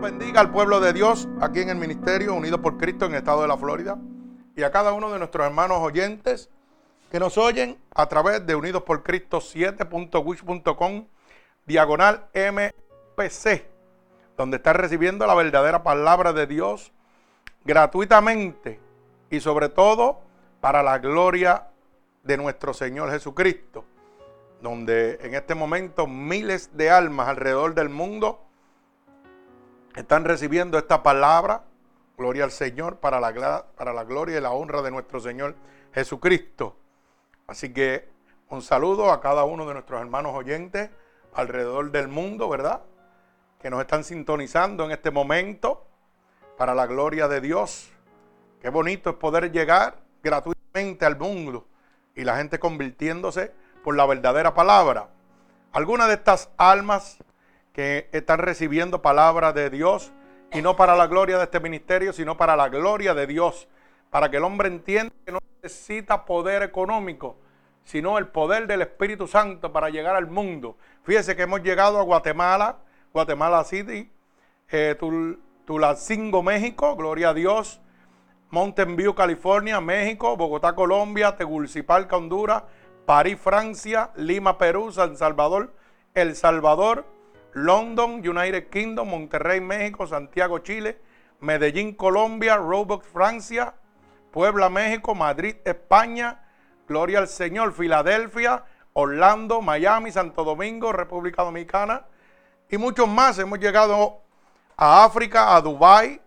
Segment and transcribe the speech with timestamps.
[0.00, 3.42] Bendiga al pueblo de Dios aquí en el ministerio Unidos por Cristo en el estado
[3.42, 3.98] de la Florida
[4.54, 6.50] y a cada uno de nuestros hermanos oyentes
[7.10, 11.06] que nos oyen a través de Unidos por Cristo 7.wish.com
[11.66, 13.64] diagonal MPC,
[14.36, 16.92] donde están recibiendo la verdadera palabra de Dios
[17.64, 18.78] gratuitamente
[19.30, 20.20] y sobre todo
[20.60, 21.70] para la gloria
[22.22, 23.84] de nuestro Señor Jesucristo,
[24.62, 28.47] donde en este momento miles de almas alrededor del mundo
[29.98, 31.64] están recibiendo esta palabra,
[32.16, 33.32] gloria al Señor, para la,
[34.04, 35.56] gloria y la honra de nuestro Señor
[35.92, 36.76] Jesucristo.
[37.48, 38.08] Así que
[38.48, 40.90] un saludo a cada uno de nuestros hermanos oyentes
[41.34, 42.82] alrededor del mundo, ¿verdad?
[43.60, 45.84] Que nos están sintonizando en este momento
[46.56, 47.90] para la gloria de Dios.
[48.62, 51.66] Qué bonito es poder llegar gratuitamente al mundo
[52.14, 55.08] y la gente convirtiéndose por la verdadera palabra.
[55.72, 57.18] Algunas de estas almas
[57.78, 60.10] que están recibiendo palabra de Dios
[60.52, 63.68] y no para la gloria de este ministerio, sino para la gloria de Dios,
[64.10, 67.36] para que el hombre entienda que no necesita poder económico,
[67.84, 70.76] sino el poder del Espíritu Santo para llegar al mundo.
[71.04, 72.78] Fíjese que hemos llegado a Guatemala,
[73.12, 74.10] Guatemala City,
[74.72, 74.96] eh,
[75.64, 77.80] Tulacingo, México, gloria a Dios,
[78.50, 82.64] Mountain View, California, México, Bogotá, Colombia, Tegucigalpa, Honduras,
[83.06, 85.76] París, Francia, Lima, Perú, San Salvador,
[86.14, 87.17] El Salvador,
[87.64, 91.00] London, United Kingdom, Monterrey, México, Santiago, Chile,
[91.40, 93.74] Medellín, Colombia, Roebuck, Francia,
[94.30, 96.44] Puebla, México, Madrid, España,
[96.86, 102.06] Gloria al Señor, Filadelfia, Orlando, Miami, Santo Domingo, República Dominicana
[102.70, 103.38] y muchos más.
[103.38, 104.22] Hemos llegado
[104.76, 106.20] a África, a Dubái,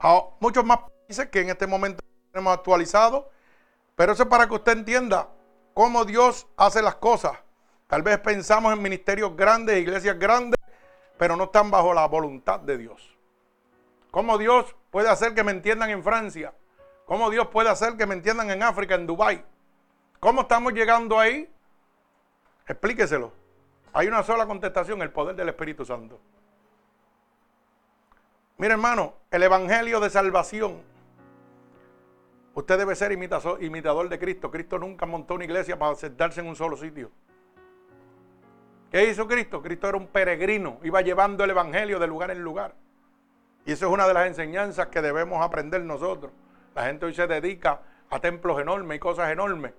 [0.00, 3.30] a muchos más países que en este momento tenemos actualizado.
[3.94, 5.28] Pero eso es para que usted entienda
[5.74, 7.32] cómo Dios hace las cosas.
[7.86, 10.55] Tal vez pensamos en ministerios grandes, iglesias grandes,
[11.18, 13.16] pero no están bajo la voluntad de Dios.
[14.10, 16.54] ¿Cómo Dios puede hacer que me entiendan en Francia?
[17.04, 19.44] ¿Cómo Dios puede hacer que me entiendan en África, en Dubái?
[20.20, 21.52] ¿Cómo estamos llegando ahí?
[22.66, 23.32] Explíqueselo.
[23.92, 26.20] Hay una sola contestación, el poder del Espíritu Santo.
[28.58, 30.82] Mire hermano, el Evangelio de Salvación.
[32.54, 34.50] Usted debe ser imitador de Cristo.
[34.50, 37.10] Cristo nunca montó una iglesia para sentarse en un solo sitio.
[38.96, 39.60] ¿Qué hizo Cristo?
[39.60, 42.74] Cristo era un peregrino, iba llevando el Evangelio de lugar en lugar.
[43.66, 46.32] Y eso es una de las enseñanzas que debemos aprender nosotros.
[46.74, 49.74] La gente hoy se dedica a templos enormes y cosas enormes.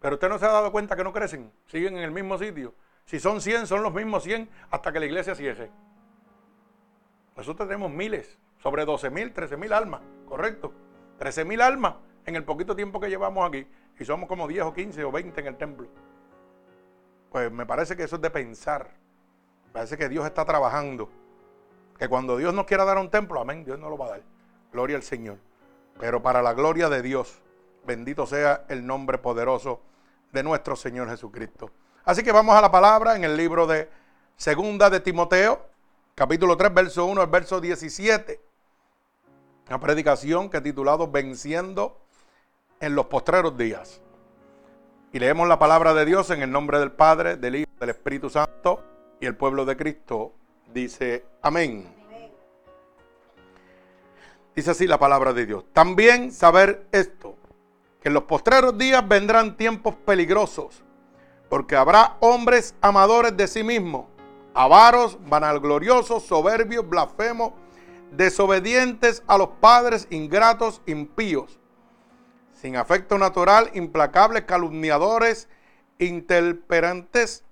[0.00, 2.74] Pero usted no se ha dado cuenta que no crecen, siguen en el mismo sitio.
[3.04, 5.70] Si son 100, son los mismos 100 hasta que la iglesia cierre.
[7.36, 10.72] Nosotros tenemos miles, sobre 12 mil, 13 mil almas, correcto.
[11.18, 11.94] 13 mil almas
[12.26, 13.64] en el poquito tiempo que llevamos aquí.
[13.96, 15.86] Y somos como 10 o 15 o 20 en el templo.
[17.32, 18.90] Pues me parece que eso es de pensar.
[19.66, 21.08] Me parece que Dios está trabajando.
[21.98, 24.22] Que cuando Dios nos quiera dar un templo, amén, Dios no lo va a dar.
[24.70, 25.38] Gloria al Señor.
[25.98, 27.40] Pero para la gloria de Dios,
[27.86, 29.80] bendito sea el nombre poderoso
[30.30, 31.70] de nuestro Señor Jesucristo.
[32.04, 33.88] Así que vamos a la palabra en el libro de
[34.36, 35.64] Segunda de Timoteo,
[36.14, 38.40] capítulo 3, verso 1 al verso 17.
[39.68, 41.98] Una predicación que titulado Venciendo
[42.80, 44.01] en los postreros días.
[45.14, 48.30] Y leemos la palabra de Dios en el nombre del Padre, del Hijo, del Espíritu
[48.30, 48.82] Santo
[49.20, 50.32] y el pueblo de Cristo
[50.72, 51.86] dice amén.
[54.56, 55.64] Dice así la palabra de Dios.
[55.74, 57.36] También saber esto,
[58.00, 60.82] que en los postreros días vendrán tiempos peligrosos,
[61.50, 64.06] porque habrá hombres amadores de sí mismos,
[64.54, 67.52] avaros, vanagloriosos, soberbios, blasfemos,
[68.12, 71.58] desobedientes a los padres, ingratos, impíos
[72.62, 75.48] sin afecto natural, implacables, calumniadores,
[75.98, 77.42] interperantes,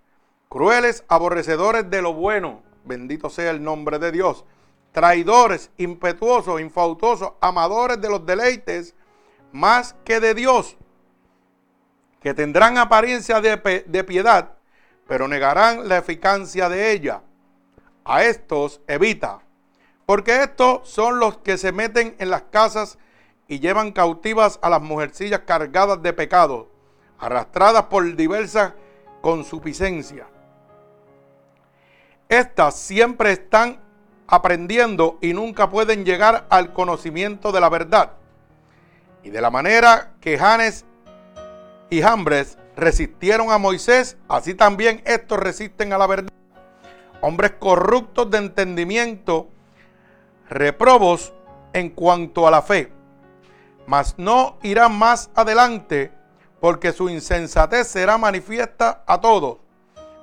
[0.48, 2.62] crueles, aborrecedores de lo bueno.
[2.84, 4.44] Bendito sea el nombre de Dios.
[4.92, 8.94] Traidores, impetuosos, infautosos, amadores de los deleites,
[9.50, 10.76] más que de Dios,
[12.20, 14.52] que tendrán apariencia de, de piedad,
[15.08, 17.22] pero negarán la eficacia de ella.
[18.04, 19.40] A estos evita,
[20.06, 22.96] porque estos son los que se meten en las casas
[23.50, 26.68] y llevan cautivas a las mujercillas cargadas de pecado,
[27.18, 28.74] arrastradas por diversas
[29.20, 30.28] consuficiencias.
[32.28, 33.80] Estas siempre están
[34.28, 38.12] aprendiendo y nunca pueden llegar al conocimiento de la verdad.
[39.24, 40.84] Y de la manera que Janes
[41.90, 46.30] y Jambres resistieron a Moisés, así también estos resisten a la verdad.
[47.20, 49.48] Hombres corruptos de entendimiento,
[50.48, 51.32] reprobos
[51.72, 52.99] en cuanto a la fe
[53.86, 56.12] mas no irá más adelante,
[56.60, 59.58] porque su insensatez será manifiesta a todos,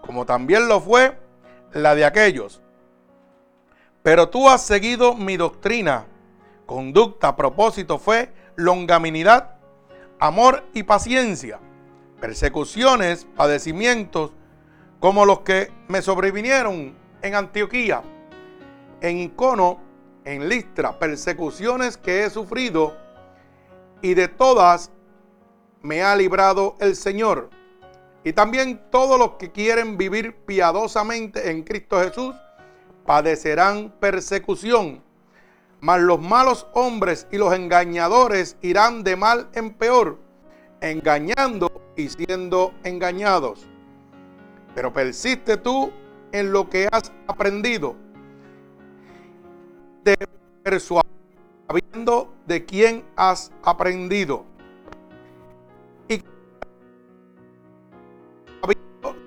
[0.01, 1.18] como también lo fue
[1.74, 2.62] la de aquellos.
[4.04, 6.06] Pero tú has seguido mi doctrina,
[6.65, 9.56] conducta, propósito, fe, longanimidad,
[10.19, 11.60] amor y paciencia,
[12.21, 14.31] persecuciones, padecimientos,
[15.00, 18.01] como los que me sobrevinieron en Antioquía,
[19.01, 19.80] en Icono,
[20.25, 22.95] en Listra, persecuciones que he sufrido
[24.02, 24.92] y de todas
[25.82, 27.50] me ha librado el Señor.
[28.24, 32.36] Y también todos los que quieren vivir piadosamente en Cristo Jesús
[33.06, 35.02] padecerán persecución.
[35.80, 40.18] Mas los malos hombres y los engañadores irán de mal en peor,
[40.82, 43.66] engañando y siendo engañados.
[44.76, 45.92] Pero persiste tú
[46.32, 47.96] en lo que has aprendido.
[50.04, 50.18] De
[50.64, 51.06] persuadir,
[51.68, 54.46] sabiendo de quién has aprendido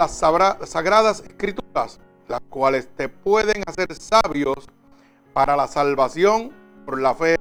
[0.00, 0.12] las
[0.70, 4.66] sagradas escrituras, las cuales te pueden hacer sabios
[5.34, 6.52] para la salvación
[6.86, 7.36] por la fe.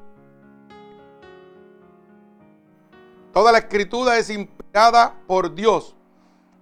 [3.32, 5.96] Toda la escritura es inspirada por Dios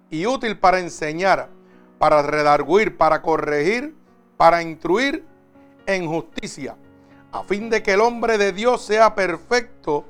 [0.08, 1.48] y útil para enseñar,
[1.98, 3.96] para redarguir, para corregir,
[4.36, 5.24] para instruir
[5.86, 6.76] en justicia,
[7.32, 10.04] a fin de que el hombre de Dios sea perfecto,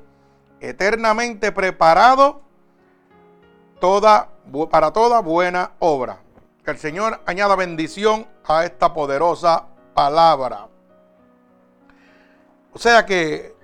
[0.59, 2.41] eternamente preparado
[3.79, 4.29] toda
[4.69, 6.19] para toda buena obra.
[6.63, 10.67] Que el Señor añada bendición a esta poderosa palabra.
[12.73, 13.55] O sea que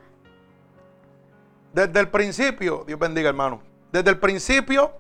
[1.74, 3.62] desde el principio, Dios bendiga hermano,
[3.92, 4.92] desde el principio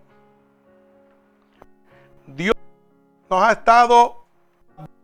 [2.28, 2.56] Dios
[3.30, 4.25] nos ha estado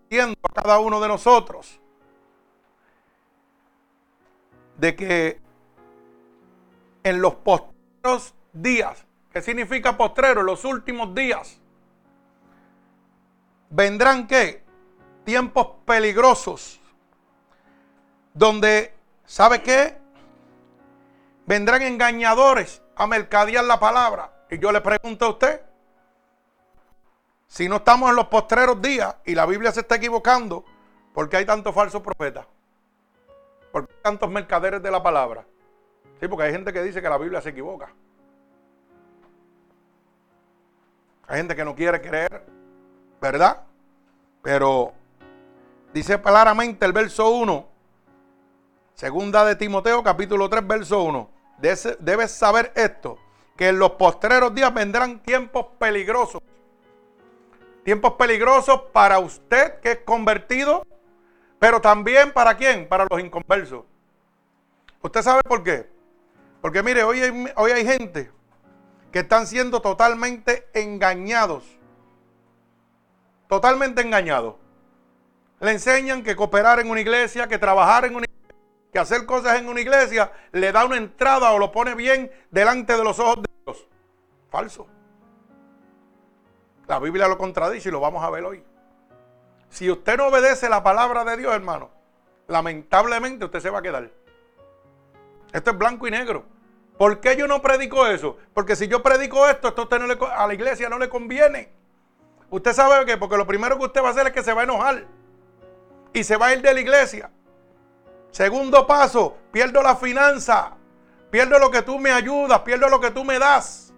[0.09, 1.80] diciendo a cada uno de nosotros
[4.81, 5.39] de que
[7.03, 10.43] en los postreros días ¿Qué significa postrero?
[10.43, 11.57] Los últimos días.
[13.69, 14.63] Vendrán qué?
[15.23, 16.81] Tiempos peligrosos.
[18.33, 18.93] Donde,
[19.25, 19.97] ¿sabe qué?
[21.45, 24.45] Vendrán engañadores a mercadear la palabra.
[24.49, 25.61] Y yo le pregunto a usted,
[27.47, 30.65] si no estamos en los postreros días y la Biblia se está equivocando,
[31.13, 32.45] ¿por qué hay tantos falsos profetas?
[33.71, 35.45] ¿Por qué tantos mercaderes de la palabra?
[36.19, 37.93] Sí, porque hay gente que dice que la Biblia se equivoca.
[41.27, 42.45] Hay gente que no quiere creer,
[43.21, 43.63] ¿verdad?
[44.41, 44.91] Pero
[45.93, 47.65] dice claramente el verso 1,
[48.95, 51.29] segunda de Timoteo capítulo 3, verso 1.
[51.59, 53.17] Debes saber esto,
[53.55, 56.41] que en los postreros días vendrán tiempos peligrosos.
[57.83, 60.85] Tiempos peligrosos para usted que es convertido,
[61.61, 62.87] pero también para quién?
[62.87, 63.83] Para los inconversos.
[64.99, 65.87] ¿Usted sabe por qué?
[66.59, 68.31] Porque mire, hoy hay gente
[69.11, 71.63] que están siendo totalmente engañados.
[73.47, 74.55] Totalmente engañados.
[75.59, 78.55] Le enseñan que cooperar en una iglesia, que trabajar en una iglesia,
[78.91, 82.97] que hacer cosas en una iglesia le da una entrada o lo pone bien delante
[82.97, 83.87] de los ojos de Dios.
[84.49, 84.87] Falso.
[86.87, 88.63] La Biblia lo contradice y lo vamos a ver hoy.
[89.71, 91.89] Si usted no obedece la palabra de Dios, hermano,
[92.47, 94.11] lamentablemente usted se va a quedar.
[95.53, 96.43] Esto es blanco y negro.
[96.97, 98.37] ¿Por qué yo no predico eso?
[98.53, 99.87] Porque si yo predico esto, esto
[100.29, 101.71] a, la iglesia no le conviene.
[102.49, 104.61] Usted sabe que porque lo primero que usted va a hacer es que se va
[104.61, 105.05] a enojar
[106.13, 107.31] y se va a ir de la iglesia.
[108.29, 110.73] Segundo paso, pierdo la finanza,
[111.31, 113.93] pierdo lo que tú me ayudas, pierdo lo que tú me das.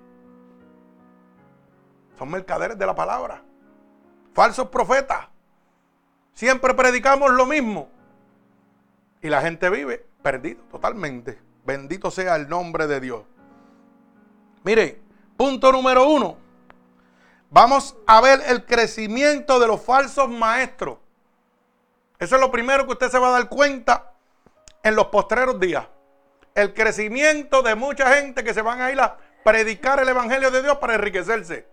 [2.17, 3.41] Son mercaderes de la palabra,
[4.33, 5.32] falsos profetas.
[6.33, 7.89] Siempre predicamos lo mismo
[9.21, 11.39] y la gente vive perdido totalmente.
[11.65, 13.23] Bendito sea el nombre de Dios.
[14.63, 14.99] Mire,
[15.37, 16.37] punto número uno.
[17.49, 20.97] Vamos a ver el crecimiento de los falsos maestros.
[22.17, 24.13] Eso es lo primero que usted se va a dar cuenta
[24.81, 25.87] en los postreros días.
[26.55, 30.63] El crecimiento de mucha gente que se van a ir a predicar el Evangelio de
[30.63, 31.67] Dios para enriquecerse.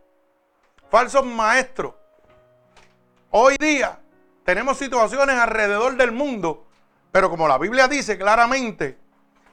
[0.91, 1.95] Falsos maestros.
[3.31, 4.00] Hoy día
[4.51, 6.67] tenemos situaciones alrededor del mundo,
[7.13, 8.99] pero como la Biblia dice claramente,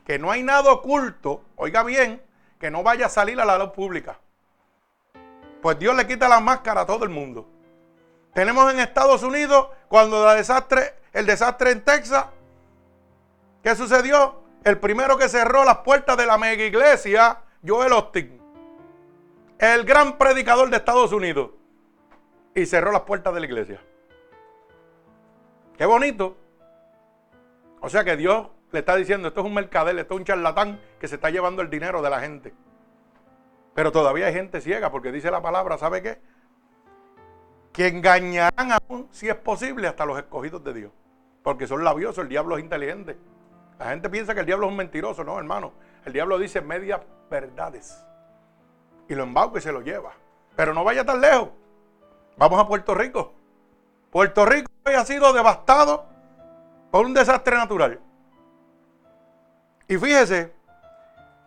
[0.04, 2.20] que no hay nada oculto, oiga bien,
[2.60, 4.18] que no vaya a salir a la luz pública.
[5.62, 7.48] Pues Dios le quita la máscara a todo el mundo.
[8.34, 12.26] Tenemos en Estados Unidos, cuando el desastre, el desastre en Texas,
[13.62, 14.42] ¿qué sucedió?
[14.64, 18.42] El primero que cerró las puertas de la mega iglesia, Joel Austin,
[19.60, 21.52] el gran predicador de Estados Unidos,
[22.56, 23.80] y cerró las puertas de la iglesia.
[25.78, 26.36] Qué bonito.
[27.82, 30.82] O sea que Dios le está diciendo, esto es un mercader, esto es un charlatán
[31.00, 32.54] que se está llevando el dinero de la gente.
[33.76, 36.20] Pero todavía hay gente ciega porque dice la palabra, ¿sabe qué?
[37.72, 40.92] Que engañarán aún, si es posible, hasta los escogidos de Dios.
[41.44, 43.16] porque son labiosos, el diablo es inteligente.
[43.80, 45.72] La gente piensa que el diablo es un mentiroso, no, hermano.
[46.04, 48.04] El diablo dice medias verdades.
[49.08, 50.12] Y lo embauca y se lo lleva.
[50.58, 51.50] Pero no vaya tan lejos.
[52.36, 53.34] Vamos a Puerto Rico.
[54.12, 56.06] Puerto Rico hoy ha sido devastado
[56.92, 58.00] por un desastre natural.
[59.88, 60.54] Y fíjese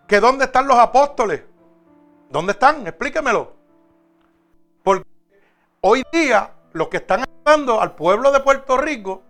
[0.06, 1.42] que ¿dónde están los apóstoles?
[2.28, 2.86] ¿Dónde están?
[2.86, 3.52] Explíquemelo.
[4.82, 5.06] Porque
[5.80, 9.22] hoy día los que están ayudando al pueblo de Puerto Rico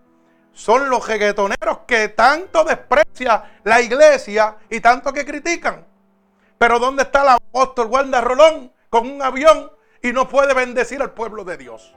[0.52, 5.86] son los reggaetoneros que tanto desprecia la iglesia y tanto que critican.
[6.58, 9.70] Pero ¿dónde está el apóstol Wanda Rolón con un avión
[10.02, 11.94] y no puede bendecir al pueblo de Dios?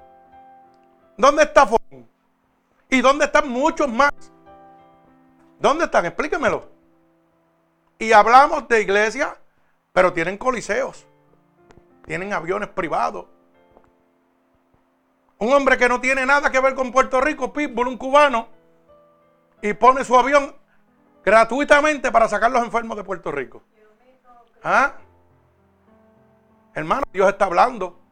[1.17, 1.79] ¿Dónde está Fon?
[2.89, 4.11] ¿Y dónde están muchos más?
[5.59, 6.05] ¿Dónde están?
[6.05, 6.69] Explíquemelo.
[7.99, 9.37] Y hablamos de iglesia,
[9.93, 11.05] pero tienen coliseos,
[12.05, 13.25] tienen aviones privados.
[15.37, 18.47] Un hombre que no tiene nada que ver con Puerto Rico, Pitbull, un cubano,
[19.61, 20.55] y pone su avión
[21.23, 23.63] gratuitamente para sacar los enfermos de Puerto Rico.
[24.63, 24.93] ¿Ah?
[26.73, 28.02] Hermano, Dios está hablando.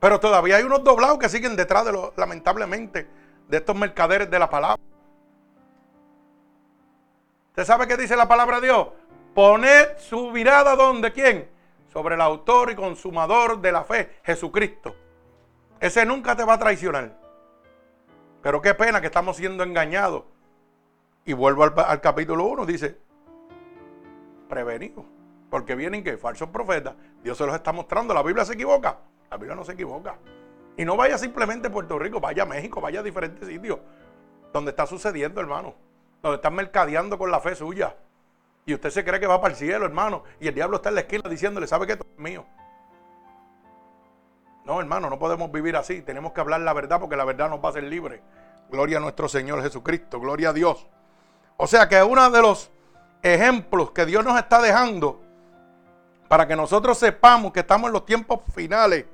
[0.00, 3.08] Pero todavía hay unos doblados que siguen detrás de los, lamentablemente,
[3.48, 4.82] de estos mercaderes de la palabra.
[7.48, 8.88] ¿Usted sabe qué dice la palabra de Dios?
[9.34, 11.48] Poned su mirada donde, ¿quién?
[11.90, 14.94] Sobre el autor y consumador de la fe, Jesucristo.
[15.80, 17.16] Ese nunca te va a traicionar.
[18.42, 20.24] Pero qué pena que estamos siendo engañados.
[21.24, 22.98] Y vuelvo al, al capítulo 1, dice,
[24.48, 25.04] prevenido.
[25.50, 26.94] Porque vienen que falsos profetas.
[27.22, 28.12] Dios se los está mostrando.
[28.12, 28.98] La Biblia se equivoca.
[29.36, 30.16] La Biblia no se equivoca.
[30.78, 33.78] Y no vaya simplemente a Puerto Rico, vaya a México, vaya a diferentes sitios
[34.50, 35.74] donde está sucediendo, hermano.
[36.22, 37.94] Donde están mercadeando con la fe suya.
[38.64, 40.22] Y usted se cree que va para el cielo, hermano.
[40.40, 41.96] Y el diablo está en la esquina diciéndole, ¿sabe qué?
[41.96, 42.46] Todo es mío.
[44.64, 46.00] No, hermano, no podemos vivir así.
[46.00, 48.22] Tenemos que hablar la verdad porque la verdad nos va a hacer libre.
[48.70, 50.18] Gloria a nuestro Señor Jesucristo.
[50.18, 50.86] Gloria a Dios.
[51.58, 52.70] O sea que uno de los
[53.22, 55.20] ejemplos que Dios nos está dejando
[56.26, 59.04] para que nosotros sepamos que estamos en los tiempos finales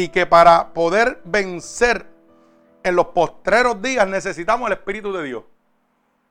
[0.00, 2.06] y que para poder vencer
[2.82, 5.44] en los postreros días necesitamos el Espíritu de Dios.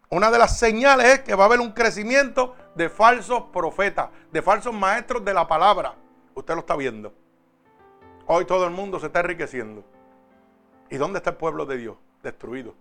[0.10, 4.42] Una de las señales es que va a haber un crecimiento de falsos profetas, de
[4.42, 5.94] falsos maestros de la palabra.
[6.34, 7.14] Usted lo está viendo.
[8.26, 9.84] Hoy todo el mundo se está enriqueciendo.
[10.90, 11.96] ¿Y dónde está el pueblo de Dios?
[12.24, 12.74] Destruido.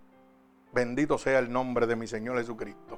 [0.73, 2.97] Bendito sea el nombre de mi Señor Jesucristo.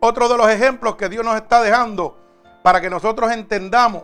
[0.00, 2.18] Otro de los ejemplos que Dios nos está dejando
[2.62, 4.02] para que nosotros entendamos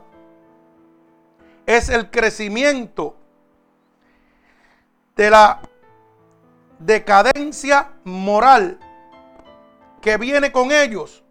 [1.67, 3.17] es el crecimiento
[5.17, 5.61] de la
[6.79, 8.79] decadencia moral
[10.01, 11.23] que viene con ellos.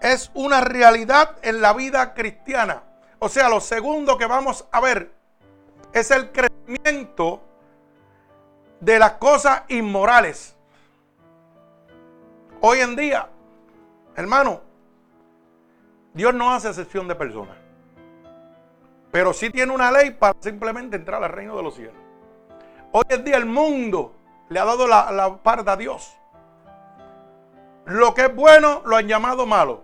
[0.00, 2.82] Es una realidad en la vida cristiana.
[3.18, 5.12] O sea, lo segundo que vamos a ver
[5.92, 7.42] es el crecimiento
[8.80, 10.54] de las cosas inmorales.
[12.60, 13.28] Hoy en día,
[14.14, 14.60] hermano,
[16.12, 17.67] Dios no hace excepción de personas.
[19.10, 21.96] Pero sí tiene una ley para simplemente entrar al reino de los cielos.
[22.92, 24.14] Hoy en día el mundo
[24.48, 26.14] le ha dado la, la parte a Dios.
[27.86, 29.82] Lo que es bueno lo han llamado malo.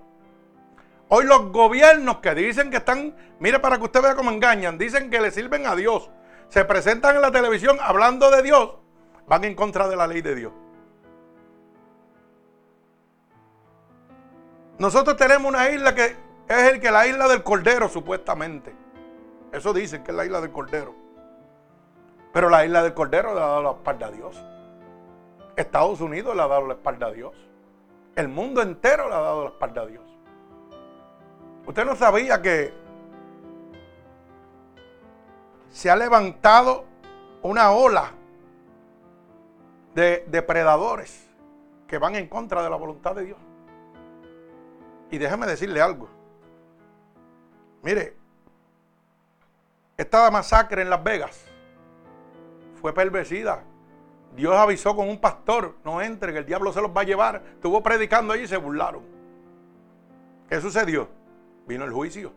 [1.09, 5.11] Hoy los gobiernos que dicen que están, mire para que usted vea cómo engañan, dicen
[5.11, 6.11] que le sirven a Dios,
[6.49, 8.71] se presentan en la televisión hablando de Dios,
[9.27, 10.53] van en contra de la ley de Dios.
[14.79, 16.17] Nosotros tenemos una isla que
[16.49, 18.84] es el que la isla del Cordero, supuestamente.
[19.55, 20.97] Eso dicen que es la isla del Cordero.
[22.33, 24.45] Pero la isla del Cordero le ha dado la espalda a Dios.
[25.55, 27.37] Estados Unidos le ha dado la espalda a Dios.
[28.17, 30.03] El mundo entero le ha dado la espalda a Dios.
[31.67, 32.75] Usted no sabía que
[35.71, 36.85] se ha levantado
[37.43, 38.11] una ola
[39.95, 41.31] de depredadores
[41.87, 43.39] que van en contra de la voluntad de Dios.
[45.13, 46.09] Y déjeme decirle algo.
[47.85, 48.24] Mire,
[49.97, 51.45] esta masacre en Las Vegas
[52.81, 53.63] fue perversida.
[54.35, 57.43] Dios avisó con un pastor, no entre, que el diablo se los va a llevar.
[57.55, 59.03] Estuvo predicando allí y se burlaron.
[60.49, 61.09] ¿Qué sucedió?
[61.67, 62.33] Vino el juicio.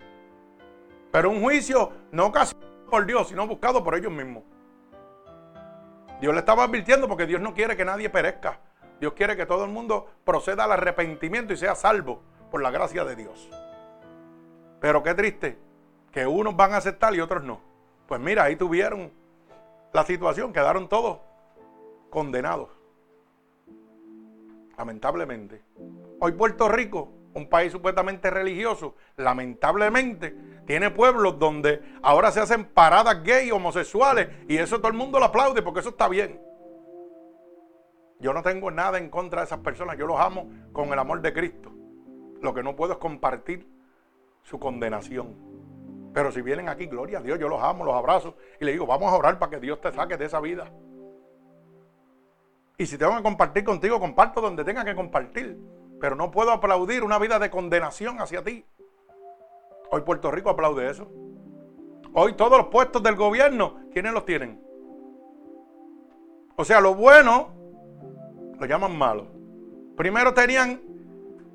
[1.12, 4.44] Pero un juicio no ocasionado por Dios, sino buscado por ellos mismos.
[6.22, 8.60] Dios le estaba advirtiendo porque Dios no quiere que nadie perezca.
[9.00, 12.22] Dios quiere que todo el mundo proceda al arrepentimiento y sea salvo
[12.52, 13.50] por la gracia de Dios.
[14.80, 15.58] Pero qué triste,
[16.12, 17.60] que unos van a aceptar y otros no.
[18.08, 19.12] Pues mira, ahí tuvieron
[19.94, 21.20] la situación, quedaron todos
[22.10, 22.70] condenados.
[24.78, 25.64] Lamentablemente.
[26.20, 30.36] Hoy Puerto Rico, un país supuestamente religioso, lamentablemente
[30.66, 35.26] tiene pueblos donde ahora se hacen paradas gay, homosexuales, y eso todo el mundo lo
[35.26, 36.40] aplaude porque eso está bien.
[38.20, 39.98] Yo no tengo nada en contra de esas personas.
[39.98, 41.72] Yo los amo con el amor de Cristo.
[42.42, 43.68] Lo que no puedo es compartir
[44.44, 45.36] su condenación.
[46.18, 48.88] Pero si vienen aquí, gloria a Dios, yo los amo, los abrazo y le digo,
[48.88, 50.68] vamos a orar para que Dios te saque de esa vida.
[52.76, 55.60] Y si tengo que compartir contigo, comparto donde tenga que compartir.
[56.02, 58.66] Pero no puedo aplaudir una vida de condenación hacia ti.
[59.92, 61.08] Hoy Puerto Rico aplaude eso.
[62.16, 64.60] Hoy todos los puestos del gobierno, ¿quiénes los tienen?
[66.56, 67.50] O sea, lo bueno
[68.60, 69.28] lo llaman malo.
[69.96, 70.82] Primero tenían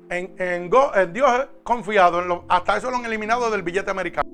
[0.09, 0.69] en,
[1.11, 4.32] Dios confiado, hasta eso lo han eliminado del billete americano.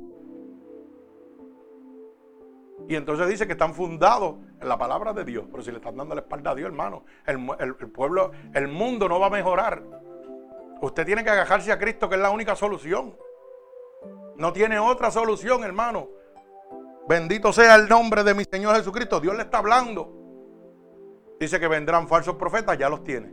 [2.90, 5.46] Y entonces dice que están fundados en la palabra de Dios.
[5.52, 9.20] Pero si le están dando la espalda a Dios, hermano, el, pueblo, el mundo no
[9.20, 9.84] va a mejorar.
[10.82, 13.16] Usted tiene que agajarse a Cristo, que es la única solución.
[14.38, 16.10] No tiene otra solución, hermano.
[17.08, 19.20] Bendito sea el nombre de mi Señor Jesucristo.
[19.20, 20.12] Dios le está hablando.
[21.40, 23.32] Dice que vendrán falsos profetas, ya los tiene.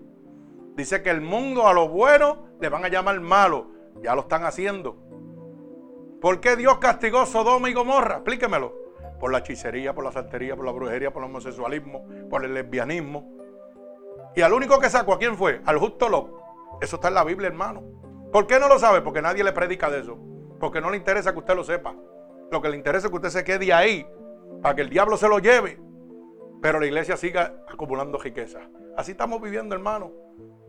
[0.74, 3.70] Dice que el mundo a lo bueno le van a llamar malo.
[4.02, 4.98] Ya lo están haciendo.
[6.20, 8.16] ¿Por qué Dios castigó Sodoma y Gomorra?
[8.16, 8.85] Explíquemelo
[9.18, 13.32] por la hechicería, por la santería, por la brujería, por el homosexualismo, por el lesbianismo.
[14.34, 15.60] Y al único que sacó, ¿a quién fue?
[15.64, 16.30] Al justo Lot.
[16.80, 17.82] Eso está en la Biblia, hermano.
[18.32, 19.00] ¿Por qué no lo sabe?
[19.00, 20.18] Porque nadie le predica de eso.
[20.60, 21.94] Porque no le interesa que usted lo sepa.
[22.50, 24.06] Lo que le interesa es que usted se quede ahí
[24.62, 25.80] para que el diablo se lo lleve.
[26.60, 28.60] Pero la iglesia siga acumulando riqueza.
[28.96, 30.12] Así estamos viviendo, hermano.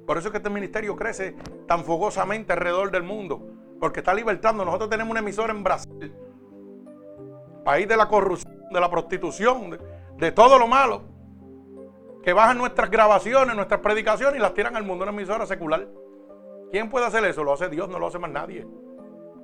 [0.06, 1.36] Por eso es que este ministerio crece
[1.68, 3.46] tan fogosamente alrededor del mundo.
[3.82, 4.64] Porque está libertando.
[4.64, 6.16] Nosotros tenemos un emisor en Brasil
[7.68, 9.78] país de la corrupción, de la prostitución,
[10.18, 11.02] de, todo lo malo,
[12.24, 15.86] que bajan nuestras grabaciones, nuestras predicaciones y las tiran al mundo, una emisora secular.
[16.72, 17.44] ¿Quién puede hacer eso?
[17.44, 18.66] Lo hace Dios, no lo hace más nadie.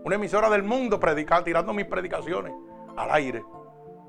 [0.06, 2.54] Una emisora del mundo predicar, tirando mis predicaciones
[2.96, 3.44] al aire.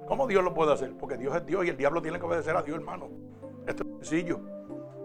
[0.07, 0.97] ¿Cómo Dios lo puede hacer?
[0.97, 3.11] Porque Dios es Dios y el diablo tiene que obedecer a Dios, hermano.
[3.67, 4.39] Esto es sencillo.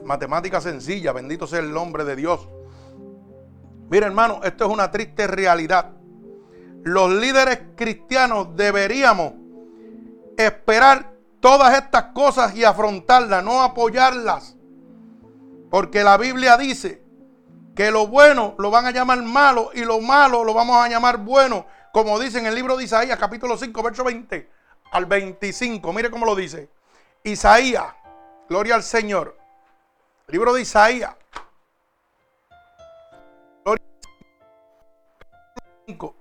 [0.06, 2.48] Matemática sencilla, bendito sea el nombre de Dios.
[3.90, 5.99] Mira, hermano, esto es una triste realidad
[6.84, 9.34] los líderes cristianos deberíamos
[10.38, 14.56] esperar todas estas cosas y afrontarlas, no apoyarlas.
[15.70, 17.04] Porque la Biblia dice
[17.76, 21.18] que lo bueno lo van a llamar malo y lo malo lo vamos a llamar
[21.18, 24.50] bueno, como dice en el libro de Isaías capítulo 5, verso 20
[24.92, 25.94] al 25.
[25.94, 26.70] Mire cómo lo dice.
[27.24, 27.94] Isaías,
[28.48, 29.38] gloria al Señor.
[30.28, 31.16] Libro de Isaías.
[33.64, 33.86] Gloria
[35.56, 36.19] al 5.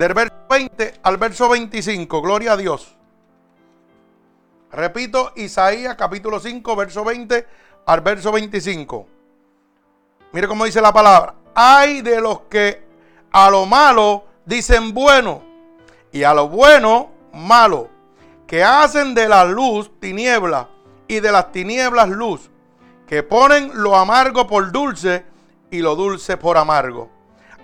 [0.00, 2.22] Del verso 20 al verso 25.
[2.22, 2.96] Gloria a Dios.
[4.72, 7.46] Repito, Isaías capítulo 5, verso 20
[7.84, 9.06] al verso 25.
[10.32, 11.34] Mire cómo dice la palabra.
[11.54, 12.82] Hay de los que
[13.30, 15.42] a lo malo dicen bueno
[16.10, 17.90] y a lo bueno malo,
[18.46, 20.70] que hacen de la luz tiniebla
[21.08, 22.48] y de las tinieblas luz,
[23.06, 25.26] que ponen lo amargo por dulce
[25.70, 27.19] y lo dulce por amargo.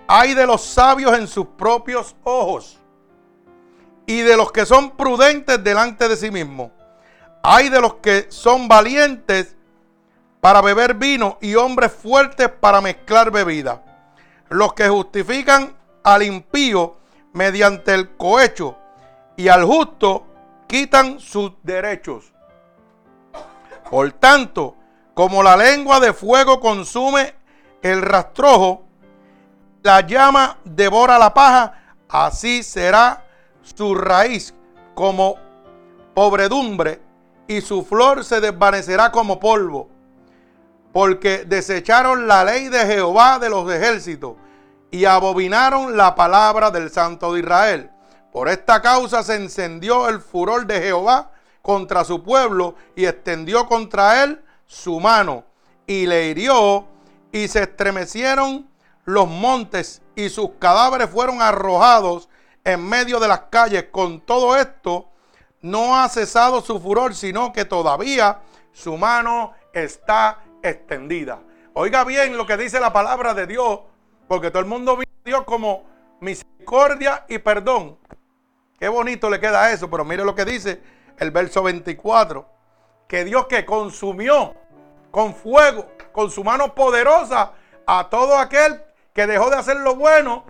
[0.09, 2.79] Hay de los sabios en sus propios ojos
[4.07, 6.71] y de los que son prudentes delante de sí mismos.
[7.43, 9.57] Hay de los que son valientes
[10.41, 13.83] para beber vino y hombres fuertes para mezclar bebida.
[14.49, 16.97] Los que justifican al impío
[17.33, 18.77] mediante el cohecho
[19.37, 20.25] y al justo
[20.69, 22.33] quitan sus derechos.
[23.91, 24.77] Por tanto,
[25.15, 27.35] como la lengua de fuego consume
[27.83, 28.86] el rastrojo,
[29.83, 33.25] la llama devora la paja, así será
[33.63, 34.55] su raíz
[34.95, 35.37] como
[36.15, 37.01] pobredumbre
[37.47, 39.89] y su flor se desvanecerá como polvo.
[40.93, 44.37] Porque desecharon la ley de Jehová de los ejércitos
[44.91, 47.91] y abobinaron la palabra del Santo de Israel.
[48.33, 54.23] Por esta causa se encendió el furor de Jehová contra su pueblo y extendió contra
[54.25, 55.45] él su mano
[55.87, 56.87] y le hirió
[57.33, 58.69] y se estremecieron
[59.07, 62.29] los montes y sus cadáveres fueron arrojados
[62.65, 63.87] en medio de las calles.
[63.91, 65.09] Con todo esto,
[65.63, 68.41] no ha cesado su furor, sino que todavía
[68.73, 71.41] su mano está extendida.
[71.73, 73.81] Oiga bien lo que dice la palabra de Dios,
[74.29, 75.85] porque todo el mundo ve a Dios como
[76.21, 77.99] misericordia y perdón.
[78.79, 80.83] Qué bonito le queda eso, pero mire lo que dice
[81.19, 82.47] el verso 24,
[83.07, 84.55] que Dios que consumió
[85.11, 87.53] con fuego, con su mano poderosa,
[87.87, 88.83] a todo aquel
[89.17, 90.45] que dejó de hacer lo bueno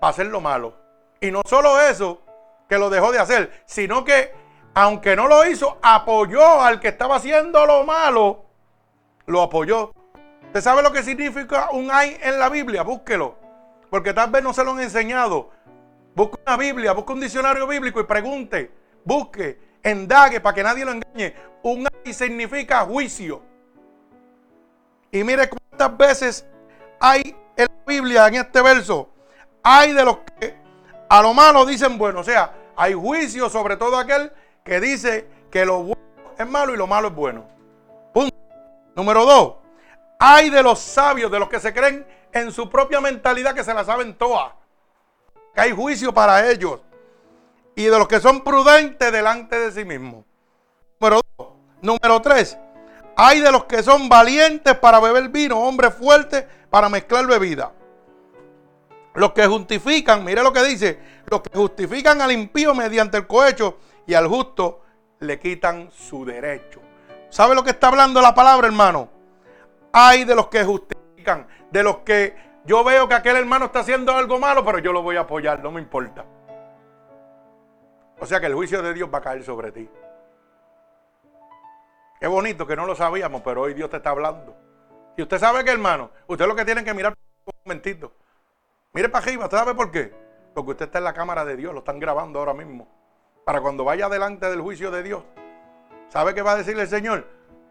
[0.00, 0.76] para hacer lo malo.
[1.20, 2.22] Y no solo eso,
[2.68, 4.32] que lo dejó de hacer, sino que
[4.72, 8.44] aunque no lo hizo, apoyó al que estaba haciendo lo malo,
[9.26, 9.92] lo apoyó.
[10.46, 12.82] ¿Usted sabe lo que significa un ay en la Biblia?
[12.84, 13.36] Búsquelo.
[13.90, 15.50] Porque tal vez no se lo han enseñado.
[16.14, 18.70] Busque una Biblia, busque un diccionario bíblico y pregunte,
[19.04, 21.34] busque, endague para que nadie lo engañe.
[21.64, 23.42] Un ay significa juicio.
[25.10, 26.46] Y mire cuántas veces
[27.00, 29.10] hay en la Biblia, en este verso,
[29.62, 30.54] hay de los que
[31.08, 32.20] a lo malo dicen bueno.
[32.20, 34.32] O sea, hay juicio sobre todo aquel
[34.64, 36.02] que dice que lo bueno
[36.38, 37.46] es malo y lo malo es bueno.
[38.12, 38.34] Punto.
[38.94, 39.54] Número dos,
[40.18, 43.74] hay de los sabios, de los que se creen en su propia mentalidad que se
[43.74, 44.52] la saben todas.
[45.54, 46.80] Que hay juicio para ellos.
[47.76, 50.24] Y de los que son prudentes delante de sí mismos.
[51.00, 51.48] Número dos.
[51.80, 52.56] Número tres.
[53.16, 57.70] Hay de los que son valientes para beber vino, hombres fuertes para mezclar bebida.
[59.14, 60.98] Los que justifican, mire lo que dice,
[61.30, 64.82] los que justifican al impío mediante el cohecho y al justo
[65.20, 66.80] le quitan su derecho.
[67.30, 69.08] ¿Sabe lo que está hablando la palabra, hermano?
[69.92, 72.34] Hay de los que justifican, de los que
[72.64, 75.62] yo veo que aquel hermano está haciendo algo malo, pero yo lo voy a apoyar,
[75.62, 76.24] no me importa.
[78.18, 79.88] O sea que el juicio de Dios va a caer sobre ti.
[82.18, 84.63] Qué bonito que no lo sabíamos, pero hoy Dios te está hablando.
[85.16, 88.12] Y usted sabe que, hermano, usted lo que tiene que mirar un momentito.
[88.92, 90.12] Mire para arriba, ¿usted sabe por qué?
[90.54, 92.88] Porque usted está en la cámara de Dios, lo están grabando ahora mismo.
[93.44, 95.22] Para cuando vaya delante del juicio de Dios.
[96.08, 97.26] ¿Sabe qué va a decirle el Señor?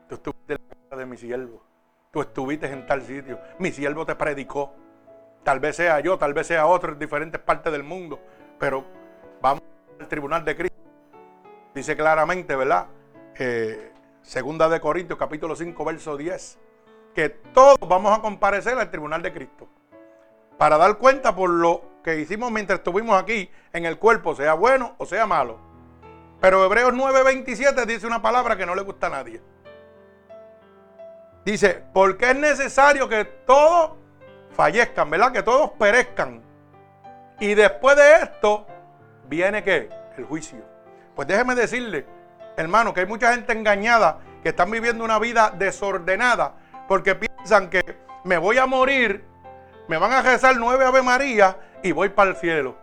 [0.07, 1.63] Tú estuviste en la casa de mi siervo.
[2.11, 3.39] Tú estuviste en tal sitio.
[3.59, 4.73] Mi siervo te predicó.
[5.43, 8.19] Tal vez sea yo, tal vez sea otro en diferentes partes del mundo.
[8.59, 8.85] Pero
[9.41, 9.63] vamos
[9.99, 10.77] al tribunal de Cristo.
[11.73, 12.87] Dice claramente, ¿verdad?
[13.37, 16.59] Eh, Segunda de Corintios, capítulo 5, verso 10.
[17.13, 19.67] Que todos vamos a comparecer al tribunal de Cristo.
[20.57, 24.95] Para dar cuenta por lo que hicimos mientras estuvimos aquí en el cuerpo, sea bueno
[24.97, 25.59] o sea malo.
[26.41, 29.41] Pero Hebreos 9:27 dice una palabra que no le gusta a nadie.
[31.45, 33.91] Dice, porque es necesario que todos
[34.55, 35.31] fallezcan, ¿verdad?
[35.31, 36.41] Que todos perezcan.
[37.39, 38.65] Y después de esto,
[39.27, 39.89] viene qué?
[40.17, 40.59] El juicio.
[41.15, 42.05] Pues déjeme decirle,
[42.55, 46.55] hermano, que hay mucha gente engañada que están viviendo una vida desordenada
[46.87, 47.81] porque piensan que
[48.23, 49.23] me voy a morir,
[49.87, 52.75] me van a rezar nueve Ave María y voy para el cielo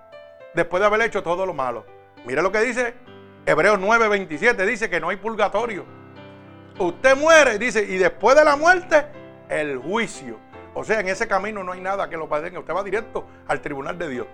[0.55, 1.87] después de haber hecho todo lo malo.
[2.25, 2.95] Mire lo que dice
[3.47, 5.85] Hebreos 9:27, dice que no hay purgatorio.
[6.79, 9.07] Usted muere, dice, y después de la muerte,
[9.49, 10.39] el juicio.
[10.73, 12.59] O sea, en ese camino no hay nada que lo padeque.
[12.59, 14.27] Usted va directo al tribunal de Dios.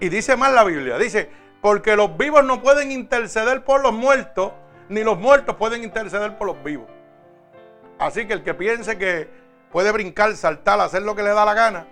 [0.00, 4.52] Y dice más la Biblia, dice, porque los vivos no pueden interceder por los muertos,
[4.88, 6.86] ni los muertos pueden interceder por los vivos.
[7.98, 9.28] Así que el que piense que
[9.70, 11.86] puede brincar, saltar, hacer lo que le da la gana,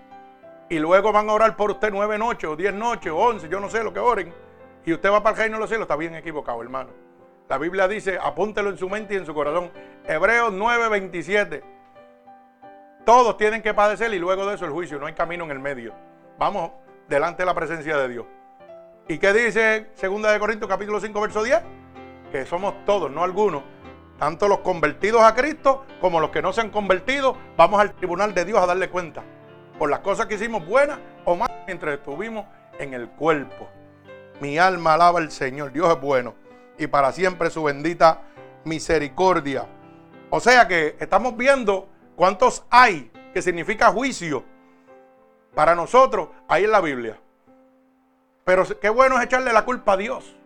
[0.69, 3.61] y luego van a orar por usted nueve noches, o diez noches, o once, yo
[3.61, 4.33] no sé lo que oren,
[4.85, 6.91] y usted va para el reino de los cielos, está bien equivocado, hermano.
[7.49, 9.71] La Biblia dice, apúntelo en su mente y en su corazón.
[10.07, 11.63] Hebreos 9:27.
[13.05, 15.59] Todos tienen que padecer y luego de eso el juicio, no hay camino en el
[15.59, 15.93] medio.
[16.39, 16.71] Vamos
[17.07, 18.27] delante de la presencia de Dios.
[19.09, 21.61] ¿Y qué dice 2 de Corintios capítulo 5 verso 10?
[22.33, 23.63] Que somos todos, no algunos,
[24.19, 28.35] tanto los convertidos a Cristo como los que no se han convertido, vamos al tribunal
[28.35, 29.23] de Dios a darle cuenta
[29.79, 32.47] por las cosas que hicimos buenas o malas mientras estuvimos
[32.79, 33.69] en el cuerpo.
[34.41, 36.35] Mi alma alaba al Señor, Dios es bueno
[36.79, 38.23] y para siempre su bendita
[38.65, 39.67] misericordia.
[40.31, 44.45] O sea que estamos viendo cuántos hay, que significa juicio,
[45.55, 47.21] para nosotros ahí en la Biblia.
[48.45, 50.37] Pero qué bueno es echarle la culpa a Dios.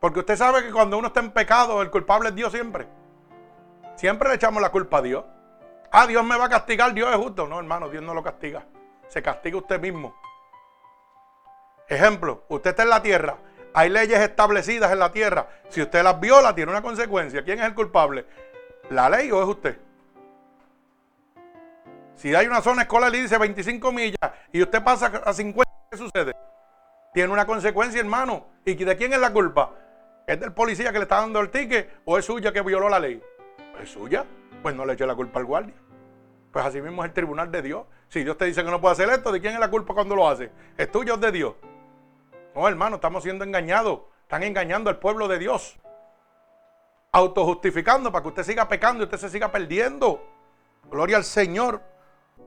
[0.00, 2.86] Porque usted sabe que cuando uno está en pecado, el culpable es Dios siempre.
[3.96, 5.24] Siempre le echamos la culpa a Dios.
[5.90, 7.48] Ah, Dios me va a castigar, Dios es justo.
[7.48, 8.64] No, hermano, Dios no lo castiga.
[9.08, 10.14] Se castiga usted mismo.
[11.88, 13.38] Ejemplo, usted está en la tierra.
[13.74, 15.48] Hay leyes establecidas en la tierra.
[15.68, 17.42] Si usted las viola, tiene una consecuencia.
[17.42, 18.26] ¿Quién es el culpable?
[18.90, 19.78] ¿La ley o es usted?
[22.14, 25.96] Si hay una zona escolar y dice 25 millas y usted pasa a 50, ¿qué
[25.96, 26.34] sucede?
[27.12, 28.46] tiene una consecuencia, hermano.
[28.64, 29.72] ¿Y de quién es la culpa?
[30.28, 33.00] ¿Es del policía que le está dando el ticket o es suya que violó la
[33.00, 33.18] ley?
[33.82, 34.26] ¿Es suya?
[34.62, 35.74] Pues no le eche la culpa al guardia.
[36.52, 37.86] Pues así mismo es el tribunal de Dios.
[38.10, 40.14] Si Dios te dice que no puede hacer esto, ¿de quién es la culpa cuando
[40.14, 40.52] lo hace?
[40.76, 41.54] ¿Es tuyo o es de Dios?
[42.54, 44.00] No, hermano, estamos siendo engañados.
[44.20, 45.78] Están engañando al pueblo de Dios.
[47.10, 50.22] Autojustificando para que usted siga pecando y usted se siga perdiendo.
[50.90, 51.80] Gloria al Señor.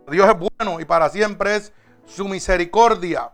[0.08, 1.74] Dios es bueno y para siempre es
[2.06, 3.32] su misericordia.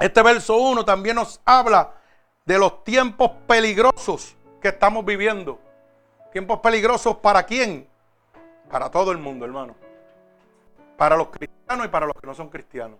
[0.00, 2.01] Este verso 1 también nos habla
[2.44, 5.60] de los tiempos peligrosos que estamos viviendo.
[6.32, 7.88] Tiempos peligrosos para quién?
[8.70, 9.76] Para todo el mundo, hermano.
[10.96, 12.98] Para los cristianos y para los que no son cristianos.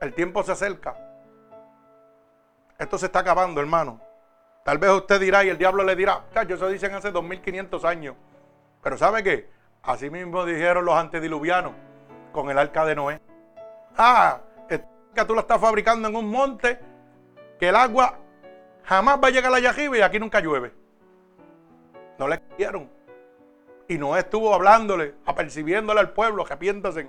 [0.00, 0.96] El tiempo se acerca.
[2.78, 4.00] Esto se está acabando, hermano.
[4.64, 8.16] Tal vez usted dirá y el diablo le dirá, eso dicen hace 2500 años.
[8.82, 9.50] Pero ¿sabe qué?
[9.82, 11.72] Así mismo dijeron los antediluvianos
[12.32, 13.20] con el arca de Noé.
[13.96, 16.78] Ah, que tú la estás fabricando en un monte
[17.58, 18.16] que el agua
[18.84, 20.72] jamás va a llegar allá arriba y aquí nunca llueve.
[22.18, 22.90] No le creyeron.
[23.88, 27.08] Y Noé estuvo hablándole, apercibiéndole al pueblo, arrepiéntase,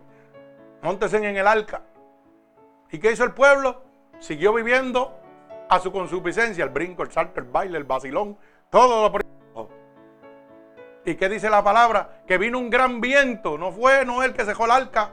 [0.81, 1.83] montesen en el arca.
[2.89, 3.83] ¿Y qué hizo el pueblo?
[4.19, 5.17] Siguió viviendo
[5.69, 8.37] a su consuficiencia, el brinco, el salto, el baile, el vacilón,
[8.69, 9.11] todo lo
[11.03, 12.21] ¿Y qué dice la palabra?
[12.27, 15.11] Que vino un gran viento, no fue Noé el que cerró el arca.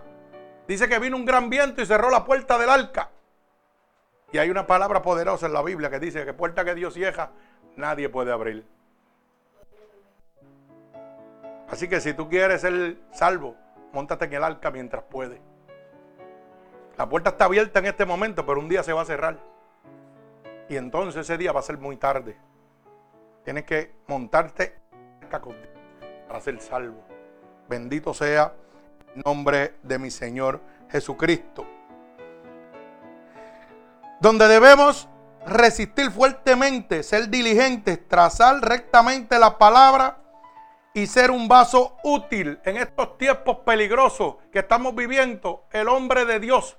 [0.67, 3.11] Dice que vino un gran viento y cerró la puerta del arca.
[4.33, 7.31] Y hay una palabra poderosa en la Biblia que dice que puerta que Dios cierra,
[7.77, 8.67] nadie puede abrir.
[11.69, 13.57] Así que si tú quieres ser salvo,
[13.93, 15.41] montate en el arca mientras puedes.
[16.97, 19.39] La puerta está abierta en este momento, pero un día se va a cerrar.
[20.69, 22.37] Y entonces ese día va a ser muy tarde.
[23.45, 24.75] Tienes que montarte
[26.27, 27.03] para ser salvo.
[27.69, 28.53] Bendito sea
[29.15, 30.61] el nombre de mi Señor
[30.91, 31.67] Jesucristo.
[34.21, 35.09] Donde debemos
[35.47, 40.19] resistir fuertemente, ser diligentes, trazar rectamente la palabra
[40.93, 45.65] y ser un vaso útil en estos tiempos peligrosos que estamos viviendo.
[45.71, 46.77] El hombre de Dios,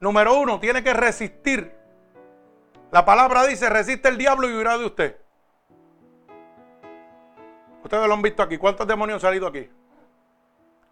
[0.00, 1.76] número uno, tiene que resistir.
[2.90, 5.16] La palabra dice, resiste el diablo y huirá de usted.
[7.82, 8.56] Ustedes lo han visto aquí.
[8.58, 9.68] ¿Cuántos demonios han salido aquí?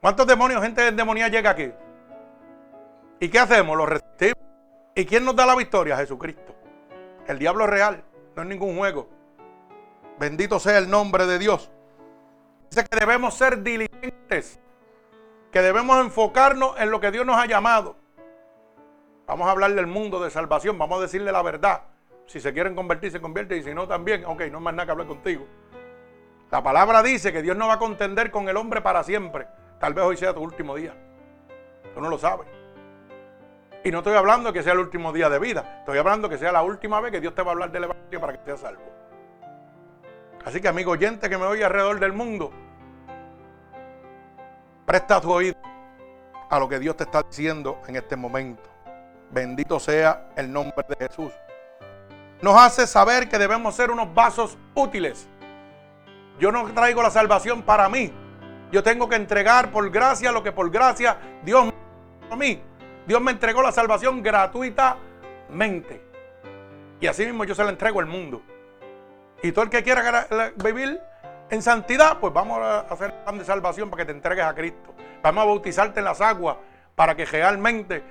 [0.01, 1.73] ¿Cuántos demonios, gente endemoniada llega aquí?
[3.21, 3.77] ¿Y qué hacemos?
[3.77, 4.50] Los resistimos.
[4.95, 5.97] ¿Y quién nos da la victoria?
[5.97, 6.55] Jesucristo.
[7.27, 9.09] El diablo es real, no es ningún juego.
[10.19, 11.71] Bendito sea el nombre de Dios.
[12.71, 14.61] Dice que debemos ser diligentes,
[15.51, 17.97] que debemos enfocarnos en lo que Dios nos ha llamado.
[19.27, 21.83] Vamos a hablar del mundo de salvación, vamos a decirle la verdad.
[22.27, 24.25] Si se quieren convertir, se convierten y si no, también.
[24.25, 25.47] Ok, no hay más nada que hablar contigo.
[26.51, 29.47] La palabra dice que Dios no va a contender con el hombre para siempre.
[29.79, 30.95] Tal vez hoy sea tu último día.
[31.95, 32.60] Tú no lo sabes.
[33.83, 35.79] Y no estoy hablando que sea el último día de vida.
[35.81, 38.21] Estoy hablando que sea la última vez que Dios te va a hablar del Evangelio
[38.21, 38.83] para que seas salvo.
[40.45, 42.51] Así que amigo oyente que me oye alrededor del mundo,
[44.85, 45.57] presta tu oído
[46.51, 48.69] a lo que Dios te está diciendo en este momento.
[49.31, 51.33] Bendito sea el nombre de Jesús.
[52.43, 55.29] Nos hace saber que debemos ser unos vasos útiles.
[56.39, 58.13] Yo no traigo la salvación para mí.
[58.73, 61.73] Yo tengo que entregar por gracia lo que por gracia Dios me
[62.31, 62.63] a mí.
[63.07, 66.03] Dios me entregó la salvación gratuitamente.
[67.01, 68.43] Y así mismo yo se la entrego al mundo.
[69.43, 71.01] Y todo el que quiera vivir
[71.51, 74.95] en santidad, pues vamos a hacer plan de salvación para que te entregues a Cristo.
[75.23, 76.57] Vamos a bautizarte en las aguas
[76.95, 78.03] para que realmente,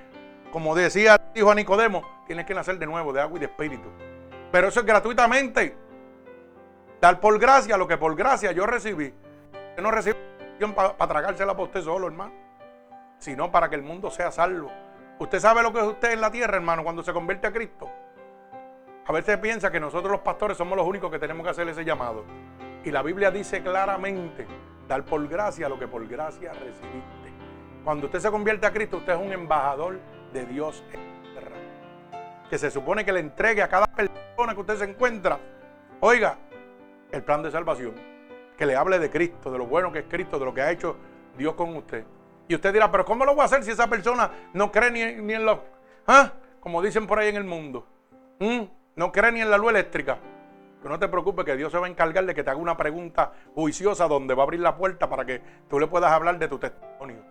[0.52, 3.88] como decía hijo a Nicodemo, tienes que nacer de nuevo de agua y de espíritu.
[4.50, 5.76] Pero eso es gratuitamente.
[7.00, 9.14] Dar por gracia lo que por gracia yo recibí.
[9.76, 10.18] Yo no recibí
[10.76, 12.49] para tragársela para usted solo, hermano.
[13.20, 14.72] Sino para que el mundo sea salvo.
[15.18, 17.88] Usted sabe lo que es usted en la tierra, hermano, cuando se convierte a Cristo.
[19.06, 21.84] A veces piensa que nosotros los pastores somos los únicos que tenemos que hacer ese
[21.84, 22.24] llamado.
[22.84, 24.46] Y la Biblia dice claramente,
[24.88, 27.30] dar por gracia lo que por gracia recibiste.
[27.84, 30.00] Cuando usted se convierte a Cristo, usted es un embajador
[30.32, 31.56] de Dios en la tierra.
[32.48, 35.38] Que se supone que le entregue a cada persona que usted se encuentra,
[36.00, 36.38] oiga,
[37.12, 37.94] el plan de salvación.
[38.56, 40.70] Que le hable de Cristo, de lo bueno que es Cristo, de lo que ha
[40.70, 40.96] hecho
[41.36, 42.04] Dios con usted.
[42.50, 45.02] Y usted dirá, pero ¿cómo lo voy a hacer si esa persona no cree ni,
[45.34, 45.60] en los...
[46.08, 46.32] ¿ah?
[46.58, 47.86] Como dicen por ahí en el mundo.
[48.40, 48.62] ¿Mm?
[48.96, 50.18] No cree ni en la luz eléctrica.
[50.82, 52.76] Pero no te preocupes que Dios se va a encargar de que te haga una
[52.76, 56.48] pregunta juiciosa donde va a abrir la puerta para que tú le puedas hablar de
[56.48, 57.22] tu testimonio.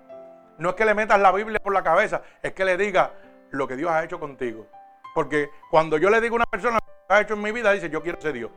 [0.58, 3.12] No es que le metas la Biblia por la cabeza, es que le diga
[3.50, 4.68] lo que Dios ha hecho contigo.
[5.14, 7.74] Porque cuando yo le digo a una persona lo que ha hecho en mi vida,
[7.74, 8.52] dice, yo quiero ser Dios.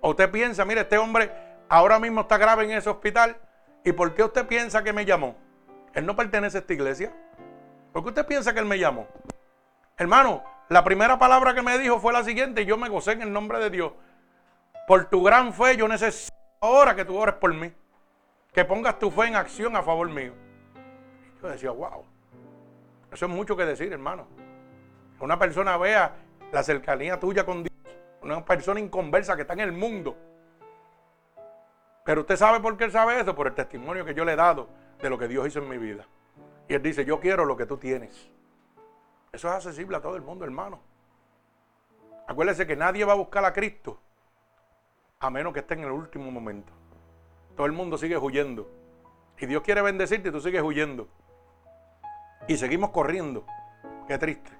[0.00, 1.30] O usted piensa, mire, este hombre
[1.68, 3.36] ahora mismo está grave en ese hospital.
[3.84, 5.36] ¿Y por qué usted piensa que me llamó?
[5.94, 7.12] Él no pertenece a esta iglesia.
[7.92, 9.06] ¿Por qué usted piensa que él me llamó?
[9.98, 13.22] Hermano, la primera palabra que me dijo fue la siguiente y yo me gocé en
[13.22, 13.92] el nombre de Dios.
[14.86, 17.72] Por tu gran fe yo necesito ahora que tú ores por mí.
[18.52, 20.32] Que pongas tu fe en acción a favor mío.
[21.42, 22.04] Yo decía, wow.
[23.10, 24.26] Eso es mucho que decir, hermano.
[25.20, 26.14] Una persona vea
[26.50, 27.72] la cercanía tuya con Dios.
[28.22, 30.16] Una persona inconversa que está en el mundo.
[32.04, 34.36] Pero usted sabe por qué él sabe eso, por el testimonio que yo le he
[34.36, 36.06] dado de lo que Dios hizo en mi vida.
[36.68, 38.30] Y Él dice, yo quiero lo que tú tienes.
[39.32, 40.80] Eso es accesible a todo el mundo, hermano.
[42.28, 43.98] Acuérdese que nadie va a buscar a Cristo
[45.18, 46.72] a menos que esté en el último momento.
[47.56, 48.68] Todo el mundo sigue huyendo.
[49.38, 51.08] Y Dios quiere bendecirte y tú sigues huyendo.
[52.48, 53.44] Y seguimos corriendo.
[54.06, 54.50] Qué triste.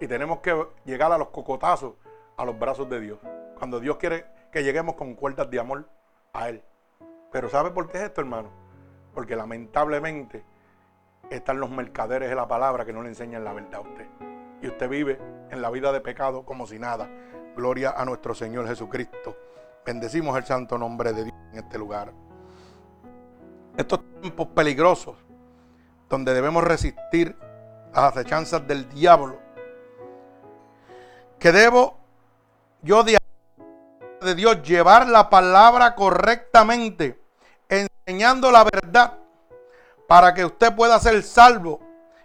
[0.00, 1.94] Y tenemos que llegar a los cocotazos,
[2.36, 3.18] a los brazos de Dios.
[3.58, 5.88] Cuando Dios quiere que lleguemos con cuerdas de amor
[6.32, 6.62] a Él.
[7.32, 8.50] Pero ¿sabe por qué es esto, hermano?
[9.14, 10.44] Porque lamentablemente
[11.30, 14.06] están los mercaderes de la palabra que no le enseñan la verdad a usted.
[14.62, 15.18] Y usted vive
[15.50, 17.08] en la vida de pecado como si nada.
[17.56, 19.36] Gloria a nuestro Señor Jesucristo.
[19.84, 22.12] Bendecimos el santo nombre de Dios en este lugar.
[23.76, 25.16] Estos tiempos peligrosos,
[26.08, 27.36] donde debemos resistir
[27.94, 29.38] las acechanzas del diablo,
[31.38, 31.98] que debo
[32.82, 33.18] yo de,
[34.34, 37.20] Dios llevar la palabra correctamente,
[37.68, 39.18] enseñando la verdad,
[40.06, 41.80] para que usted pueda ser salvo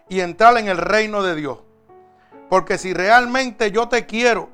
[0.07, 1.59] y entrar en el reino de Dios.
[2.49, 4.49] Porque si realmente yo te quiero,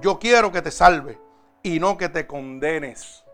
[0.00, 1.18] yo quiero que te salve
[1.62, 3.24] y no que te condenes.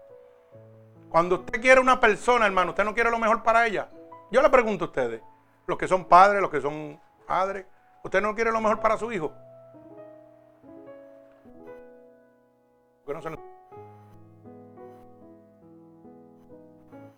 [1.09, 3.89] Cuando usted quiere una persona, hermano, usted no quiere lo mejor para ella.
[4.31, 5.23] Yo le pregunto a ustedes,
[5.67, 7.67] los que son padres, los que son padres,
[8.05, 9.33] ¿usted no quiere lo mejor para su hijo?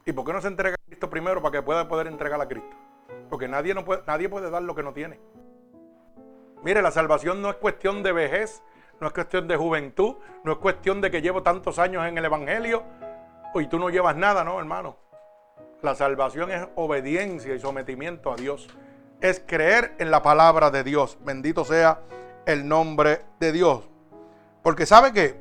[0.08, 2.48] ¿Y por qué no se entrega a Cristo primero para que pueda poder entregar a
[2.48, 2.74] Cristo?
[3.28, 5.20] Porque nadie, no puede, nadie puede dar lo que no tiene.
[6.62, 8.62] Mire, la salvación no es cuestión de vejez,
[9.00, 12.24] no es cuestión de juventud, no es cuestión de que llevo tantos años en el
[12.24, 12.84] Evangelio
[13.54, 14.96] y tú no llevas nada, no, hermano.
[15.82, 18.66] La salvación es obediencia y sometimiento a Dios.
[19.20, 21.18] Es creer en la palabra de Dios.
[21.20, 22.00] Bendito sea
[22.46, 23.86] el nombre de Dios.
[24.62, 25.38] Porque sabe que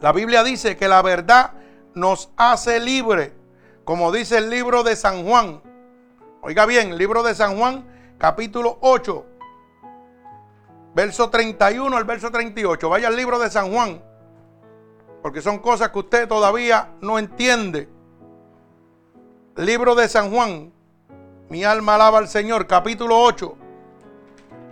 [0.00, 1.52] la Biblia dice que la verdad
[1.94, 3.41] nos hace libre.
[3.84, 5.60] Como dice el libro de San Juan.
[6.40, 7.84] Oiga bien, libro de San Juan,
[8.18, 9.26] capítulo 8,
[10.94, 12.88] verso 31 al verso 38.
[12.88, 14.02] Vaya al libro de San Juan,
[15.20, 17.88] porque son cosas que usted todavía no entiende.
[19.56, 20.72] Libro de San Juan,
[21.48, 23.56] mi alma alaba al Señor, capítulo 8.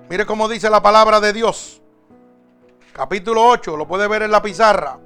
[0.08, 1.82] Mire cómo dice la palabra de Dios.
[2.92, 4.98] Capítulo 8, lo puede ver en la pizarra.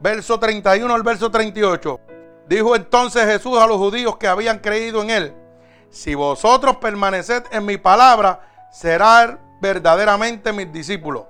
[0.00, 2.00] Verso 31 al verso 38.
[2.46, 5.34] Dijo entonces Jesús a los judíos que habían creído en él,
[5.90, 11.24] si vosotros permaneced en mi palabra, será verdaderamente mis discípulos.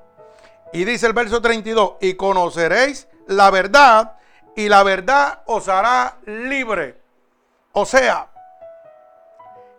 [0.72, 4.16] Y dice el verso 32, y conoceréis la verdad
[4.54, 7.00] y la verdad os hará libre.
[7.72, 8.28] O sea,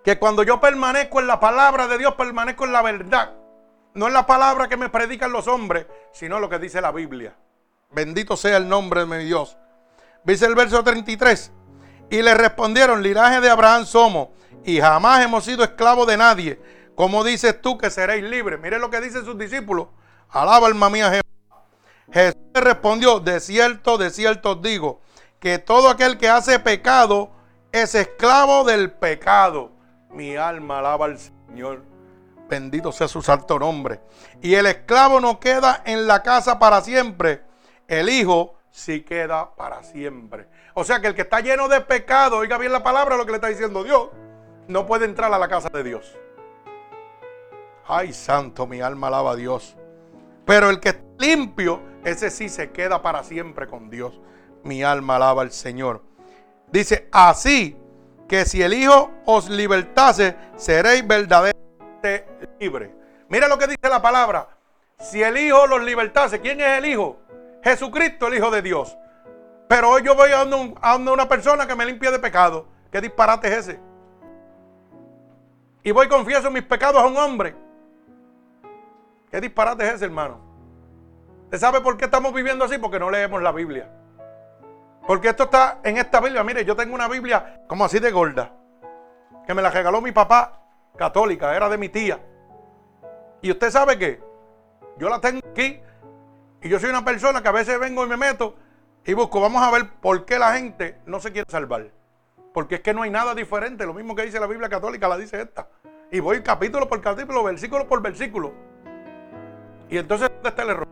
[0.03, 3.33] que cuando yo permanezco en la palabra de Dios, permanezco en la verdad.
[3.93, 7.35] No en la palabra que me predican los hombres, sino lo que dice la Biblia.
[7.91, 9.57] Bendito sea el nombre de mi Dios.
[10.27, 11.51] Dice el verso 33.
[12.11, 14.29] Y le respondieron, linaje de Abraham somos,
[14.63, 16.61] y jamás hemos sido esclavos de nadie
[16.97, 18.59] ¿Cómo dices tú que seréis libres?
[18.59, 19.89] Mire lo que dicen sus discípulos.
[20.29, 21.63] Alaba alma mía Jehová.
[22.11, 24.99] Jesús respondió, de cierto, de cierto os digo,
[25.39, 27.29] que todo aquel que hace pecado
[27.71, 29.73] es esclavo del pecado.
[30.09, 31.85] Mi alma alaba al Señor.
[32.49, 34.01] Bendito sea su santo nombre.
[34.41, 37.43] Y el esclavo no queda en la casa para siempre.
[37.87, 40.47] El hijo sí queda para siempre.
[40.75, 43.31] O sea que el que está lleno de pecado, oiga bien la palabra, lo que
[43.31, 44.09] le está diciendo Dios,
[44.67, 46.15] no puede entrar a la casa de Dios.
[47.87, 49.75] Ay, santo, mi alma alaba a Dios.
[50.45, 54.21] Pero el que es limpio, ese sí se queda para siempre con Dios.
[54.63, 56.03] Mi alma alaba al Señor.
[56.71, 57.75] Dice, así
[58.27, 62.27] que si el Hijo os libertase, seréis verdaderamente
[62.59, 62.91] libres.
[63.27, 64.49] Mira lo que dice la palabra.
[64.99, 67.26] Si el Hijo los libertase, ¿quién es el Hijo?
[67.69, 68.97] Jesucristo, el Hijo de Dios.
[69.67, 70.41] Pero hoy yo voy a,
[70.81, 72.67] a una persona que me limpia de pecado.
[72.91, 73.79] ¿Qué disparate es ese?
[75.83, 77.55] Y voy confieso mis pecados a un hombre
[79.31, 80.39] ¿Qué disparate es ese, hermano?
[81.45, 82.77] ¿Usted sabe por qué estamos viviendo así?
[82.77, 83.89] Porque no leemos la Biblia.
[85.05, 86.43] Porque esto está en esta Biblia.
[86.43, 88.53] Mire, yo tengo una Biblia como así de gorda.
[89.45, 90.61] Que me la regaló mi papá,
[90.97, 92.19] católica, era de mi tía.
[93.41, 94.21] Y usted sabe que
[94.97, 95.81] yo la tengo aquí.
[96.67, 98.53] Y yo soy una persona que a veces vengo y me meto
[99.05, 99.39] y busco.
[99.39, 101.91] Vamos a ver por qué la gente no se quiere salvar.
[102.53, 103.85] Porque es que no hay nada diferente.
[103.85, 105.69] Lo mismo que dice la Biblia católica, la dice esta.
[106.11, 108.51] Y voy capítulo por capítulo, versículo por versículo.
[109.89, 110.87] Y entonces, ¿dónde está el error?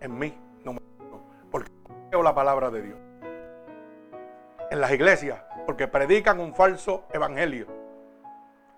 [0.00, 0.80] En mí, no me
[1.50, 1.72] porque
[2.12, 2.98] no la palabra de Dios.
[4.70, 7.66] En las iglesias, porque predican un falso evangelio.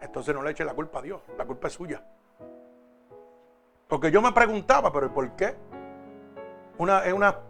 [0.00, 2.04] Entonces no le eche la culpa a Dios, la culpa es suya.
[3.88, 5.56] Porque yo me preguntaba, pero ¿por qué?
[6.76, 7.02] Una,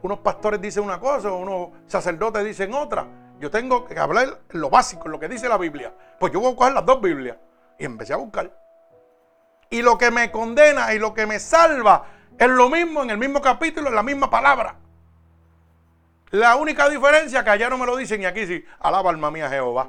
[0.02, 3.06] unos pastores dicen una cosa, unos sacerdotes dicen otra.
[3.40, 5.92] Yo tengo que hablar lo básico, lo que dice la Biblia.
[6.18, 7.36] Pues yo voy a coger las dos Biblias.
[7.78, 8.52] Y empecé a buscar.
[9.68, 12.06] Y lo que me condena y lo que me salva
[12.38, 14.76] es lo mismo en el mismo capítulo, en la misma palabra.
[16.30, 19.48] La única diferencia que allá no me lo dicen y aquí sí, alaba alma mía
[19.48, 19.88] Jehová.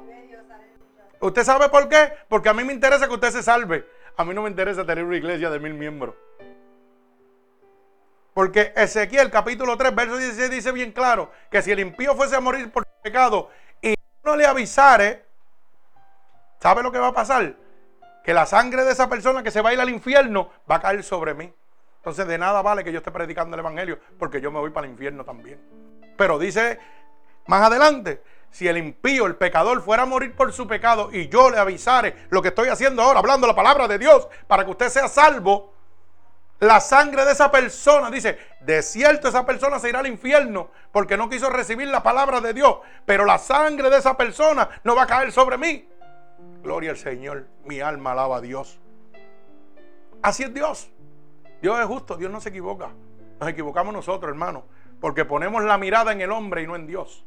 [1.20, 2.12] ¿Usted sabe por qué?
[2.28, 3.86] Porque a mí me interesa que usted se salve.
[4.16, 6.14] A mí no me interesa tener una iglesia de mil miembros.
[8.34, 12.40] Porque Ezequiel capítulo 3, verso 16 dice bien claro que si el impío fuese a
[12.40, 13.50] morir por pecado
[13.82, 15.24] y no le avisare,
[16.60, 17.54] ¿sabe lo que va a pasar?
[18.22, 20.80] que la sangre de esa persona que se va a ir al infierno va a
[20.80, 21.52] caer sobre mí.
[21.96, 24.86] Entonces de nada vale que yo esté predicando el Evangelio porque yo me voy para
[24.86, 25.60] el infierno también.
[26.16, 26.78] Pero dice
[27.46, 31.50] más adelante, si el impío, el pecador, fuera a morir por su pecado y yo
[31.50, 34.88] le avisare lo que estoy haciendo ahora, hablando la palabra de Dios, para que usted
[34.88, 35.74] sea salvo,
[36.60, 41.16] la sangre de esa persona, dice, de cierto esa persona se irá al infierno porque
[41.16, 45.04] no quiso recibir la palabra de Dios, pero la sangre de esa persona no va
[45.04, 45.88] a caer sobre mí.
[46.62, 48.78] Gloria al Señor, mi alma alaba a Dios.
[50.22, 50.90] Así es Dios.
[51.62, 52.90] Dios es justo, Dios no se equivoca.
[53.40, 54.64] Nos equivocamos nosotros, hermano,
[55.00, 57.24] porque ponemos la mirada en el hombre y no en Dios.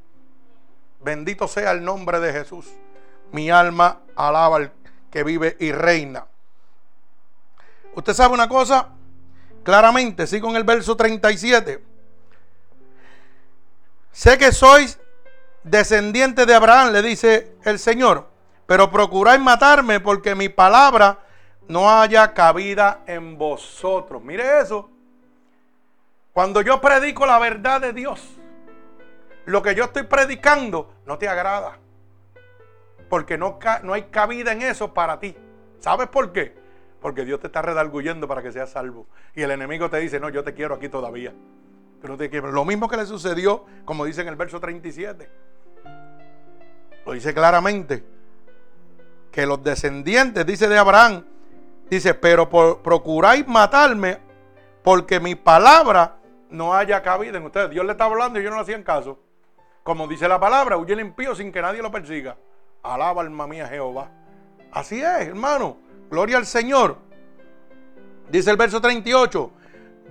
[1.01, 2.71] Bendito sea el nombre de Jesús.
[3.31, 4.71] Mi alma alaba al
[5.09, 6.27] que vive y reina.
[7.95, 8.89] Usted sabe una cosa,
[9.63, 11.83] claramente, sigo en el verso 37.
[14.11, 14.99] Sé que sois
[15.63, 18.27] descendiente de Abraham, le dice el Señor,
[18.65, 21.19] pero procuráis matarme porque mi palabra
[21.67, 24.21] no haya cabida en vosotros.
[24.21, 24.89] Mire eso.
[26.31, 28.19] Cuando yo predico la verdad de Dios,
[29.45, 31.77] lo que yo estoy predicando no te agrada.
[33.09, 35.35] Porque no, no hay cabida en eso para ti.
[35.79, 36.62] ¿Sabes por qué?
[37.03, 39.07] Porque Dios te está redarguyendo para que seas salvo.
[39.35, 41.33] Y el enemigo te dice, no, yo te quiero aquí todavía.
[42.17, 42.51] Te quiero.
[42.51, 45.29] Lo mismo que le sucedió, como dice en el verso 37.
[47.05, 48.05] Lo dice claramente.
[49.31, 51.25] Que los descendientes, dice de Abraham,
[51.89, 54.19] dice, pero procuráis matarme
[54.81, 56.17] porque mi palabra
[56.49, 57.69] no haya cabida en ustedes.
[57.69, 59.19] Dios le está hablando y yo no le hacían caso.
[59.83, 62.37] Como dice la palabra, huye el impío sin que nadie lo persiga.
[62.81, 64.09] Alaba alma mía Jehová.
[64.71, 65.82] Así es, hermano.
[66.13, 66.97] Gloria al Señor.
[68.29, 69.51] Dice el verso 38.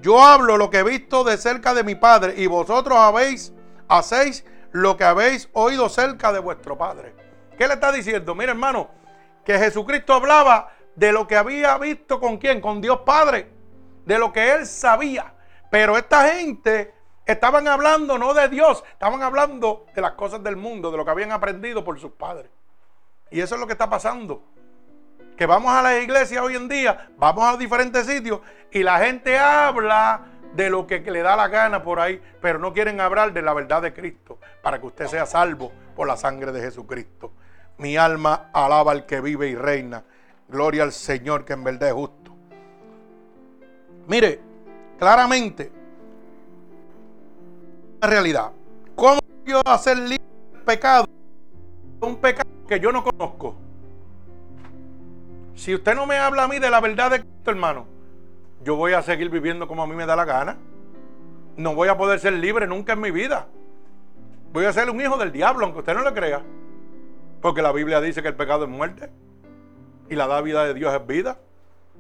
[0.01, 3.53] Yo hablo lo que he visto de cerca de mi Padre y vosotros habéis,
[3.87, 7.15] hacéis lo que habéis oído cerca de vuestro Padre.
[7.57, 8.35] ¿Qué le está diciendo?
[8.35, 8.91] Mira, hermano,
[9.45, 13.53] que Jesucristo hablaba de lo que había visto con quién, con Dios Padre,
[14.05, 15.35] de lo que él sabía.
[15.71, 16.93] Pero esta gente
[17.25, 21.13] estaban hablando no de Dios, estaban hablando de las cosas del mundo, de lo que
[21.13, 22.51] habían aprendido por sus padres.
[23.31, 24.43] Y eso es lo que está pasando.
[25.37, 29.39] Que vamos a la iglesia hoy en día, vamos a diferentes sitios y la gente
[29.39, 33.43] habla de lo que le da la gana por ahí, pero no quieren hablar de
[33.43, 37.33] la verdad de Cristo para que usted sea salvo por la sangre de Jesucristo.
[37.79, 40.05] Mi alma alaba al que vive y reina.
[40.49, 42.37] Gloria al Señor que en verdad es justo.
[44.07, 44.41] Mire,
[44.99, 45.73] claramente
[48.01, 48.53] realidad.
[48.95, 50.25] ¿Cómo yo hacer libre
[50.65, 51.07] pecado?
[52.01, 53.57] Un pecado que yo no conozco.
[55.55, 57.87] Si usted no me habla a mí de la verdad de Cristo, hermano,
[58.63, 60.57] yo voy a seguir viviendo como a mí me da la gana.
[61.57, 63.49] No voy a poder ser libre nunca en mi vida.
[64.53, 66.43] Voy a ser un hijo del diablo, aunque usted no lo crea.
[67.41, 69.11] Porque la Biblia dice que el pecado es muerte
[70.09, 71.39] y la vida de Dios es vida.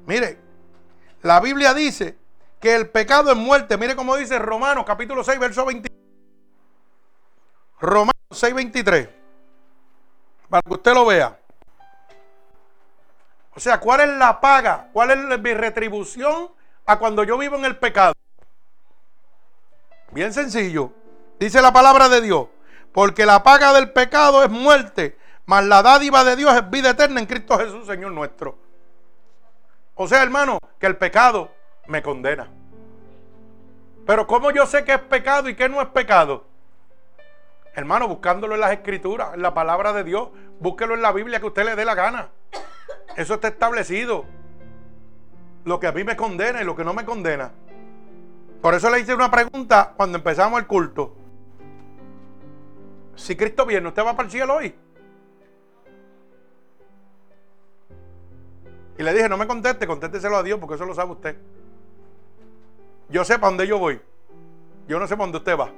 [0.06, 0.38] Mire,
[1.22, 2.16] la Biblia dice
[2.60, 3.76] que el pecado es muerte.
[3.76, 5.88] Mire cómo dice Romanos capítulo 6, verso 20.
[7.80, 9.08] Romanos 6:23.
[10.48, 11.38] Para que usted lo vea.
[13.54, 14.88] O sea, ¿cuál es la paga?
[14.92, 16.50] ¿Cuál es mi retribución
[16.86, 18.14] a cuando yo vivo en el pecado?
[20.10, 20.92] Bien sencillo.
[21.38, 22.48] Dice la palabra de Dios.
[22.92, 27.20] Porque la paga del pecado es muerte, mas la dádiva de Dios es vida eterna
[27.20, 28.58] en Cristo Jesús, Señor nuestro.
[29.94, 31.50] O sea, hermano, que el pecado
[31.86, 32.48] me condena.
[34.06, 36.44] Pero ¿cómo yo sé que es pecado y que no es pecado?
[37.74, 40.28] Hermano, buscándolo en las escrituras, en la palabra de Dios,
[40.60, 42.28] búsquelo en la Biblia que usted le dé la gana.
[43.16, 44.24] Eso está establecido.
[45.64, 47.52] Lo que a mí me condena y lo que no me condena.
[48.60, 51.14] Por eso le hice una pregunta cuando empezamos el culto.
[53.16, 54.74] Si Cristo viene, ¿usted va para el cielo hoy?
[58.98, 61.36] Y le dije, no me conteste, contésteselo a Dios porque eso lo sabe usted.
[63.08, 64.00] Yo sé para dónde yo voy.
[64.88, 65.70] Yo no sé para dónde usted va.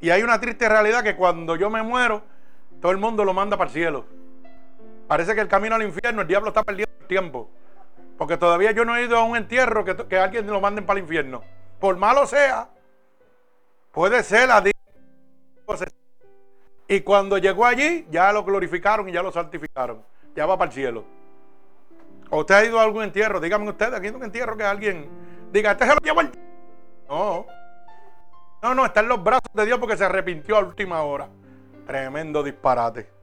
[0.00, 2.22] Y hay una triste realidad que cuando yo me muero,
[2.80, 4.04] todo el mundo lo manda para el cielo.
[5.12, 7.50] Parece que el camino al infierno, el diablo está perdiendo el tiempo.
[8.16, 10.98] Porque todavía yo no he ido a un entierro que, que alguien lo manden para
[10.98, 11.42] el infierno.
[11.78, 12.70] Por malo sea,
[13.90, 14.64] puede ser la
[16.88, 20.02] Y cuando llegó allí, ya lo glorificaron y ya lo santificaron.
[20.34, 21.04] Ya va para el cielo.
[22.30, 23.38] ¿O usted ha ido a algún entierro?
[23.38, 25.10] Díganme ustedes, aquí hay un entierro que alguien
[25.52, 26.30] diga, este se lo llevó el...
[27.06, 27.44] No.
[28.62, 31.28] No, no, está en los brazos de Dios porque se arrepintió a última hora.
[31.86, 33.20] Tremendo disparate.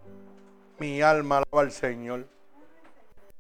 [0.80, 2.26] Mi alma alaba al Señor.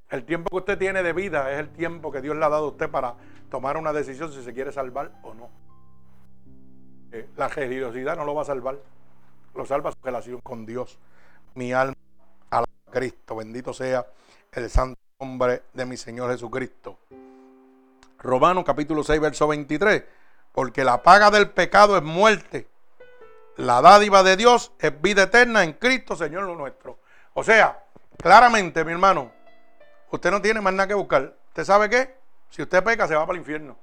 [0.09, 2.65] El tiempo que usted tiene de vida es el tiempo que Dios le ha dado
[2.65, 3.15] a usted para
[3.49, 5.49] tomar una decisión si se quiere salvar o no.
[7.11, 8.77] Eh, la generosidad no lo va a salvar.
[9.55, 10.99] Lo salva su relación con Dios.
[11.55, 11.95] Mi alma
[12.49, 13.35] alaba a Cristo.
[13.35, 14.05] Bendito sea
[14.51, 16.97] el santo nombre de mi Señor Jesucristo.
[18.19, 20.03] Romanos capítulo 6, verso 23.
[20.51, 22.67] Porque la paga del pecado es muerte.
[23.55, 26.98] La dádiva de Dios es vida eterna en Cristo, Señor nuestro.
[27.33, 27.83] O sea,
[28.17, 29.31] claramente, mi hermano,
[30.11, 31.35] usted no tiene más nada que buscar.
[31.49, 32.15] ¿Usted sabe qué?
[32.49, 33.77] Si usted peca, se va para el infierno.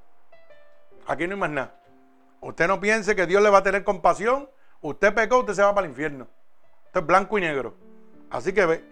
[1.07, 1.75] Aquí no hay más nada.
[2.41, 4.49] Usted no piense que Dios le va a tener compasión.
[4.81, 6.27] Usted pecó, usted se va para el infierno.
[6.87, 7.75] Esto es blanco y negro.
[8.31, 8.85] Así que ve,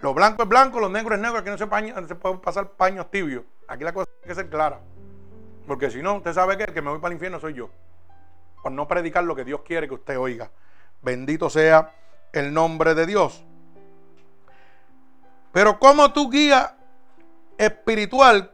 [0.00, 1.38] lo blanco es blanco, lo negro es negro.
[1.38, 3.44] Aquí no se, no se puede pasar paños tibios.
[3.68, 4.80] Aquí la cosa tiene que ser clara.
[5.66, 7.70] Porque si no, usted sabe que el que me voy para el infierno soy yo.
[8.62, 10.50] Por no predicar lo que Dios quiere que usted oiga.
[11.02, 11.92] Bendito sea
[12.32, 13.44] el nombre de Dios.
[15.52, 16.76] Pero como tu guía
[17.58, 18.50] espiritual,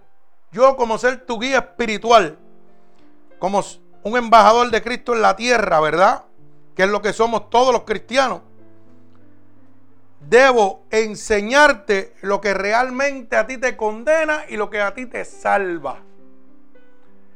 [0.50, 2.38] yo como ser tu guía espiritual,
[3.38, 3.62] como
[4.02, 6.24] un embajador de Cristo en la tierra, ¿verdad?
[6.74, 8.42] Que es lo que somos todos los cristianos.
[10.20, 15.24] Debo enseñarte lo que realmente a ti te condena y lo que a ti te
[15.24, 16.00] salva.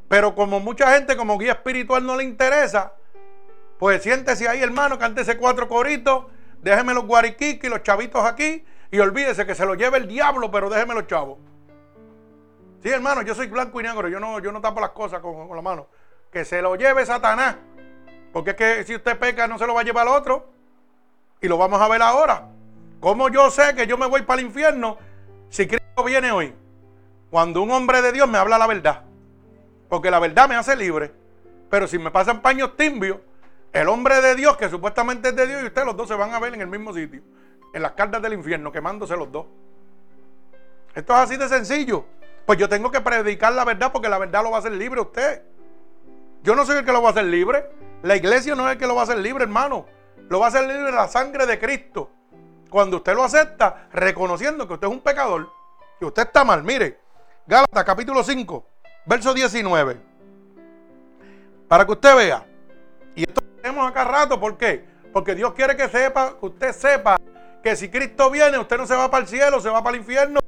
[0.08, 2.92] Pero como mucha gente como guía espiritual no le interesa,
[3.78, 6.26] pues siéntese ahí, hermano, cántese cuatro coritos,
[6.60, 10.50] déjeme los guariquiques y los chavitos aquí y olvídese que se lo lleve el diablo,
[10.50, 11.38] pero déjeme los chavos.
[12.82, 15.48] Sí, hermano, yo soy blanco y negro, yo no, yo no tapo las cosas con,
[15.56, 15.86] la mano.
[16.30, 17.56] Que se lo lleve Satanás.
[18.34, 20.50] Porque es que si usted peca, no se lo va a llevar al otro.
[21.40, 22.50] Y lo vamos a ver ahora.
[23.00, 24.98] ¿Cómo yo sé que yo me voy para el infierno
[25.48, 26.54] si Cristo viene hoy?
[27.30, 29.04] Cuando un hombre de Dios me habla la verdad.
[29.88, 31.12] Porque la verdad me hace libre.
[31.70, 33.18] Pero si me pasan paños timbios,
[33.72, 36.34] el hombre de Dios, que supuestamente es de Dios, y usted los dos se van
[36.34, 37.22] a ver en el mismo sitio.
[37.72, 39.46] En las cartas del infierno, quemándose los dos.
[40.94, 42.04] Esto es así de sencillo.
[42.44, 45.00] Pues yo tengo que predicar la verdad porque la verdad lo va a hacer libre
[45.00, 45.42] usted.
[46.42, 47.64] Yo no soy el que lo va a hacer libre.
[48.02, 49.86] La iglesia no es el que lo va a hacer libre, hermano.
[50.28, 52.10] Lo va a hacer libre la sangre de Cristo.
[52.68, 55.50] Cuando usted lo acepta, reconociendo que usted es un pecador,
[55.98, 56.62] que usted está mal.
[56.62, 56.98] Mire,
[57.46, 58.66] Gálatas capítulo 5,
[59.06, 60.00] verso 19.
[61.68, 62.46] Para que usted vea.
[63.14, 64.84] Y esto lo tenemos acá rato, ¿por qué?
[65.12, 67.18] Porque Dios quiere que sepa, que usted sepa
[67.62, 70.02] que si Cristo viene, usted no se va para el cielo, se va para el
[70.02, 70.40] infierno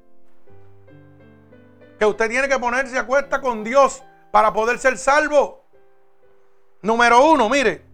[1.99, 5.65] que usted tiene que ponerse a cuesta con Dios para poder ser salvo.
[6.83, 7.85] Número uno, mire.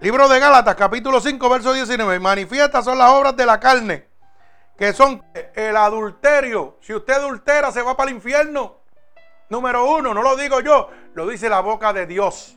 [0.00, 2.20] Libro de Gálatas, capítulo 5, verso 19.
[2.20, 4.08] Manifiestas son las obras de la carne,
[4.78, 5.22] que son
[5.54, 6.78] el adulterio.
[6.80, 8.76] Si usted adultera, se va para el infierno.
[9.50, 12.56] Número uno, no lo digo yo, lo dice la boca de Dios.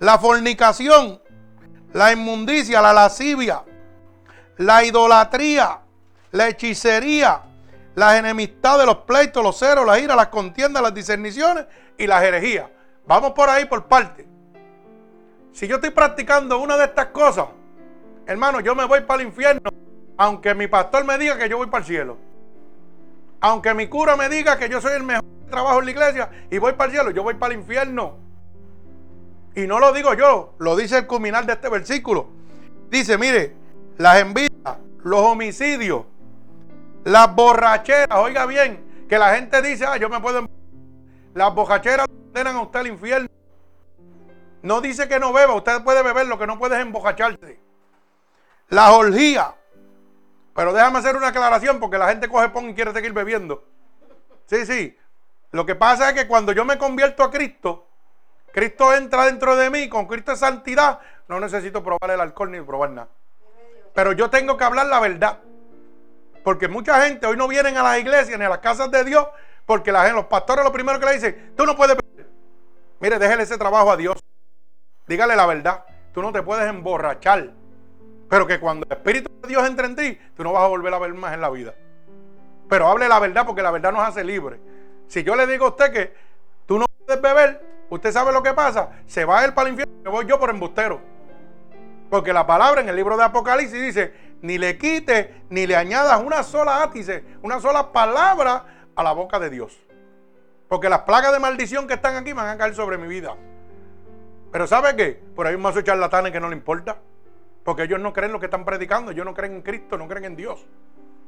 [0.00, 1.22] La fornicación,
[1.92, 3.62] la inmundicia, la lascivia,
[4.56, 5.80] la idolatría,
[6.32, 7.42] la hechicería,
[7.94, 12.68] las enemistades, los pleitos, los ceros, las iras, las contiendas, las discerniciones y las herejías.
[13.06, 14.26] Vamos por ahí por parte.
[15.52, 17.46] Si yo estoy practicando una de estas cosas,
[18.26, 19.70] hermano, yo me voy para el infierno,
[20.16, 22.18] aunque mi pastor me diga que yo voy para el cielo.
[23.40, 26.58] Aunque mi cura me diga que yo soy el mejor trabajo en la iglesia y
[26.58, 28.16] voy para el cielo, yo voy para el infierno.
[29.54, 32.28] Y no lo digo yo, lo dice el culminal de este versículo.
[32.90, 33.54] Dice, mire,
[33.96, 36.04] las envidias, los homicidios,
[37.04, 40.48] las borracheras, oiga bien, que la gente dice, ah, yo me puedo...
[41.34, 43.28] Las borracheras condenan a usted al infierno.
[44.62, 47.60] No dice que no beba, usted puede beber, lo que no puede es embojacharse.
[48.68, 49.54] La orgía.
[50.54, 53.64] Pero déjame hacer una aclaración porque la gente coge pon y quiere seguir bebiendo.
[54.46, 54.96] Sí, sí.
[55.50, 57.86] Lo que pasa es que cuando yo me convierto a Cristo,
[58.52, 62.60] Cristo entra dentro de mí, con Cristo es santidad, no necesito probar el alcohol ni
[62.60, 63.08] probar nada.
[63.94, 65.38] Pero yo tengo que hablar la verdad.
[66.42, 69.26] Porque mucha gente hoy no vienen a las iglesias ni a las casas de Dios
[69.66, 71.96] porque los pastores lo primero que le dicen, tú no puedes
[73.00, 74.18] Mire, déjele ese trabajo a Dios.
[75.06, 75.84] Dígale la verdad.
[76.12, 77.50] Tú no te puedes emborrachar.
[78.30, 80.94] Pero que cuando el Espíritu de Dios entre en ti, tú no vas a volver
[80.94, 81.74] a ver más en la vida.
[82.68, 84.58] Pero hable la verdad porque la verdad nos hace libres.
[85.06, 86.14] Si yo le digo a usted que
[86.66, 88.90] tú no puedes beber, usted sabe lo que pasa.
[89.06, 91.00] Se va él para el infierno, me voy yo por embustero.
[92.14, 96.22] Porque la palabra en el libro de Apocalipsis dice, ni le quite, ni le añadas
[96.22, 99.76] una sola átice, una sola palabra a la boca de Dios.
[100.68, 103.34] Porque las plagas de maldición que están aquí van a caer sobre mi vida.
[104.52, 105.20] Pero ¿sabe qué?
[105.34, 106.98] Por ahí un mazo charlatanes que no le importa.
[107.64, 110.26] Porque ellos no creen lo que están predicando, ellos no creen en Cristo, no creen
[110.26, 110.64] en Dios.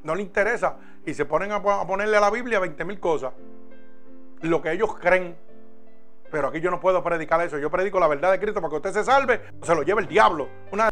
[0.03, 0.77] No les interesa.
[1.05, 3.33] Y se ponen a ponerle a la Biblia 20 mil cosas.
[4.39, 5.35] Lo que ellos creen.
[6.31, 7.57] Pero aquí yo no puedo predicar eso.
[7.57, 10.01] Yo predico la verdad de Cristo para que usted se salve o se lo lleve
[10.01, 10.49] el diablo.
[10.71, 10.89] Una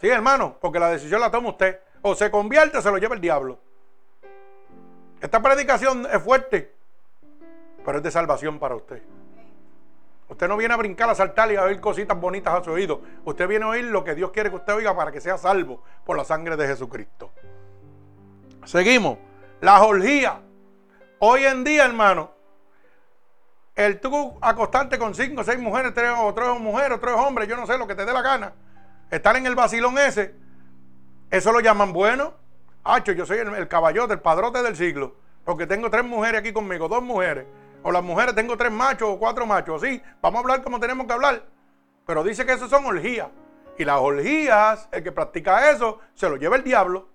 [0.00, 1.80] Sí, hermano, porque la decisión la toma usted.
[2.02, 3.58] O se convierte o se lo lleva el diablo.
[5.20, 6.74] Esta predicación es fuerte,
[7.84, 9.02] pero es de salvación para usted.
[10.30, 13.02] Usted no viene a brincar, a saltar y a oír cositas bonitas a su oído.
[13.24, 15.82] Usted viene a oír lo que Dios quiere que usted oiga para que sea salvo
[16.06, 17.30] por la sangre de Jesucristo.
[18.64, 19.18] Seguimos.
[19.60, 20.40] La orgía.
[21.18, 22.30] Hoy en día, hermano,
[23.86, 27.48] el tú acostarte con cinco o seis mujeres, tres o tres mujeres, o tres hombres,
[27.48, 28.52] yo no sé lo que te dé la gana,
[29.10, 30.34] estar en el vacilón ese,
[31.30, 32.34] eso lo llaman bueno.
[32.84, 36.88] Hacho, yo soy el, caballote, el padrote del siglo, porque tengo tres mujeres aquí conmigo,
[36.88, 37.46] dos mujeres.
[37.82, 39.80] O las mujeres tengo tres machos o cuatro machos.
[39.80, 41.42] Sí, vamos a hablar como tenemos que hablar.
[42.04, 43.28] Pero dice que eso son orgías.
[43.78, 47.08] Y las orgías, el que practica eso, se lo lleva el diablo.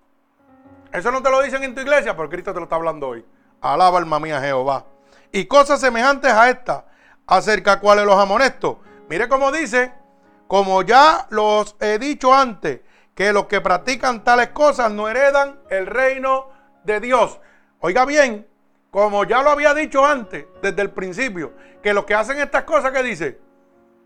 [0.92, 3.24] Eso no te lo dicen en tu iglesia, pero Cristo te lo está hablando hoy.
[3.60, 4.84] Alaba alma mía Jehová.
[5.32, 6.86] Y cosas semejantes a esta,
[7.26, 8.80] acerca a cuales los amonesto.
[9.08, 9.92] Mire cómo dice,
[10.46, 12.80] como ya los he dicho antes,
[13.14, 16.48] que los que practican tales cosas no heredan el reino
[16.84, 17.40] de Dios.
[17.80, 18.46] Oiga bien,
[18.90, 21.52] como ya lo había dicho antes, desde el principio,
[21.82, 23.40] que los que hacen estas cosas que dice,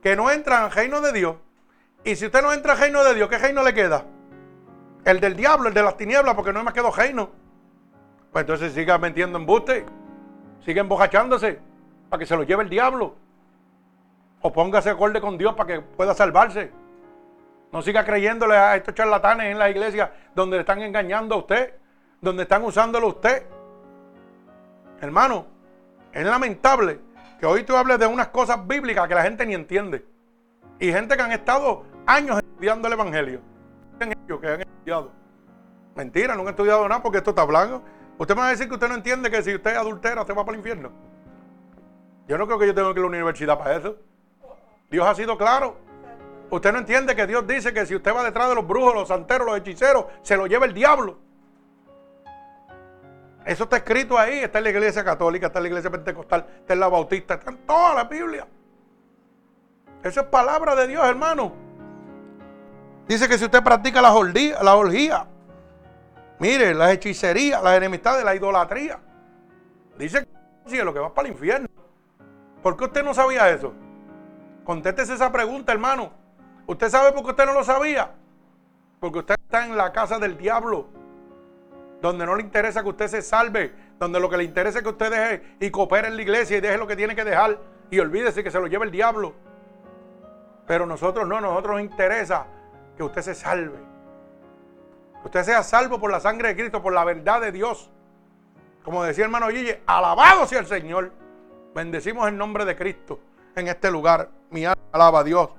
[0.02, 1.36] que no entran al reino de Dios.
[2.04, 4.04] Y si usted no entra al reino de Dios, ¿qué reino le queda?
[5.04, 7.30] El del diablo, el de las tinieblas, porque no me quedó reino.
[8.32, 9.84] Pues entonces siga metiendo embuste,
[10.64, 11.58] siga embojachándose
[12.08, 13.14] para que se lo lleve el diablo.
[14.42, 16.70] O póngase acorde con Dios para que pueda salvarse.
[17.72, 21.74] No siga creyéndole a estos charlatanes en la iglesia donde le están engañando a usted,
[22.20, 23.44] donde están usándolo a usted.
[25.00, 25.46] Hermano,
[26.12, 27.00] es lamentable
[27.38, 30.04] que hoy tú hables de unas cosas bíblicas que la gente ni entiende.
[30.78, 33.40] Y gente que han estado años estudiando el Evangelio.
[33.98, 34.04] Que
[34.48, 35.12] han estudiado.
[35.94, 37.82] Mentira, no han estudiado nada porque esto está blanco.
[38.20, 40.44] Usted me va a decir que usted no entiende que si usted adultera, usted va
[40.44, 40.92] para el infierno.
[42.28, 43.96] Yo no creo que yo tenga que ir a la universidad para eso.
[44.90, 45.78] Dios ha sido claro.
[46.50, 49.08] Usted no entiende que Dios dice que si usted va detrás de los brujos, los
[49.08, 51.18] santeros, los hechiceros, se lo lleva el diablo.
[53.46, 56.74] Eso está escrito ahí, está en la iglesia católica, está en la iglesia pentecostal, está
[56.74, 58.46] en la bautista, está en toda la Biblia.
[60.04, 61.54] Eso es palabra de Dios, hermano.
[63.08, 65.26] Dice que si usted practica la orgía, la orgía
[66.40, 68.98] mire, las hechicerías, las enemistades, la idolatría,
[69.96, 70.26] dice
[70.66, 71.68] que lo que va para el infierno.
[72.62, 73.72] ¿Por qué usted no sabía eso?
[74.64, 76.12] Contéstese esa pregunta, hermano.
[76.66, 78.12] ¿Usted sabe por qué usted no lo sabía?
[79.00, 80.88] Porque usted está en la casa del diablo
[82.00, 84.90] donde no le interesa que usted se salve, donde lo que le interesa es que
[84.90, 87.58] usted deje y coopere en la iglesia y deje lo que tiene que dejar
[87.90, 89.34] y olvídese que se lo lleve el diablo.
[90.66, 92.46] Pero nosotros no, nosotros nos interesa
[92.96, 93.89] que usted se salve.
[95.24, 97.90] Usted sea salvo por la sangre de Cristo, por la verdad de Dios.
[98.84, 101.12] Como decía hermano Gille, alabado sea el Señor.
[101.74, 103.20] Bendecimos el nombre de Cristo
[103.54, 104.30] en este lugar.
[104.50, 105.50] Mi alma alaba a Dios.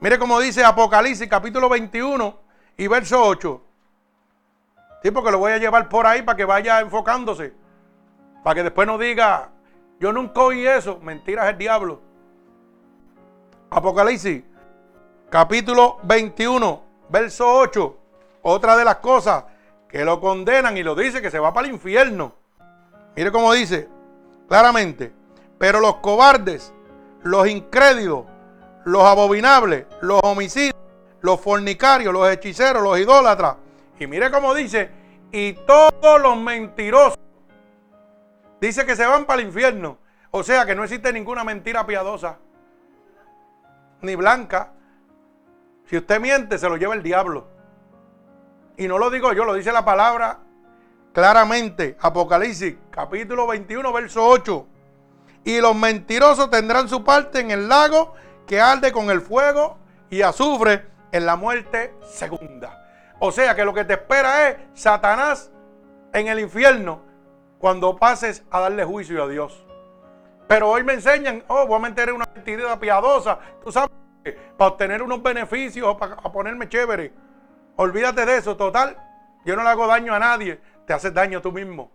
[0.00, 2.38] Mire cómo dice Apocalipsis capítulo 21
[2.76, 3.62] y verso 8.
[5.02, 7.52] Sí, porque lo voy a llevar por ahí para que vaya enfocándose.
[8.42, 9.50] Para que después no diga,
[9.98, 10.98] yo nunca oí eso.
[11.00, 12.00] Mentiras el diablo.
[13.70, 14.44] Apocalipsis,
[15.30, 17.98] capítulo 21, verso 8.
[18.48, 19.42] Otra de las cosas
[19.88, 22.32] que lo condenan y lo dice que se va para el infierno.
[23.16, 23.88] Mire cómo dice
[24.46, 25.12] claramente.
[25.58, 26.72] Pero los cobardes,
[27.24, 28.24] los incrédulos,
[28.84, 30.76] los abominables, los homicidios,
[31.22, 33.56] los fornicarios, los hechiceros, los idólatras,
[33.98, 34.90] y mire cómo dice,
[35.32, 37.18] y todos los mentirosos.
[38.60, 39.98] Dice que se van para el infierno.
[40.30, 42.36] O sea que no existe ninguna mentira piadosa.
[44.02, 44.72] Ni blanca.
[45.86, 47.55] Si usted miente, se lo lleva el diablo.
[48.76, 50.40] Y no lo digo yo, lo dice la palabra
[51.12, 51.96] claramente.
[52.00, 54.66] Apocalipsis, capítulo 21, verso 8.
[55.44, 58.14] Y los mentirosos tendrán su parte en el lago
[58.46, 59.78] que arde con el fuego
[60.10, 62.82] y azufre en la muerte segunda.
[63.18, 65.50] O sea que lo que te espera es Satanás
[66.12, 67.00] en el infierno
[67.58, 69.64] cuando pases a darle juicio a Dios.
[70.46, 73.90] Pero hoy me enseñan, oh, voy a meter una actividad piadosa, tú sabes,
[74.56, 77.12] para obtener unos beneficios o para ponerme chévere.
[77.76, 78.96] Olvídate de eso, total.
[79.44, 81.90] Yo no le hago daño a nadie, te haces daño tú mismo.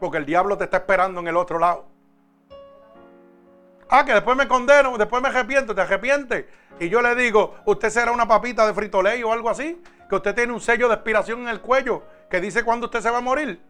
[0.00, 1.86] Porque el diablo te está esperando en el otro lado.
[3.88, 6.46] Ah, que después me condeno, después me arrepiento, te arrepientes.
[6.80, 10.34] Y yo le digo, usted será una papita de fritoley o algo así que usted
[10.34, 13.22] tiene un sello de expiración en el cuello que dice cuándo usted se va a
[13.22, 13.60] morir.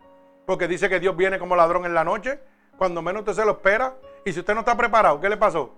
[0.44, 2.40] Porque dice que Dios viene como ladrón en la noche,
[2.76, 3.94] cuando menos usted se lo espera.
[4.24, 5.74] Y si usted no está preparado, ¿qué le pasó?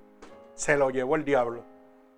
[0.54, 1.64] Se lo llevó el diablo.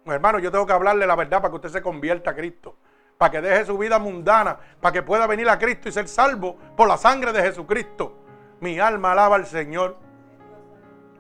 [0.07, 2.77] hermano, yo tengo que hablarle la verdad para que usted se convierta a Cristo.
[3.21, 6.57] Para que deje su vida mundana, para que pueda venir a Cristo y ser salvo
[6.75, 8.16] por la sangre de Jesucristo.
[8.61, 9.99] Mi alma alaba al Señor.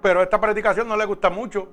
[0.00, 1.68] Pero esta predicación no le gusta mucho.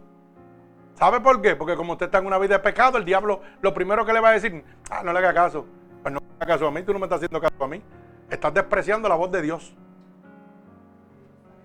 [0.95, 1.55] ¿Sabe por qué?
[1.55, 4.19] Porque como usted está en una vida de pecado, el diablo lo primero que le
[4.19, 5.65] va a decir, ah, no le haga caso.
[6.01, 7.82] Pues no le haga caso a mí, tú no me estás haciendo caso a mí.
[8.30, 9.73] Estás despreciando la voz de Dios.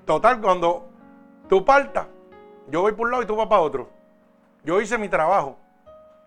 [0.05, 0.89] Total, cuando
[1.49, 2.07] tú partas,
[2.69, 3.91] yo voy por un lado y tú vas para otro.
[4.63, 5.59] Yo hice mi trabajo.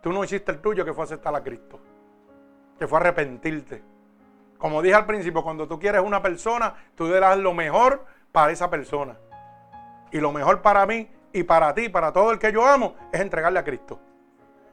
[0.01, 1.79] Tú no hiciste el tuyo, que fue aceptar a Cristo.
[2.77, 3.83] Que fue arrepentirte.
[4.57, 8.69] Como dije al principio, cuando tú quieres una persona, tú le lo mejor para esa
[8.69, 9.17] persona.
[10.11, 13.19] Y lo mejor para mí y para ti, para todo el que yo amo, es
[13.19, 13.99] entregarle a Cristo.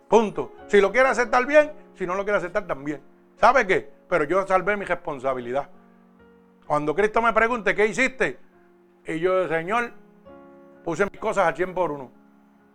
[0.09, 0.53] Punto.
[0.69, 3.03] Si lo quiere aceptar bien, si no lo quiere aceptar también.
[3.37, 3.91] ¿Sabe qué?
[4.09, 5.69] Pero yo salvé mi responsabilidad.
[6.67, 8.39] Cuando Cristo me pregunte, ¿qué hiciste?
[9.07, 9.93] Y yo, Señor,
[10.85, 12.11] puse mis cosas al 100 por uno.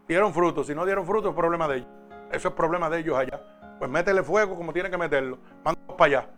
[0.07, 0.63] Dieron fruto.
[0.63, 1.89] Si no dieron fruto, es problema de ellos.
[2.31, 3.41] Eso es problema de ellos allá.
[3.79, 5.37] Pues métele fuego como tiene que meterlo.
[5.63, 6.29] Mándalos para allá.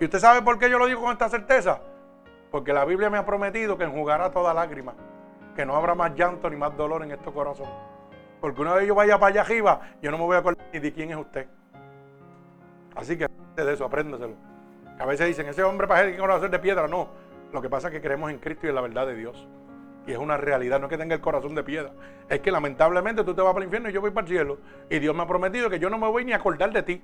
[0.00, 1.80] ¿Y usted sabe por qué yo lo digo con esta certeza?
[2.50, 4.94] Porque la Biblia me ha prometido que enjugará toda lágrima.
[5.54, 7.72] Que no habrá más llanto ni más dolor en estos corazones.
[8.40, 10.80] Porque una vez yo vaya para allá arriba, yo no me voy a acordar ni
[10.80, 11.46] de quién es usted.
[12.96, 14.34] Así que de eso, apréndeselo.
[14.98, 16.88] A veces dicen, ese hombre para que corazón de piedra.
[16.88, 17.08] No,
[17.52, 19.46] lo que pasa es que creemos en Cristo y en la verdad de Dios.
[20.06, 21.92] Y es una realidad, no es que tenga el corazón de piedra.
[22.28, 24.58] Es que lamentablemente tú te vas para el infierno y yo voy para el cielo.
[24.90, 27.02] Y Dios me ha prometido que yo no me voy ni a acordar de ti.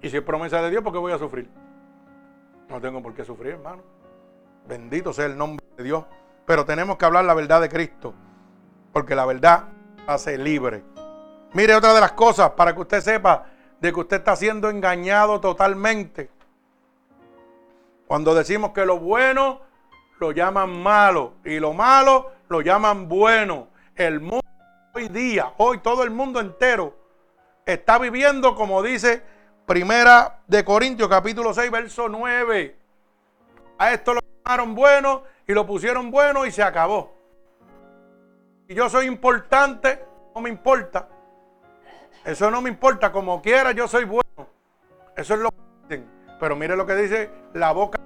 [0.00, 1.48] Y si es promesa de Dios, ¿por qué voy a sufrir?
[2.68, 3.82] No tengo por qué sufrir, hermano.
[4.68, 6.04] Bendito sea el nombre de Dios.
[6.46, 8.14] Pero tenemos que hablar la verdad de Cristo.
[8.92, 9.64] Porque la verdad
[10.06, 10.82] hace libre.
[11.54, 13.46] Mire otra de las cosas para que usted sepa
[13.80, 16.30] de que usted está siendo engañado totalmente.
[18.06, 19.60] Cuando decimos que lo bueno
[20.18, 23.68] lo llaman malo y lo malo lo llaman bueno.
[23.94, 24.44] El mundo
[24.94, 26.94] hoy día, hoy todo el mundo entero
[27.66, 29.22] está viviendo como dice
[29.66, 32.76] Primera de Corintios capítulo 6 verso 9.
[33.78, 37.14] A esto lo llamaron bueno y lo pusieron bueno y se acabó.
[38.68, 40.04] Y yo soy importante,
[40.34, 41.08] no me importa.
[42.24, 44.48] Eso no me importa, como quiera yo soy bueno.
[45.16, 45.56] Eso es lo que
[45.88, 46.10] dicen.
[46.40, 47.98] Pero mire lo que dice la boca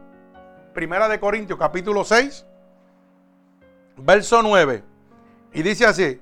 [0.74, 2.46] Primera de Corintios, capítulo 6,
[3.96, 4.84] verso 9.
[5.54, 6.20] Y dice así,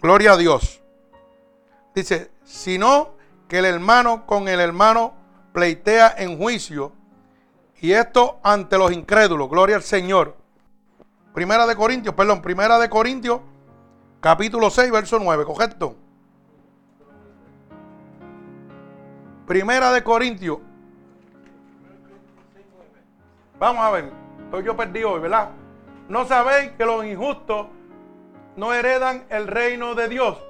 [0.00, 0.82] gloria a Dios.
[1.94, 3.14] Dice, sino
[3.48, 5.14] que el hermano con el hermano
[5.52, 6.92] pleitea en juicio,
[7.80, 10.36] y esto ante los incrédulos, gloria al Señor.
[11.32, 13.40] Primera de Corintios, perdón, Primera de Corintios,
[14.20, 15.96] capítulo 6, verso 9, correcto.
[19.46, 20.58] Primera de Corintios.
[23.60, 24.10] Vamos a ver,
[24.64, 25.50] yo perdido hoy, ¿verdad?
[26.08, 27.66] No sabéis que los injustos
[28.56, 30.42] no heredan el reino de Dios.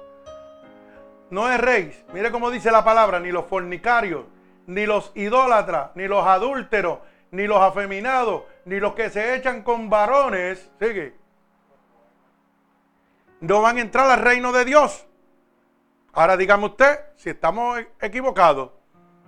[1.29, 2.05] No es rey.
[2.13, 4.23] Mire cómo dice la palabra, ni los fornicarios,
[4.65, 6.99] ni los idólatras, ni los adúlteros,
[7.31, 11.13] ni los afeminados, ni los que se echan con varones, sigue,
[13.41, 15.05] no van a entrar al reino de Dios.
[16.13, 18.71] Ahora dígame usted si estamos equivocados.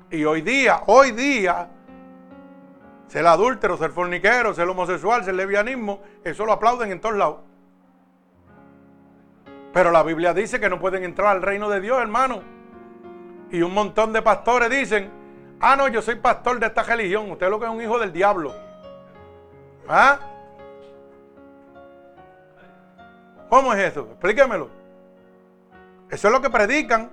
[0.09, 1.67] Y hoy día, hoy día,
[3.13, 7.41] ser adúltero, ser forniquero, ser homosexual, ser levianismo, eso lo aplauden en todos lados.
[9.71, 12.41] Pero la Biblia dice que no pueden entrar al reino de Dios, hermano.
[13.51, 15.11] Y un montón de pastores dicen,
[15.59, 18.11] ah, no, yo soy pastor de esta religión, usted lo que es un hijo del
[18.11, 18.51] diablo.
[19.87, 20.17] ¿Ah?
[23.47, 24.07] ¿Cómo es eso?
[24.09, 24.69] Explíquemelo.
[26.09, 27.11] Eso es lo que predican.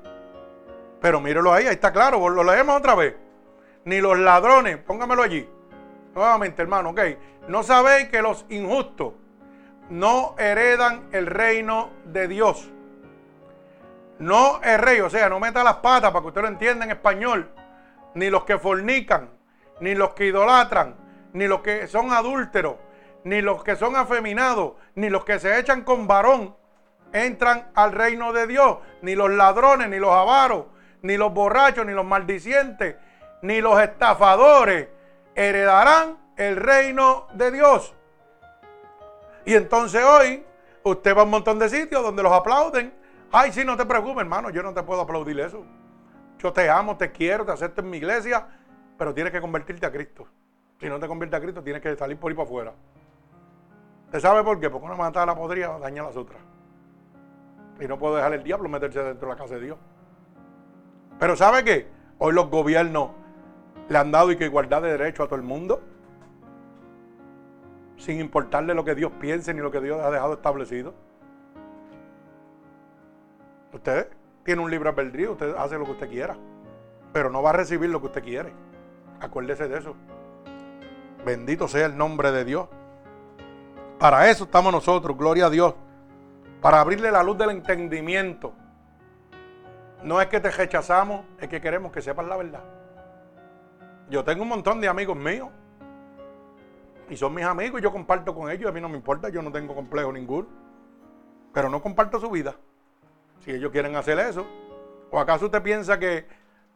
[0.99, 3.17] Pero mírelo ahí, ahí está claro, lo leemos otra vez.
[3.85, 5.47] Ni los ladrones, póngamelo allí.
[6.15, 7.01] Nuevamente, hermano, ok.
[7.49, 9.15] No sabéis que los injustos
[9.89, 12.71] no heredan el reino de Dios.
[14.19, 16.91] No es rey, o sea, no meta las patas para que usted lo entienda en
[16.91, 17.51] español.
[18.15, 19.31] Ni los que fornican,
[19.81, 20.97] ni los que idolatran,
[21.33, 22.77] ni los que son adúlteros,
[23.25, 26.57] ni los que son afeminados, ni los que se echan con varón
[27.13, 30.67] entran al reino de Dios, ni los ladrones, ni los avaros,
[31.03, 32.97] ni los borrachos, ni los maldicientes,
[33.43, 34.89] ni los estafadores
[35.49, 37.95] heredarán el reino de Dios.
[39.47, 40.45] Y entonces hoy
[40.83, 42.93] usted va a un montón de sitios donde los aplauden.
[43.33, 45.65] Ay, sí, no te preocupes, hermano, yo no te puedo aplaudir eso.
[46.39, 48.47] Yo te amo, te quiero, te acepto en mi iglesia,
[48.99, 50.27] pero tienes que convertirte a Cristo.
[50.79, 52.73] Si no te conviertes a Cristo, tienes que salir por ahí para afuera.
[54.07, 54.69] ¿Usted sabe por qué?
[54.69, 56.41] Porque una matada la podría dañar las otras.
[57.81, 59.79] Y no puedo dejar el diablo meterse dentro de la casa de Dios.
[61.19, 61.89] Pero ¿sabe qué?
[62.19, 63.11] Hoy los gobiernos
[63.91, 65.83] le han dado y igualdad de derecho a todo el mundo.
[67.97, 70.95] Sin importarle lo que Dios piense ni lo que Dios ha dejado establecido.
[73.73, 74.09] Usted
[74.45, 76.37] tiene un libre albedrío, usted hace lo que usted quiera.
[77.13, 78.53] Pero no va a recibir lo que usted quiere.
[79.21, 79.97] Acuérdese de eso.
[81.27, 82.69] Bendito sea el nombre de Dios.
[83.99, 85.75] Para eso estamos nosotros, gloria a Dios.
[86.63, 88.53] Para abrirle la luz del entendimiento.
[90.05, 92.80] No es que te rechazamos, es que queremos que sepas la verdad.
[94.11, 95.49] Yo tengo un montón de amigos míos.
[97.09, 98.69] Y son mis amigos y yo comparto con ellos.
[98.69, 100.49] A mí no me importa, yo no tengo complejo ninguno.
[101.53, 102.57] Pero no comparto su vida.
[103.45, 104.47] Si ellos quieren hacer eso.
[105.11, 106.27] ¿O acaso usted piensa que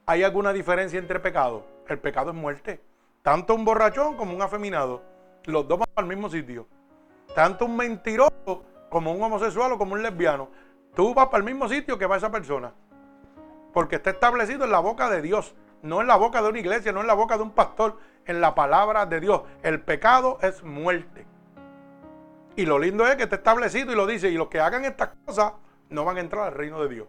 [0.07, 1.65] hay alguna diferencia entre pecados?
[1.89, 2.81] El pecado es muerte.
[3.23, 5.03] Tanto un borrachón como un afeminado.
[5.47, 6.69] los dos van al mismo sitio.
[7.35, 10.49] Tanto un mentiroso como un homosexual o como un lesbiano.
[10.95, 12.73] Tú vas para el mismo sitio que va esa persona.
[13.73, 15.55] Porque está establecido en la boca de Dios,
[15.85, 18.41] no en la boca de una iglesia, no en la boca de un pastor, en
[18.41, 19.43] la palabra de Dios.
[19.63, 21.27] El pecado es muerte.
[22.57, 25.11] Y lo lindo es que está establecido y lo dice, y los que hagan estas
[25.27, 25.53] cosas
[25.91, 27.09] no van a entrar al reino de Dios.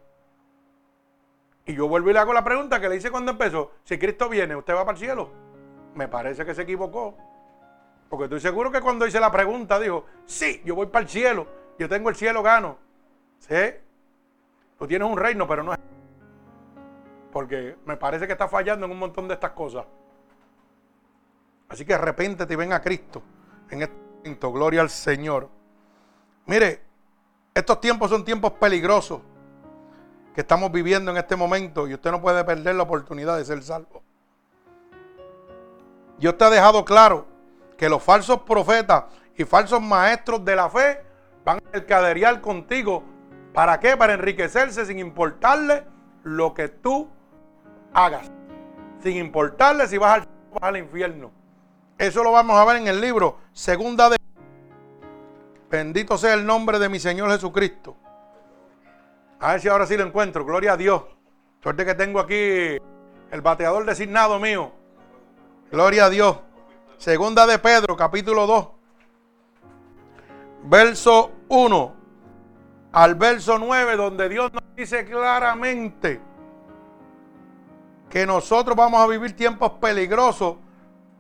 [1.66, 4.28] Y yo vuelvo y le hago la pregunta que le hice cuando empezó, si Cristo
[4.28, 5.32] viene, ¿usted va para el cielo?
[5.96, 7.18] Me parece que se equivocó.
[8.10, 11.48] Porque estoy seguro que cuando hice la pregunta dijo, sí, yo voy para el cielo,
[11.80, 12.78] yo tengo el cielo gano.
[13.40, 13.56] ¿Sí?
[14.78, 15.80] Tú tienes un reino, pero no es...
[17.36, 19.86] Porque me parece que está fallando en un montón de estas cosas.
[21.68, 23.22] Así que arrepéntete y ven a Cristo
[23.70, 24.54] en este momento.
[24.54, 25.50] Gloria al Señor.
[26.46, 26.82] Mire,
[27.54, 29.20] estos tiempos son tiempos peligrosos
[30.34, 33.62] que estamos viviendo en este momento y usted no puede perder la oportunidad de ser
[33.64, 34.02] salvo.
[36.18, 37.26] Dios te ha dejado claro
[37.78, 41.04] que los falsos profetas y falsos maestros de la fe
[41.44, 43.04] van a mercaderear contigo.
[43.54, 43.98] ¿Para qué?
[43.98, 45.84] Para enriquecerse sin importarle
[46.24, 47.10] lo que tú
[47.96, 48.30] hagas.
[49.02, 51.32] Sin importarle si vas al, vas al infierno.
[51.98, 54.18] Eso lo vamos a ver en el libro Segunda de...
[55.70, 57.96] Bendito sea el nombre de mi Señor Jesucristo.
[59.40, 60.46] A ver si ahora sí lo encuentro.
[60.46, 61.04] Gloria a Dios.
[61.64, 62.36] Suerte que tengo aquí
[63.32, 64.72] el bateador designado mío.
[65.72, 66.40] Gloria a Dios.
[66.98, 68.68] Segunda de Pedro, capítulo 2.
[70.64, 71.96] Verso 1
[72.92, 76.22] al verso 9, donde Dios nos dice claramente
[78.16, 80.56] que nosotros vamos a vivir tiempos peligrosos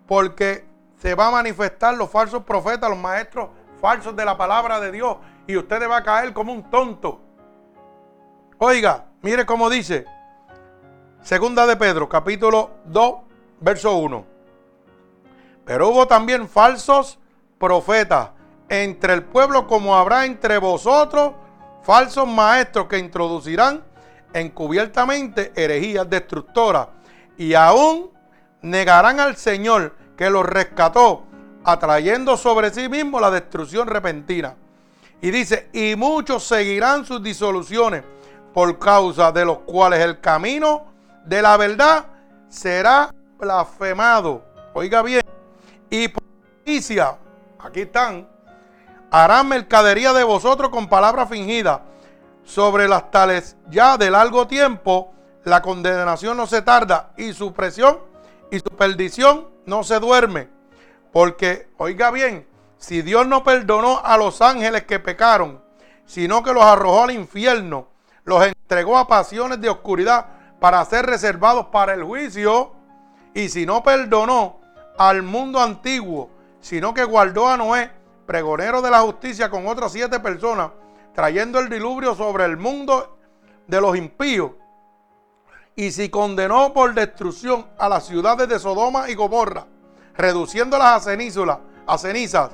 [0.07, 0.63] porque
[0.97, 3.49] se va a manifestar los falsos profetas, los maestros
[3.81, 7.19] falsos de la palabra de Dios y usted va a caer como un tonto.
[8.59, 10.05] Oiga, mire cómo dice.
[11.21, 13.15] Segunda de Pedro, capítulo 2,
[13.59, 14.25] verso 1.
[15.65, 17.19] Pero hubo también falsos
[17.57, 18.29] profetas
[18.69, 21.33] entre el pueblo como habrá entre vosotros
[21.81, 23.83] falsos maestros que introducirán
[24.35, 26.87] encubiertamente herejías destructoras
[27.37, 28.11] y aún
[28.61, 31.23] negarán al Señor que los rescató,
[31.63, 34.55] atrayendo sobre sí mismo la destrucción repentina.
[35.21, 38.03] Y dice, y muchos seguirán sus disoluciones
[38.53, 40.85] por causa de los cuales el camino
[41.25, 42.05] de la verdad
[42.49, 44.43] será blasfemado.
[44.73, 45.21] Oiga bien,
[45.89, 46.23] y por
[47.59, 48.27] aquí están,
[49.11, 51.79] harán mercadería de vosotros con palabras fingidas.
[52.45, 57.99] Sobre las tales ya de largo tiempo, la condenación no se tarda y su presión
[58.51, 60.49] y su perdición no se duerme.
[61.11, 65.61] Porque, oiga bien, si Dios no perdonó a los ángeles que pecaron,
[66.05, 67.87] sino que los arrojó al infierno,
[68.23, 70.27] los entregó a pasiones de oscuridad
[70.59, 72.73] para ser reservados para el juicio.
[73.33, 74.59] Y si no perdonó
[74.97, 76.29] al mundo antiguo,
[76.59, 77.91] sino que guardó a Noé,
[78.25, 80.71] pregonero de la justicia, con otras siete personas,
[81.15, 83.17] trayendo el diluvio sobre el mundo
[83.67, 84.51] de los impíos.
[85.75, 89.65] Y si condenó por destrucción a las ciudades de Sodoma y Gomorra,
[90.15, 91.57] reduciéndolas a cenizas,
[91.87, 92.51] a cenizas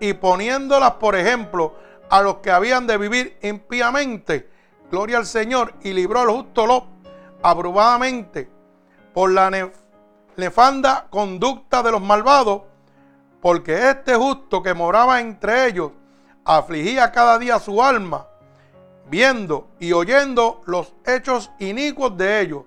[0.00, 1.74] y poniéndolas, por ejemplo,
[2.10, 4.50] a los que habían de vivir impíamente,
[4.90, 6.84] gloria al Señor, y libró al justo Lot
[7.42, 8.50] abrubadamente
[9.14, 9.70] por la
[10.36, 12.62] nefanda conducta de los malvados,
[13.40, 15.92] porque este justo que moraba entre ellos
[16.44, 18.26] afligía cada día su alma,
[19.06, 22.64] viendo y oyendo los hechos inicuos de ellos.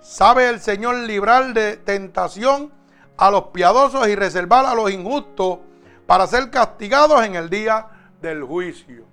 [0.00, 2.72] Sabe el Señor librar de tentación
[3.16, 5.58] a los piadosos y reservar a los injustos
[6.06, 7.86] para ser castigados en el día
[8.20, 9.04] del juicio.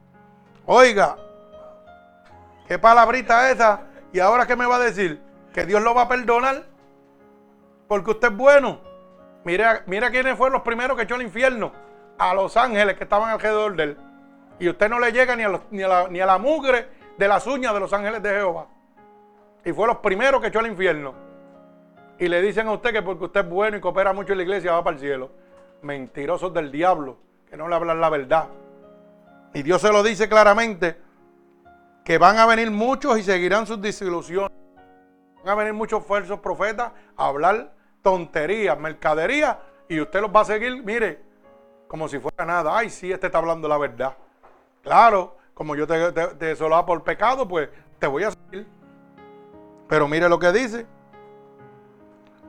[0.66, 1.18] Oiga,
[2.68, 3.82] ¿Qué palabrita esa?
[4.12, 5.22] ¿Y ahora qué me va a decir?
[5.54, 6.66] ¿Que Dios lo va a perdonar?
[7.88, 8.82] Porque usted es bueno.
[9.46, 11.72] Mira, mira quiénes fueron los primeros que echó al infierno.
[12.18, 13.98] A los ángeles que estaban alrededor de él.
[14.60, 16.88] Y usted no le llega ni a, ni, a la, ni a la mugre
[17.18, 18.68] de las uñas de los ángeles de Jehová.
[19.64, 21.14] Y fue los primeros que echó al infierno.
[22.20, 24.44] Y le dicen a usted que porque usted es bueno y coopera mucho en la
[24.44, 25.30] iglesia va para el cielo.
[25.82, 27.18] Mentirosos del diablo,
[27.50, 28.48] que no le hablan la verdad.
[29.54, 30.98] Y Dios se lo dice claramente
[32.04, 34.52] que van a venir muchos y seguirán sus disilusiones.
[35.44, 39.58] Van a venir muchos falsos profetas a hablar tonterías, mercaderías,
[39.90, 41.22] y usted los va a seguir, mire,
[41.88, 42.78] como si fuera nada.
[42.78, 44.16] Ay, sí, este está hablando la verdad.
[44.84, 47.70] Claro, como yo te, te, por pecado, pues
[48.00, 48.68] te voy a seguir.
[49.88, 50.86] Pero mire lo que dice.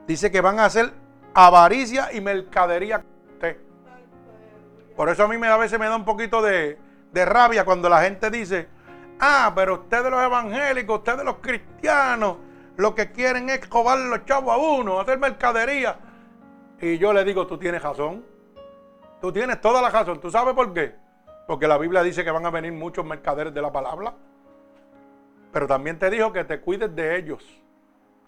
[0.06, 0.92] Dice que van a hacer
[1.34, 3.56] avaricia y mercadería con usted.
[4.96, 6.78] Por eso a mí a veces me da un poquito de,
[7.12, 8.68] rabia cuando la gente dice,
[9.20, 12.36] Ah, pero ustedes los evangélicos, ustedes los cristianos,
[12.76, 15.98] lo que quieren es cobarle los chavos a uno, hacer mercadería.
[16.80, 18.24] Y yo le digo, tú tienes razón.
[19.20, 20.20] Tú tienes toda la razón.
[20.20, 20.94] ¿Tú sabes por qué?
[21.46, 24.14] Porque la Biblia dice que van a venir muchos mercaderes de la palabra.
[25.52, 27.44] Pero también te dijo que te cuides de ellos.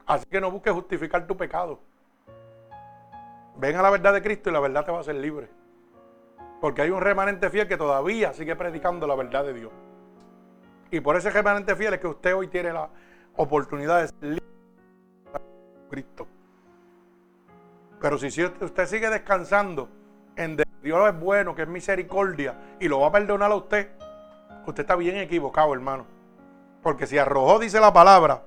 [0.06, 1.80] Así que no busques justificar tu pecado.
[3.56, 5.48] Ven a la verdad de Cristo y la verdad te va a hacer libre.
[6.60, 9.72] Porque hay un remanente fiel que todavía sigue predicando la verdad de Dios.
[10.90, 12.88] Y por ese remanente fiel es que usted hoy tiene la
[13.36, 14.46] oportunidad de ser libre
[15.32, 16.26] de Cristo.
[18.00, 19.88] Pero si usted sigue descansando
[20.36, 23.90] en Dios es bueno, que es misericordia y lo va a perdonar a usted,
[24.66, 26.06] usted está bien equivocado, hermano.
[26.82, 28.42] Porque si arrojó, dice la palabra,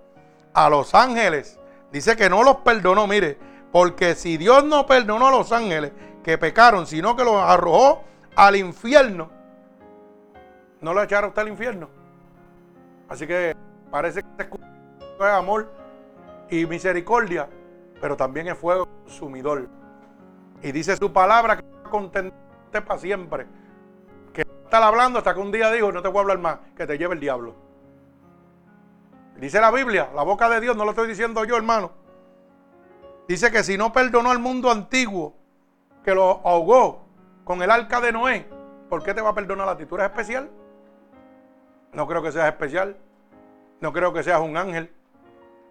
[0.53, 1.59] a los ángeles,
[1.91, 3.38] dice que no los perdonó, mire,
[3.71, 5.91] porque si Dios no perdonó a los ángeles
[6.23, 8.03] que pecaron, sino que los arrojó
[8.36, 9.29] al infierno,
[10.81, 11.89] no lo echaron usted al infierno.
[13.09, 13.55] Así que
[13.91, 15.71] parece que es amor
[16.49, 17.47] y misericordia,
[18.01, 19.67] pero también es fuego consumidor.
[20.61, 22.33] Y dice su palabra que contender
[22.71, 23.45] para siempre.
[24.33, 26.87] Que está hablando hasta que un día dijo, no te voy a hablar más, que
[26.87, 27.53] te lleve el diablo.
[29.37, 31.91] Dice la Biblia, la boca de Dios, no lo estoy diciendo yo, hermano.
[33.27, 35.35] Dice que si no perdonó al mundo antiguo,
[36.03, 37.05] que lo ahogó
[37.43, 38.49] con el arca de Noé,
[38.89, 39.85] ¿por qué te va a perdonar a ti?
[39.85, 40.49] ¿Tú eres especial?
[41.93, 42.97] No creo que seas especial.
[43.81, 44.91] No creo que seas un ángel.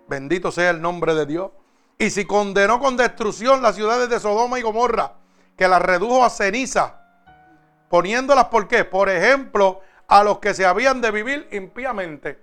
[0.06, 1.50] Bendito sea el nombre de Dios.
[1.98, 5.14] Y si condenó con destrucción las ciudades de Sodoma y Gomorra,
[5.56, 7.00] que las redujo a ceniza,
[7.88, 8.84] poniéndolas por qué?
[8.84, 12.38] Por ejemplo, a los que se habían de vivir impíamente.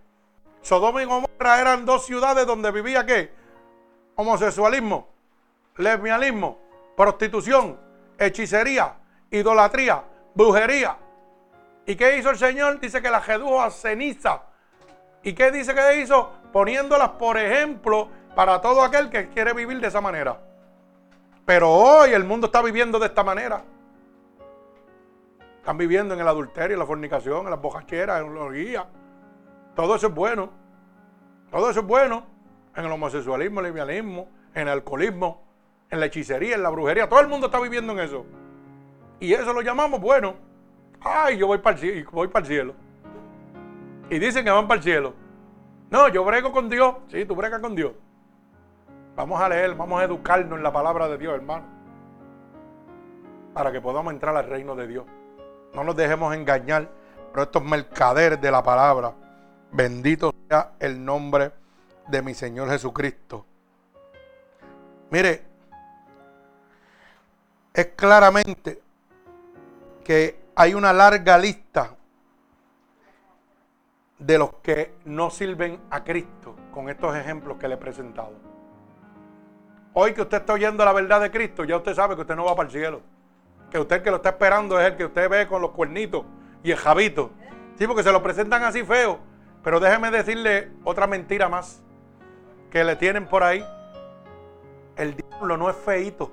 [0.62, 3.32] Sodoma y Gomorra eran dos ciudades donde vivía qué?
[4.16, 5.07] Homosexualismo,
[5.78, 6.60] lesbianismo,
[6.97, 7.80] prostitución,
[8.18, 8.95] hechicería,
[9.32, 10.03] idolatría,
[10.36, 10.97] brujería.
[11.86, 12.80] ¿Y qué hizo el Señor?
[12.80, 14.43] Dice que las redujo a ceniza.
[15.24, 16.32] ¿Y qué dice que hizo?
[16.51, 20.39] Poniéndolas, por ejemplo, para todo aquel que quiere vivir de esa manera.
[21.50, 23.64] Pero hoy el mundo está viviendo de esta manera.
[25.58, 28.88] Están viviendo en el adulterio, en la fornicación, en las bocacheras, en la orgía.
[29.76, 30.52] Todo eso es bueno.
[31.50, 32.24] Todo eso es bueno.
[32.76, 35.41] En el homosexualismo, el lesbianismo, en el alcoholismo,
[35.89, 37.10] en la hechicería, en la brujería.
[37.10, 38.28] Todo el mundo está viviendo en eso.
[39.20, 40.36] Y eso lo llamamos bueno.
[41.02, 42.76] Ay, yo voy para el, voy para el cielo.
[44.12, 45.16] Y dicen que van para el cielo.
[45.89, 46.93] No, yo brego con Dios.
[47.08, 47.93] Sí, tú bregas con Dios.
[49.20, 51.65] Vamos a leer, vamos a educarnos en la palabra de Dios, hermano.
[53.53, 55.05] Para que podamos entrar al reino de Dios.
[55.74, 56.88] No nos dejemos engañar
[57.34, 59.13] por estos mercaderes de la palabra.
[59.74, 61.51] Bendito sea el nombre
[62.07, 63.45] de mi Señor Jesucristo.
[65.09, 65.43] Mire,
[67.74, 68.82] es claramente
[70.01, 71.93] que hay una larga lista
[74.17, 78.49] de los que no sirven a Cristo con estos ejemplos que le he presentado.
[79.93, 82.45] Hoy que usted está oyendo la verdad de Cristo, ya usted sabe que usted no
[82.45, 83.01] va para el cielo.
[83.71, 86.25] Que usted que lo está esperando es el que usted ve con los cuernitos
[86.63, 87.31] y el jabito.
[87.77, 89.19] Sí, porque se lo presentan así feo.
[89.63, 91.81] Pero déjeme decirle otra mentira más
[92.71, 93.65] que le tienen por ahí.
[94.95, 96.31] El diablo no es feito.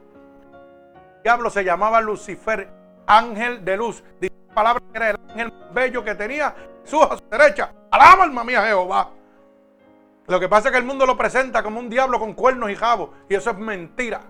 [1.16, 2.68] El diablo se llamaba Lucifer,
[3.06, 4.02] ángel de luz.
[4.20, 6.54] Dice la palabra que era el ángel bello que tenía a
[6.84, 7.00] su
[7.30, 7.72] derecha.
[7.90, 9.10] Alaba alma mía Jehová.
[10.26, 12.74] Lo que pasa es que el mundo lo presenta como un diablo con cuernos y
[12.74, 13.10] jabos.
[13.28, 14.22] Y eso es mentira.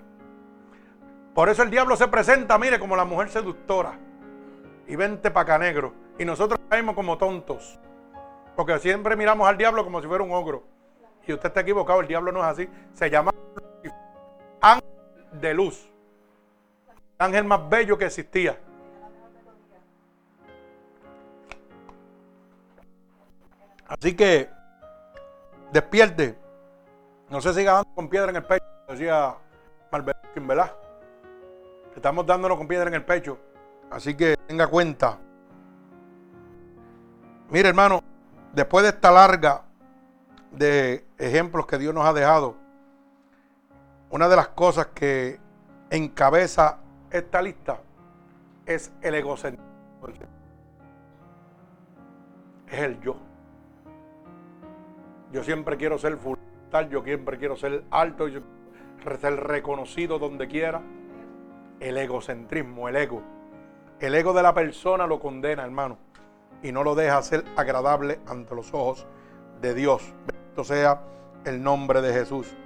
[1.34, 3.98] Por eso el diablo se presenta, mire, como la mujer seductora.
[4.86, 5.92] Y vente acá negro.
[6.18, 7.78] Y nosotros caemos como tontos.
[8.54, 10.64] Porque siempre miramos al diablo como si fuera un ogro.
[11.26, 12.68] Y usted está equivocado, el diablo no es así.
[12.92, 13.32] Se llama
[14.60, 14.84] ángel
[15.32, 15.90] de luz.
[17.18, 18.58] El ángel más bello que existía.
[23.88, 24.55] Así que
[25.76, 26.38] despierte.
[27.28, 29.34] No se siga dando con piedra en el pecho, decía
[29.90, 30.72] Malvin, ¿verdad?
[31.94, 33.38] Estamos dándonos con piedra en el pecho.
[33.90, 35.18] Así que tenga cuenta.
[37.50, 38.02] Mire, hermano,
[38.52, 39.62] después de esta larga
[40.50, 42.56] de ejemplos que Dios nos ha dejado,
[44.10, 45.38] una de las cosas que
[45.90, 46.78] encabeza
[47.10, 47.80] esta lista
[48.64, 49.66] es el egocentrismo.
[52.68, 53.25] Es el yo.
[55.36, 56.18] Yo siempre quiero ser
[56.70, 58.40] tal, yo siempre quiero ser alto, yo
[59.20, 60.80] ser reconocido donde quiera.
[61.78, 63.20] El egocentrismo, el ego.
[64.00, 65.98] El ego de la persona lo condena, hermano,
[66.62, 69.06] y no lo deja ser agradable ante los ojos
[69.60, 70.10] de Dios.
[70.26, 71.02] Bendito sea
[71.44, 72.56] el nombre de Jesús.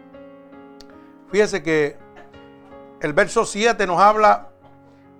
[1.32, 1.96] Fíjese que
[3.00, 4.50] el verso 7 nos habla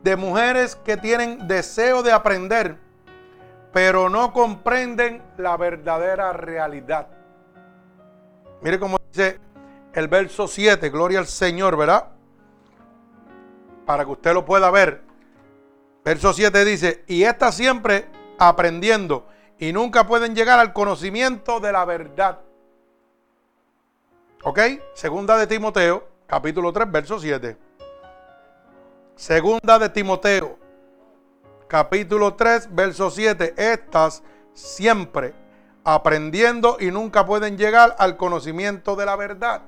[0.04, 2.76] de mujeres que tienen deseo de aprender,
[3.72, 7.08] pero no comprenden la verdadera realidad.
[8.62, 9.40] Mire cómo dice
[9.94, 12.08] el verso 7, gloria al Señor, ¿verdad?
[13.86, 15.02] Para que usted lo pueda ver.
[16.04, 18.06] Verso 7 dice, y está siempre
[18.38, 19.26] aprendiendo
[19.58, 22.40] y nunca pueden llegar al conocimiento de la verdad.
[24.42, 24.58] ¿Ok?
[24.94, 27.56] Segunda de Timoteo, capítulo 3, verso 7.
[29.16, 30.58] Segunda de Timoteo,
[31.68, 33.54] capítulo 3, verso 7.
[33.56, 34.22] Estas
[34.54, 35.34] siempre
[35.84, 39.62] aprendiendo y nunca pueden llegar al conocimiento de la verdad.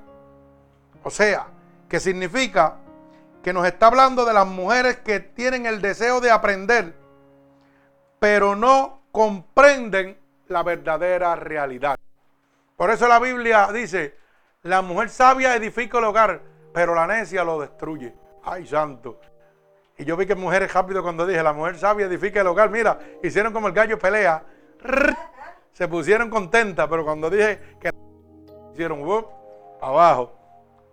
[1.03, 1.47] O sea,
[1.89, 2.77] que significa
[3.43, 6.95] que nos está hablando de las mujeres que tienen el deseo de aprender,
[8.19, 11.97] pero no comprenden la verdadera realidad.
[12.77, 14.17] Por eso la Biblia dice,
[14.63, 16.41] la mujer sabia edifica el hogar,
[16.73, 18.15] pero la necia lo destruye.
[18.43, 19.19] Ay, santo.
[19.97, 22.97] Y yo vi que mujeres rápido cuando dije, la mujer sabia edifica el hogar, mira,
[23.21, 24.43] hicieron como el gallo pelea,
[25.73, 27.91] se pusieron contentas, pero cuando dije que
[28.71, 29.03] hicieron
[29.81, 30.33] abajo.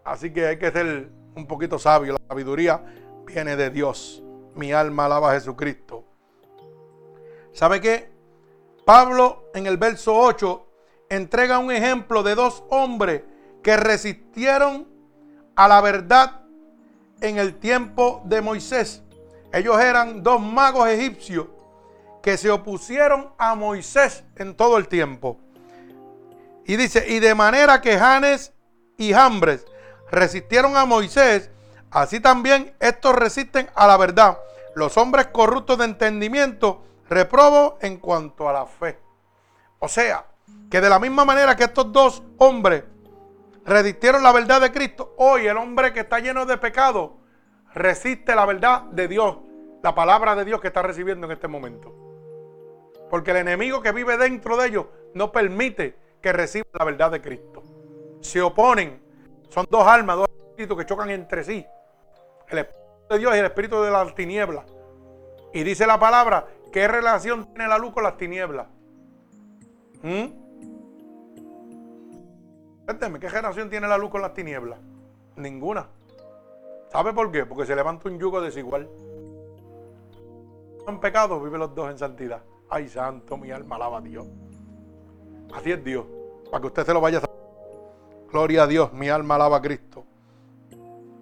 [0.05, 2.15] Así que hay que ser un poquito sabio.
[2.15, 2.83] La sabiduría
[3.27, 4.23] viene de Dios.
[4.55, 6.05] Mi alma alaba a Jesucristo.
[7.53, 8.11] ¿Sabe qué?
[8.85, 10.67] Pablo en el verso 8
[11.09, 13.23] entrega un ejemplo de dos hombres
[13.63, 14.89] que resistieron
[15.55, 16.43] a la verdad
[17.21, 19.03] en el tiempo de Moisés.
[19.53, 21.47] Ellos eran dos magos egipcios
[22.23, 25.39] que se opusieron a Moisés en todo el tiempo.
[26.65, 28.53] Y dice, y de manera que Janes
[28.97, 29.65] y Jambres
[30.11, 31.51] resistieron a Moisés,
[31.91, 34.39] así también estos resisten a la verdad.
[34.75, 38.99] Los hombres corruptos de entendimiento reprobo en cuanto a la fe.
[39.79, 40.27] O sea,
[40.71, 42.85] que de la misma manera que estos dos hombres
[43.65, 47.19] resistieron la verdad de Cristo, hoy el hombre que está lleno de pecado
[47.75, 49.39] resiste la verdad de Dios,
[49.83, 52.00] la palabra de Dios que está recibiendo en este momento.
[53.11, 57.21] Porque el enemigo que vive dentro de ellos no permite que reciba la verdad de
[57.21, 57.63] Cristo.
[58.21, 59.03] Se oponen.
[59.49, 61.67] Son dos almas, dos espíritus que chocan entre sí.
[62.49, 64.65] El espíritu de Dios y el espíritu de las tinieblas.
[65.53, 68.67] Y dice la palabra ¿Qué relación tiene la luz con las tinieblas?
[70.03, 70.27] ¿Mm?
[73.21, 74.79] ¿qué relación tiene la luz con las tinieblas?
[75.37, 75.87] Ninguna.
[76.91, 77.47] ¿Sabe por qué?
[77.47, 78.89] Porque se levanta un yugo desigual.
[80.87, 82.43] En pecado vive los dos en santidad.
[82.73, 84.27] Ay, santo, mi alma alaba a Dios.
[85.53, 86.07] Así es Dios.
[86.49, 87.37] Para que usted se lo vaya a saber.
[88.31, 90.07] Gloria a Dios, mi alma alaba a Cristo.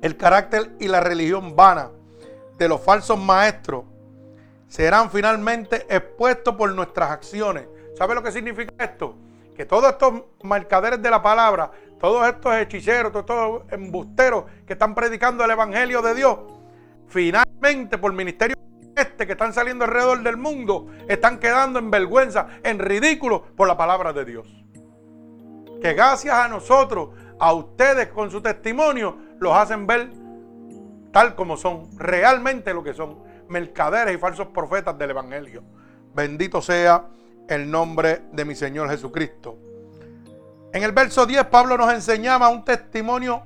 [0.03, 1.91] El carácter y la religión vana
[2.59, 3.85] de los falsos maestros
[4.69, 7.67] serán finalmente expuestos por nuestras acciones.
[7.97, 9.17] ¿Sabe lo que significa esto?
[9.57, 14.95] Que todos estos mercaderes de la palabra, todos estos hechiceros, todos estos embusteros que están
[14.95, 16.39] predicando el Evangelio de Dios,
[17.09, 18.55] finalmente por ministerio
[18.99, 23.77] este que están saliendo alrededor del mundo, están quedando en vergüenza, en ridículo por la
[23.77, 24.47] palabra de Dios.
[25.81, 30.11] Que gracias a nosotros, a ustedes con su testimonio, los hacen ver
[31.13, 33.19] tal como son, realmente lo que son
[33.49, 35.63] mercaderes y falsos profetas del Evangelio.
[36.15, 37.07] Bendito sea
[37.49, 39.57] el nombre de mi Señor Jesucristo.
[40.73, 43.43] En el verso 10 Pablo nos enseñaba un testimonio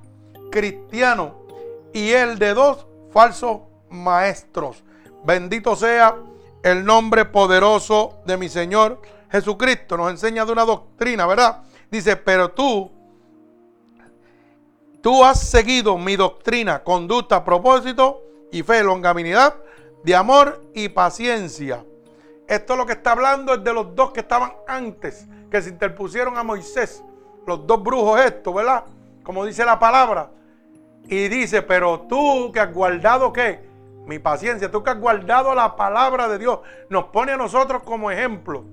[0.51, 1.47] cristiano
[1.93, 3.61] y el de dos falsos
[3.91, 4.83] maestros.
[5.25, 6.17] Bendito sea
[6.63, 9.01] el nombre poderoso de mi Señor
[9.31, 9.97] Jesucristo.
[9.97, 11.63] Nos enseña de una doctrina, ¿verdad?
[11.91, 12.91] Dice, pero tú,
[15.01, 19.55] tú has seguido mi doctrina, conducta, propósito y fe, longanimidad,
[20.03, 21.85] de amor y paciencia.
[22.49, 26.37] Esto lo que está hablando es de los dos que estaban antes, que se interpusieron
[26.37, 27.03] a Moisés,
[27.47, 28.85] los dos brujos estos, ¿verdad?
[29.23, 30.31] Como dice la palabra.
[31.05, 33.72] Y dice, pero tú que has guardado qué?
[34.07, 38.11] Mi paciencia, tú que has guardado la palabra de Dios, nos pone a nosotros como
[38.11, 38.65] ejemplo.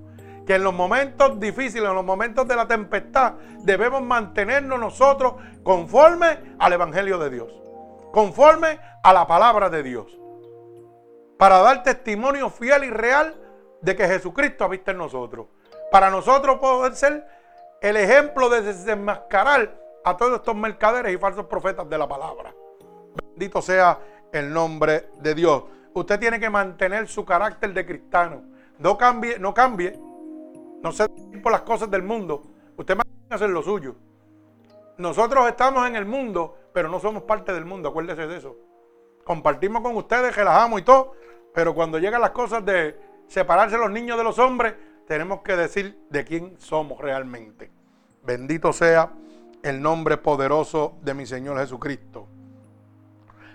[0.46, 6.56] Que en los momentos difíciles, en los momentos de la tempestad, debemos mantenernos nosotros conforme
[6.58, 7.52] al Evangelio de Dios.
[8.12, 10.20] Conforme a la palabra de Dios
[11.40, 13.34] para dar testimonio fiel y real
[13.80, 15.46] de que Jesucristo habita en nosotros.
[15.90, 17.26] Para nosotros poder ser
[17.80, 19.74] el ejemplo de desenmascarar
[20.04, 22.54] a todos estos mercaderes y falsos profetas de la palabra.
[23.30, 23.98] Bendito sea
[24.32, 25.64] el nombre de Dios.
[25.92, 28.42] Usted tiene que mantener su carácter de cristiano.
[28.78, 29.98] No cambie, no cambie.
[30.82, 31.08] No se
[31.42, 32.42] por las cosas del mundo.
[32.76, 33.96] Usted a hacer lo suyo.
[34.98, 37.88] Nosotros estamos en el mundo, pero no somos parte del mundo.
[37.88, 38.56] Acuérdese de eso.
[39.24, 41.12] Compartimos con ustedes, relajamos y todo,
[41.54, 42.98] pero cuando llegan las cosas de
[43.28, 44.74] separarse los niños de los hombres,
[45.06, 47.70] tenemos que decir de quién somos realmente.
[48.22, 49.12] Bendito sea
[49.62, 52.28] el nombre poderoso de mi Señor Jesucristo.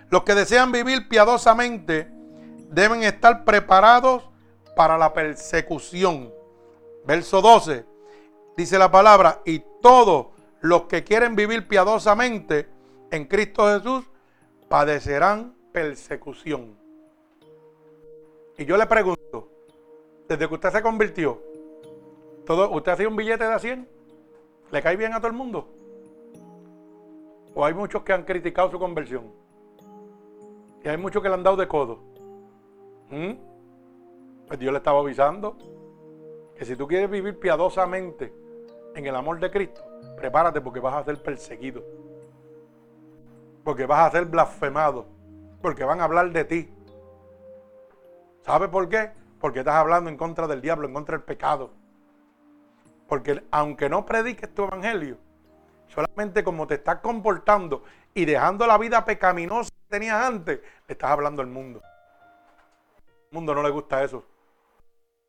[0.10, 2.08] Los que desean vivir piadosamente
[2.70, 4.24] deben estar preparados
[4.76, 6.32] para la persecución.
[7.06, 7.86] Verso 12
[8.56, 10.28] dice la palabra, y todos
[10.62, 12.68] los que quieren vivir piadosamente
[13.12, 14.06] en Cristo Jesús
[14.70, 16.78] padecerán persecución.
[18.58, 19.50] Y yo le pregunto,
[20.28, 21.42] desde que usted se convirtió,
[22.46, 23.88] todo, ¿usted hacía un billete de a 100?
[24.72, 25.68] ¿Le cae bien a todo el mundo?
[27.54, 29.32] ¿O hay muchos que han criticado su conversión?
[30.86, 32.00] Y hay muchos que le han dado de codo.
[33.10, 33.34] ¿Mm?
[34.48, 35.58] Pues Dios le estaba avisando
[36.56, 38.32] que si tú quieres vivir piadosamente
[38.94, 39.84] en el amor de Cristo,
[40.16, 41.84] prepárate porque vas a ser perseguido.
[43.64, 45.08] Porque vas a ser blasfemado.
[45.60, 46.70] Porque van a hablar de ti.
[48.42, 49.10] ¿Sabe por qué?
[49.40, 51.72] Porque estás hablando en contra del diablo, en contra del pecado.
[53.08, 55.18] Porque aunque no prediques tu evangelio,
[55.88, 57.82] solamente como te estás comportando
[58.14, 61.82] y dejando la vida pecaminosa tenías antes, le estás hablando al mundo.
[61.84, 64.26] Al mundo no le gusta eso.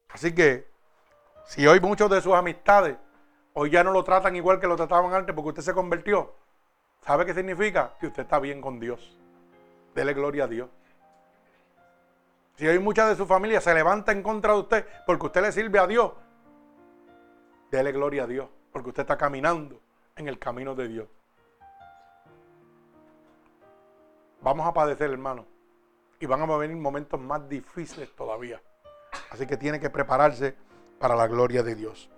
[0.09, 0.69] Así que,
[1.45, 2.97] si hoy muchos de sus amistades
[3.53, 6.35] hoy ya no lo tratan igual que lo trataban antes porque usted se convirtió,
[7.01, 7.95] ¿sabe qué significa?
[8.01, 9.19] Que usted está bien con Dios.
[9.95, 10.69] Dele gloria a Dios.
[12.57, 15.53] Si hoy mucha de su familia se levanta en contra de usted porque usted le
[15.53, 16.13] sirve a Dios,
[17.71, 19.81] dele gloria a Dios porque usted está caminando
[20.17, 21.09] en el camino de Dios.
[24.47, 25.45] Vamos a padecer, hermano.
[26.21, 28.63] Y van a venir momentos más difíciles todavía.
[29.31, 30.55] Así que tiene que prepararse
[31.01, 32.09] para la gloria de Dios.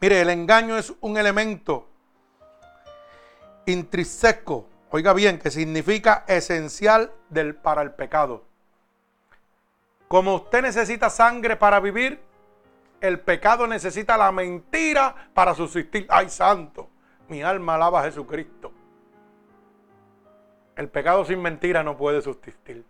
[0.00, 1.86] Mire, el engaño es un elemento
[3.66, 8.44] intrínseco, oiga bien, que significa esencial del, para el pecado.
[10.08, 12.22] Como usted necesita sangre para vivir,
[13.02, 16.06] el pecado necesita la mentira para subsistir.
[16.08, 16.88] ¡Ay, santo!
[17.28, 18.72] Mi alma alaba a Jesucristo.
[20.76, 22.84] El pecado sin mentira no puede subsistir.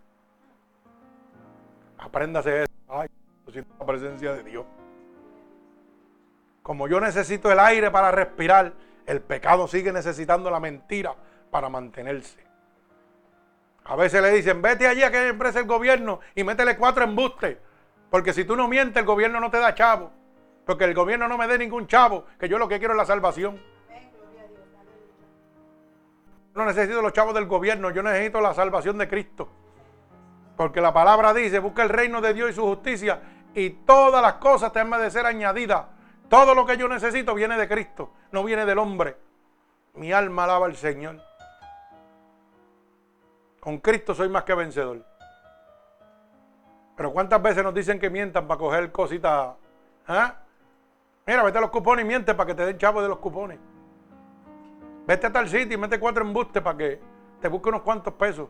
[1.98, 2.72] Apréndase eso.
[2.88, 3.08] Ay,
[3.50, 4.66] siento la presencia de Dios.
[6.62, 8.72] Como yo necesito el aire para respirar,
[9.06, 11.14] el pecado sigue necesitando la mentira
[11.50, 12.44] para mantenerse.
[13.84, 17.58] A veces le dicen, vete allí a que empresa el gobierno y métele cuatro embustes.
[18.10, 20.10] Porque si tú no mientes, el gobierno no te da chavo.
[20.64, 23.06] Porque el gobierno no me dé ningún chavo, que yo lo que quiero es la
[23.06, 23.60] salvación.
[26.56, 29.46] No necesito los chavos del gobierno, yo necesito la salvación de Cristo.
[30.56, 33.20] Porque la palabra dice, busca el reino de Dios y su justicia
[33.54, 35.84] y todas las cosas te han de ser añadidas.
[36.30, 39.18] Todo lo que yo necesito viene de Cristo, no viene del hombre.
[39.94, 41.20] Mi alma alaba al Señor.
[43.60, 45.04] Con Cristo soy más que vencedor.
[46.96, 49.56] Pero ¿cuántas veces nos dicen que mientan para coger cositas?
[50.08, 50.36] ¿Ah?
[51.26, 53.58] Mira, vete a los cupones y miente para que te den chavo de los cupones.
[55.06, 57.00] Vete a tal sitio y mete cuatro embustes para que
[57.40, 58.48] te busque unos cuantos pesos.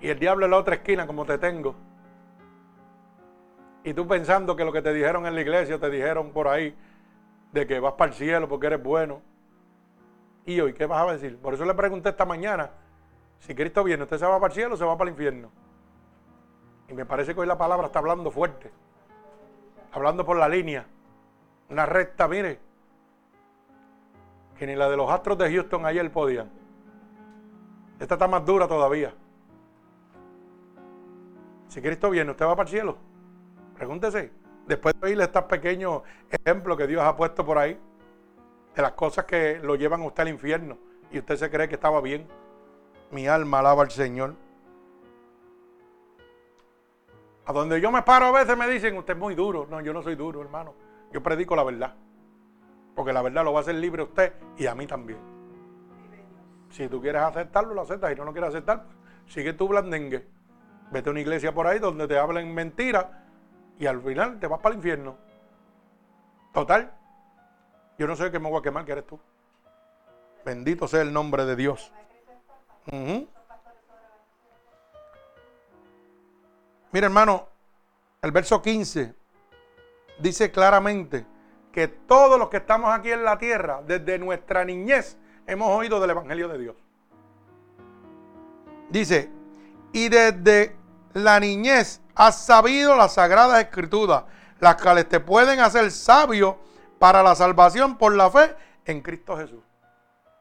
[0.00, 1.74] Y el diablo en la otra esquina, como te tengo.
[3.82, 6.76] Y tú pensando que lo que te dijeron en la iglesia, te dijeron por ahí,
[7.52, 9.22] de que vas para el cielo porque eres bueno.
[10.44, 11.38] Y hoy, ¿qué vas a decir?
[11.38, 12.70] Por eso le pregunté esta mañana,
[13.40, 15.50] si Cristo viene, ¿usted se va para el cielo o se va para el infierno?
[16.88, 18.70] Y me parece que hoy la palabra está hablando fuerte.
[19.92, 20.86] Hablando por la línea.
[21.68, 22.65] Una recta, mire.
[24.58, 26.50] Que ni la de los astros de Houston ayer podían.
[27.98, 29.14] Esta está más dura todavía.
[31.68, 32.96] Si Cristo viene, ¿usted va para el cielo?
[33.76, 34.32] Pregúntese.
[34.66, 37.78] Después de oírle estos pequeños ejemplos que Dios ha puesto por ahí,
[38.74, 40.78] de las cosas que lo llevan a usted al infierno,
[41.10, 42.26] y usted se cree que estaba bien.
[43.10, 44.34] Mi alma alaba al Señor.
[47.44, 49.66] A donde yo me paro a veces me dicen, usted es muy duro.
[49.70, 50.74] No, yo no soy duro, hermano.
[51.12, 51.94] Yo predico la verdad.
[52.96, 55.20] Porque la verdad lo va a hacer libre usted y a mí también.
[56.70, 58.10] Si tú quieres aceptarlo, lo aceptas.
[58.10, 58.96] Y no lo quieres aceptar, pues,
[59.32, 60.26] sigue tu blandengue.
[60.90, 63.06] Vete a una iglesia por ahí donde te hablen mentiras
[63.78, 65.16] y al final te vas para el infierno.
[66.52, 66.92] Total.
[67.98, 69.20] Yo no sé qué me voy a quemar, que eres tú.
[70.44, 71.92] Bendito sea el nombre de Dios.
[76.92, 77.48] Mira, hermano,
[78.22, 79.14] el verso 15
[80.18, 81.26] dice claramente
[81.76, 86.08] que todos los que estamos aquí en la tierra, desde nuestra niñez, hemos oído del
[86.08, 86.76] Evangelio de Dios.
[88.88, 89.30] Dice,
[89.92, 90.74] y desde
[91.12, 94.24] la niñez has sabido las sagradas escrituras,
[94.58, 96.56] las cuales te pueden hacer sabio
[96.98, 99.62] para la salvación por la fe en Cristo Jesús.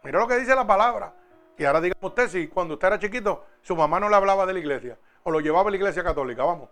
[0.05, 1.13] Mira lo que dice la palabra.
[1.57, 4.53] Y ahora dígame usted si cuando usted era chiquito su mamá no le hablaba de
[4.53, 6.69] la iglesia o lo llevaba a la iglesia católica, vamos.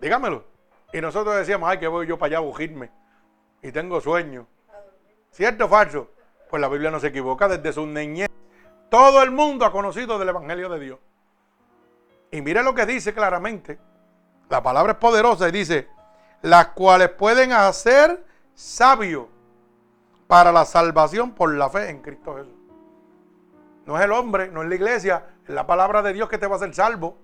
[0.00, 0.44] Dígamelo.
[0.92, 2.96] Y nosotros decíamos, ay, que voy yo para allá a bujirme.
[3.62, 4.46] Y tengo sueño.
[5.30, 6.10] ¿Cierto o falso?
[6.48, 7.48] Pues la Biblia no se equivoca.
[7.48, 8.28] Desde su niñez,
[8.88, 10.98] todo el mundo ha conocido del Evangelio de Dios.
[12.30, 13.78] Y mire lo que dice claramente.
[14.48, 15.88] La palabra es poderosa y dice,
[16.42, 18.24] las cuales pueden hacer
[18.54, 19.28] sabio
[20.26, 22.54] para la salvación por la fe en Cristo Jesús.
[23.86, 26.46] No es el hombre, no es la iglesia, es la palabra de Dios que te
[26.46, 27.16] va a hacer salvo.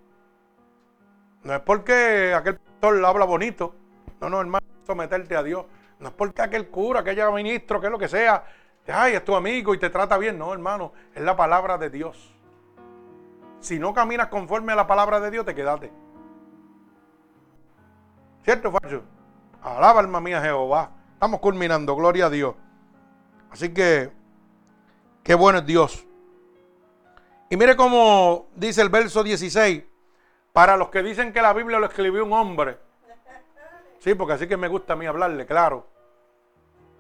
[1.43, 3.75] No es porque aquel pastor habla bonito.
[4.21, 5.67] No, no, hermano, someterte a Dios.
[5.99, 8.45] No es porque aquel cura, aquel ministro, que es lo que sea,
[8.89, 10.39] ay, es tu amigo y te trata bien.
[10.39, 12.35] No, hermano, es la palabra de Dios.
[13.61, 15.91] Si no caminas conforme a la palabra de Dios, te quedaste.
[18.43, 19.03] ¿Cierto, Facho?
[19.63, 20.91] Alaba alma mía Jehová.
[21.15, 22.55] Estamos culminando, gloria a Dios.
[23.51, 24.13] Así que,
[25.23, 26.07] qué bueno es Dios.
[27.49, 29.85] Y mire cómo dice el verso 16.
[30.53, 32.79] Para los que dicen que la Biblia lo escribió un hombre.
[33.99, 35.87] Sí, porque así que me gusta a mí hablarle, claro.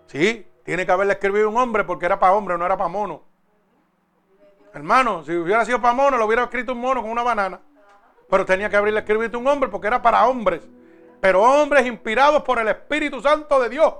[0.06, 3.22] Sí, tiene que haberle escrito un hombre porque era para hombre, no era para mono.
[4.72, 7.60] Hermano, si hubiera sido para mono, lo hubiera escrito un mono con una banana.
[8.28, 10.66] Pero tenía que haberle escrito un hombre porque era para hombres.
[11.20, 13.94] Pero hombres inspirados por el Espíritu Santo de Dios.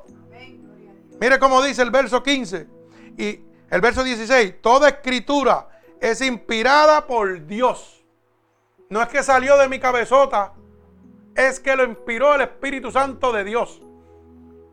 [1.21, 2.67] Mire cómo dice el verso 15
[3.17, 3.41] y
[3.71, 4.61] el verso 16.
[4.61, 5.69] Toda escritura
[6.01, 8.05] es inspirada por Dios.
[8.89, 10.55] No es que salió de mi cabezota
[11.35, 13.83] es que lo inspiró el Espíritu Santo de Dios.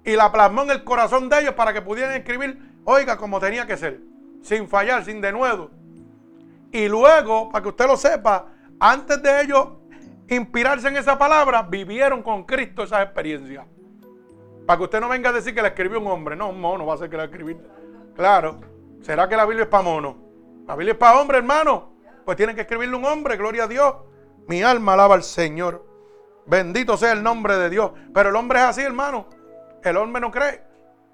[0.03, 3.67] Y la plasmó en el corazón de ellos para que pudieran escribir, oiga, como tenía
[3.67, 3.99] que ser,
[4.41, 5.69] sin fallar, sin denuedo.
[6.71, 8.47] Y luego, para que usted lo sepa,
[8.79, 9.67] antes de ellos
[10.27, 13.65] inspirarse en esa palabra, vivieron con Cristo esas experiencias.
[14.65, 16.35] Para que usted no venga a decir que la escribió un hombre.
[16.35, 17.57] No, un mono va a ser que la escribió.
[18.15, 18.61] Claro.
[19.01, 20.17] ¿Será que la Biblia es para mono?
[20.67, 21.91] La Biblia es para hombre, hermano.
[22.23, 23.95] Pues tienen que escribirle un hombre, gloria a Dios.
[24.47, 25.90] Mi alma alaba al Señor.
[26.51, 27.93] Bendito sea el nombre de Dios.
[28.13, 29.25] Pero el hombre es así, hermano.
[29.81, 30.61] El hombre no cree.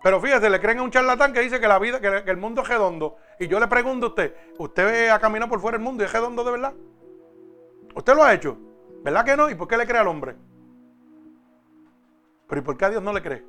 [0.01, 2.63] Pero fíjese, le creen a un charlatán que dice que la vida, que, el mundo
[2.63, 3.17] es redondo.
[3.39, 6.11] Y yo le pregunto a usted, ¿usted ha caminado por fuera del mundo y es
[6.11, 6.73] redondo de verdad?
[7.93, 8.57] ¿Usted lo ha hecho?
[9.03, 9.47] ¿Verdad que no?
[9.47, 10.35] ¿Y por qué le cree al hombre?
[12.47, 13.45] Pero ¿y por qué a Dios no le cree?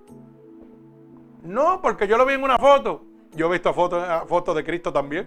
[1.42, 3.06] No, porque yo lo vi en una foto.
[3.32, 5.26] Yo he visto fotos foto de Cristo también.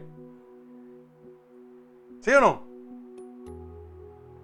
[2.19, 2.70] ¿Sí o no?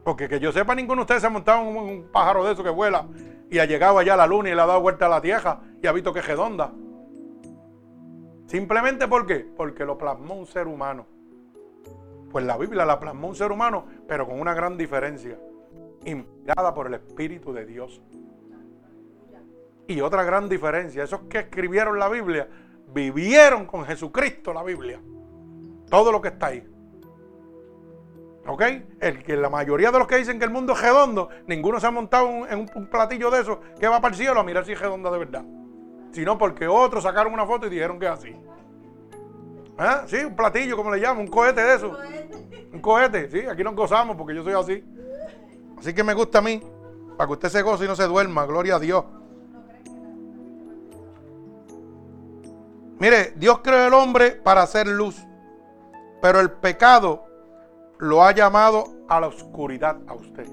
[0.08, 2.70] Porque que yo sepa, ninguno de ustedes se ha montado un, pájaro de eso que
[2.70, 3.06] vuela
[3.50, 5.60] y ha llegado allá a la luna y le ha dado vuelta a la tierra
[5.84, 6.72] y ha visto que es redonda.
[8.46, 9.46] Simplemente ¿por qué?
[9.58, 11.06] Porque lo plasmó un ser humano.
[12.32, 15.38] Pues la Biblia la plasmó un ser humano, pero con una gran diferencia.
[16.06, 18.02] Inspirada por el Espíritu de Dios.
[19.88, 22.48] Y otra gran diferencia, esos que escribieron la Biblia,
[22.94, 25.02] vivieron con Jesucristo la Biblia.
[25.90, 26.77] Todo lo que está ahí.
[28.48, 28.64] ¿Ok?
[29.02, 31.88] El que la mayoría de los que dicen que el mundo es redondo, ninguno se
[31.88, 34.72] ha montado en un platillo de eso que va para el cielo a mirar si
[34.72, 35.44] es redonda de verdad.
[36.12, 38.36] Sino porque otros sacaron una foto y dijeron que es así.
[39.78, 40.04] ¿Ah?
[40.08, 41.98] Sí, un platillo, como le llaman, un cohete de eso.
[42.72, 44.84] Un cohete, sí, aquí nos gozamos porque yo soy así.
[45.78, 46.64] Así que me gusta a mí,
[47.18, 49.04] para que usted se goce y no se duerma, gloria a Dios.
[52.98, 55.22] Mire, Dios creó el hombre para hacer luz,
[56.22, 57.27] pero el pecado
[58.00, 60.48] lo ha llamado a la oscuridad a usted.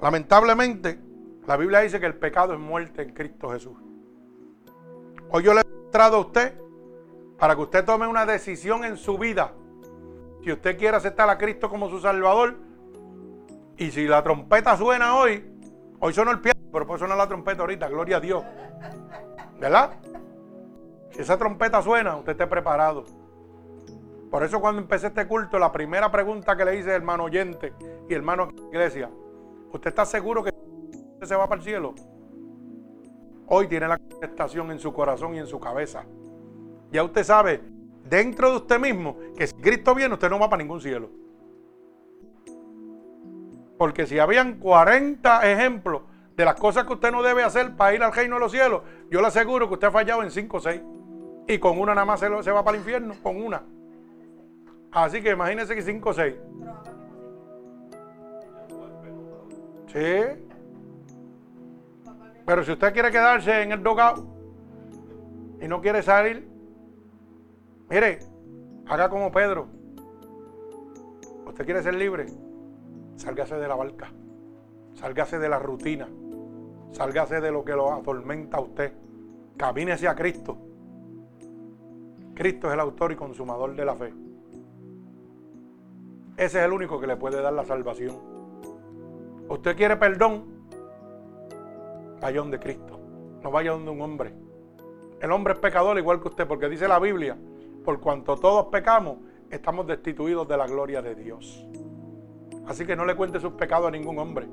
[0.00, 0.98] Lamentablemente,
[1.46, 3.76] la Biblia dice que el pecado es muerte en Cristo Jesús.
[5.30, 6.58] Hoy yo le he mostrado a usted
[7.38, 9.52] para que usted tome una decisión en su vida.
[10.44, 12.56] Si usted quiere aceptar a Cristo como su Salvador,
[13.76, 15.44] y si la trompeta suena hoy,
[16.00, 18.44] hoy suena el piano, pero puede sonar la trompeta ahorita, gloria a Dios.
[19.58, 19.92] ¿Verdad?
[21.10, 23.04] Si esa trompeta suena, usted esté preparado.
[24.30, 27.72] Por eso cuando empecé este culto, la primera pregunta que le hice hermano oyente
[28.08, 29.10] y hermano iglesia,
[29.72, 30.52] ¿usted está seguro que
[31.22, 31.94] se va para el cielo?
[33.46, 36.04] Hoy tiene la contestación en su corazón y en su cabeza.
[36.92, 37.62] Ya usted sabe,
[38.04, 41.08] dentro de usted mismo, que si Cristo viene, usted no va para ningún cielo.
[43.78, 46.02] Porque si habían 40 ejemplos
[46.36, 48.82] de las cosas que usted no debe hacer para ir al reino de los cielos,
[49.10, 50.82] yo le aseguro que usted ha fallado en 5 o 6.
[51.46, 53.62] Y con una nada más se, se va para el infierno, con una.
[54.92, 56.34] Así que imagínense que 5 o 6.
[59.88, 60.48] Sí.
[62.46, 64.24] Pero si usted quiere quedarse en el dogado
[65.60, 66.48] y no quiere salir,
[67.90, 68.20] mire,
[68.86, 69.66] haga como Pedro.
[71.46, 72.26] Usted quiere ser libre,
[73.16, 74.12] sálgase de la barca,
[74.94, 76.08] sálgase de la rutina,
[76.92, 78.92] sálgase de lo que lo atormenta a usted.
[79.56, 80.56] Camine hacia Cristo.
[82.34, 84.27] Cristo es el autor y consumador de la fe.
[86.38, 88.16] Ese es el único que le puede dar la salvación.
[89.48, 90.44] Usted quiere perdón,
[92.20, 93.00] vaya donde Cristo,
[93.42, 94.32] no vaya donde un hombre.
[95.20, 97.36] El hombre es pecador igual que usted, porque dice la Biblia,
[97.84, 99.18] por cuanto todos pecamos,
[99.50, 101.66] estamos destituidos de la gloria de Dios.
[102.68, 104.46] Así que no le cuente sus pecados a ningún hombre,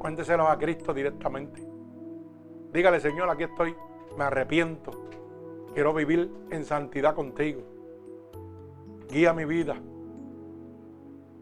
[0.00, 1.62] cuénteselos a Cristo directamente.
[2.72, 3.76] Dígale, Señor, aquí estoy,
[4.16, 4.90] me arrepiento,
[5.72, 7.62] quiero vivir en santidad contigo.
[9.08, 9.76] Guía mi vida,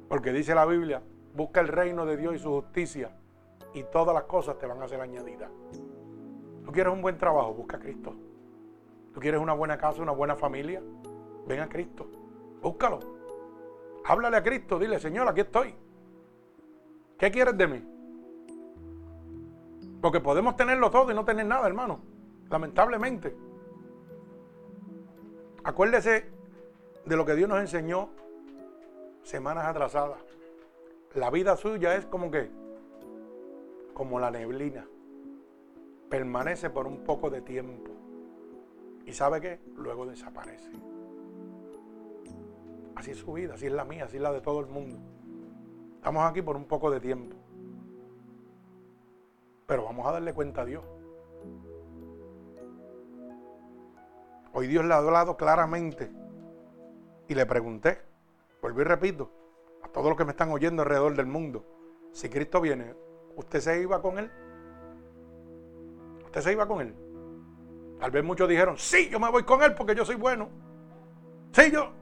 [0.08, 1.02] porque dice la Biblia,
[1.36, 3.10] Busca el reino de Dios y su justicia
[3.74, 5.50] y todas las cosas te van a ser añadidas.
[6.64, 8.14] Tú quieres un buen trabajo, busca a Cristo.
[9.12, 10.82] Tú quieres una buena casa, una buena familia,
[11.46, 12.06] ven a Cristo.
[12.62, 13.00] Búscalo.
[14.06, 15.74] Háblale a Cristo, dile, Señor, aquí estoy.
[17.18, 17.84] ¿Qué quieres de mí?
[20.00, 22.00] Porque podemos tenerlo todo y no tener nada, hermano.
[22.48, 23.36] Lamentablemente.
[25.64, 26.30] Acuérdese
[27.04, 28.08] de lo que Dios nos enseñó
[29.26, 30.18] semanas atrasadas.
[31.14, 32.48] La vida suya es como que,
[33.92, 34.86] como la neblina.
[36.08, 37.90] Permanece por un poco de tiempo.
[39.04, 39.60] ¿Y sabe qué?
[39.76, 40.70] Luego desaparece.
[42.94, 44.96] Así es su vida, así es la mía, así es la de todo el mundo.
[45.96, 47.36] Estamos aquí por un poco de tiempo.
[49.66, 50.84] Pero vamos a darle cuenta a Dios.
[54.52, 56.12] Hoy Dios le ha hablado claramente.
[57.28, 57.98] Y le pregunté,
[58.66, 59.30] vuelvo y repito,
[59.82, 61.64] a todos los que me están oyendo alrededor del mundo,
[62.12, 62.94] si Cristo viene,
[63.36, 64.30] ¿usted se iba con Él?
[66.24, 66.94] ¿Usted se iba con Él?
[68.00, 70.48] Tal vez muchos dijeron, sí, yo me voy con Él porque yo soy bueno.
[71.52, 71.92] Sí, yo.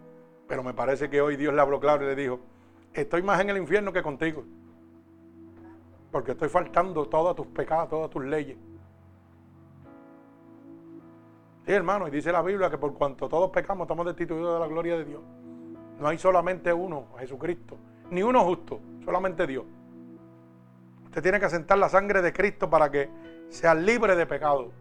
[0.49, 2.41] Pero me parece que hoy Dios le habló claro y le dijo,
[2.93, 4.45] estoy más en el infierno que contigo
[6.11, 8.57] porque estoy faltando todos tus pecados, todas tus leyes.
[11.67, 14.69] Sí, hermano, y dice la Biblia que por cuanto todos pecamos estamos destituidos de la
[14.69, 15.21] gloria de Dios.
[15.99, 17.77] No hay solamente uno, Jesucristo,
[18.11, 19.65] ni uno justo, solamente Dios.
[21.05, 23.09] Usted tiene que asentar la sangre de Cristo para que
[23.49, 24.73] sea libre de pecado.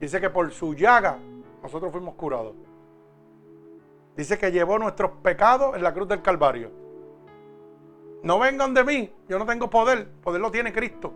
[0.00, 1.18] Dice que por su llaga
[1.62, 2.54] nosotros fuimos curados.
[4.16, 6.70] Dice que llevó nuestros pecados en la cruz del Calvario.
[8.22, 11.12] No vengan de mí, yo no tengo poder, poder lo tiene Cristo.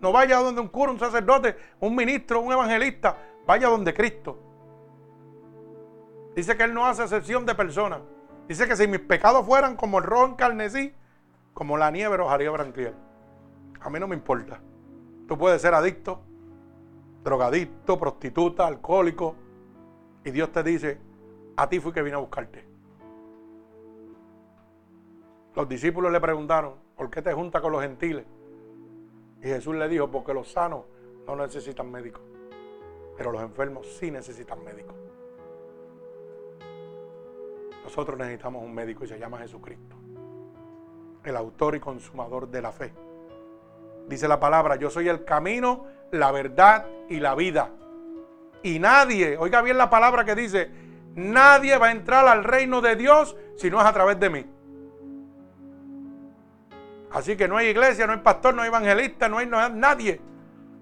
[0.00, 4.38] No vaya donde un cura, un sacerdote, un ministro, un evangelista, vaya donde Cristo.
[6.34, 8.00] Dice que Él no hace excepción de personas.
[8.48, 10.92] Dice que si mis pecados fueran como el rojo en carnesí,
[11.52, 12.94] como la nieve los haría branquiar.
[13.80, 14.60] A mí no me importa.
[15.28, 16.20] Tú puedes ser adicto,
[17.22, 19.36] drogadicto, prostituta, alcohólico.
[20.24, 20.98] Y Dios te dice,
[21.56, 22.64] a ti fui que vine a buscarte.
[25.54, 28.26] Los discípulos le preguntaron, ¿por qué te juntas con los gentiles?
[29.40, 30.84] Y Jesús le dijo, porque los sanos
[31.26, 32.22] no necesitan médicos,
[33.16, 35.03] pero los enfermos sí necesitan médicos.
[37.84, 39.94] Nosotros necesitamos un médico y se llama Jesucristo,
[41.22, 42.92] el autor y consumador de la fe.
[44.08, 47.70] Dice la palabra, yo soy el camino, la verdad y la vida.
[48.62, 50.70] Y nadie, oiga bien la palabra que dice,
[51.14, 54.46] nadie va a entrar al reino de Dios si no es a través de mí.
[57.12, 60.20] Así que no hay iglesia, no hay pastor, no hay evangelista, no hay, nadie.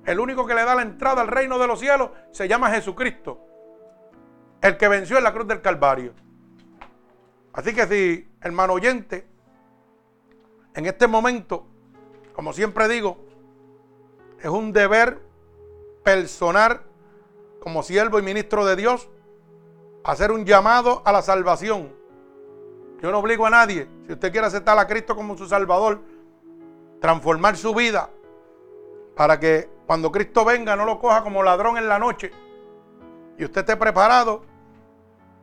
[0.07, 3.39] El único que le da la entrada al reino de los cielos se llama Jesucristo.
[4.61, 6.15] El que venció en la cruz del Calvario.
[7.53, 9.27] Así que si, hermano oyente,
[10.75, 11.67] en este momento,
[12.35, 13.19] como siempre digo,
[14.41, 15.21] es un deber
[16.03, 16.83] personal
[17.61, 19.09] como siervo y ministro de Dios
[20.05, 21.93] hacer un llamado a la salvación.
[23.01, 23.89] Yo no obligo a nadie.
[24.07, 26.01] Si usted quiere aceptar a Cristo como su Salvador,
[27.01, 28.11] transformar su vida
[29.15, 32.31] para que cuando Cristo venga no lo coja como ladrón en la noche
[33.37, 34.43] y usted esté preparado,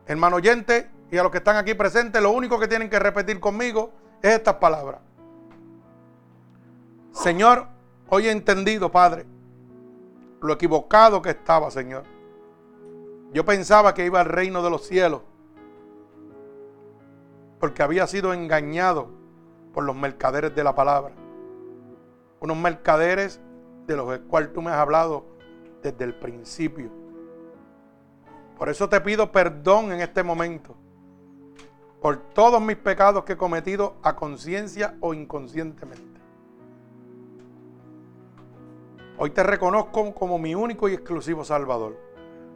[0.06, 3.40] hermano oyente y a los que están aquí presentes, lo único que tienen que repetir
[3.40, 3.92] conmigo
[4.22, 5.00] es estas palabras.
[7.12, 7.66] Señor,
[8.08, 9.26] hoy he entendido, Padre,
[10.40, 12.04] lo equivocado que estaba, Señor.
[13.32, 15.22] Yo pensaba que iba al reino de los cielos
[17.58, 19.10] porque había sido engañado
[19.74, 21.14] por los mercaderes de la palabra
[22.40, 23.40] unos mercaderes
[23.86, 25.24] de los cuales tú me has hablado
[25.82, 26.90] desde el principio.
[28.58, 30.74] Por eso te pido perdón en este momento
[32.00, 36.20] por todos mis pecados que he cometido a conciencia o inconscientemente.
[39.18, 41.98] Hoy te reconozco como mi único y exclusivo Salvador.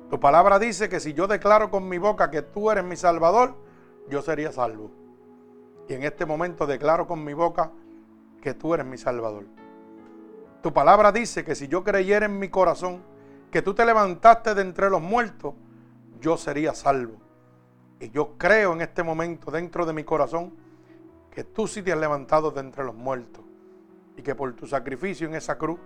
[0.08, 3.54] Tu palabra dice que si yo declaro con mi boca que tú eres mi Salvador,
[4.08, 4.90] yo sería salvo.
[5.88, 7.70] Y en este momento declaro con mi boca
[8.40, 9.44] que tú eres mi Salvador.
[10.62, 13.02] Tu palabra dice que si yo creyera en mi corazón
[13.50, 15.54] que tú te levantaste de entre los muertos,
[16.20, 17.18] yo sería salvo.
[18.10, 20.54] Yo creo en este momento dentro de mi corazón
[21.30, 23.44] que tú sí te has levantado de entre los muertos.
[24.16, 25.78] Y que por tu sacrificio en esa cruz,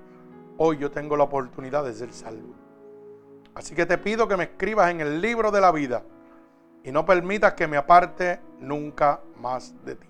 [0.59, 2.55] hoy yo tengo la oportunidad de ser salvo.
[3.55, 6.03] Así que te pido que me escribas en el libro de la vida
[6.85, 10.07] y no permitas que me aparte nunca más de ti.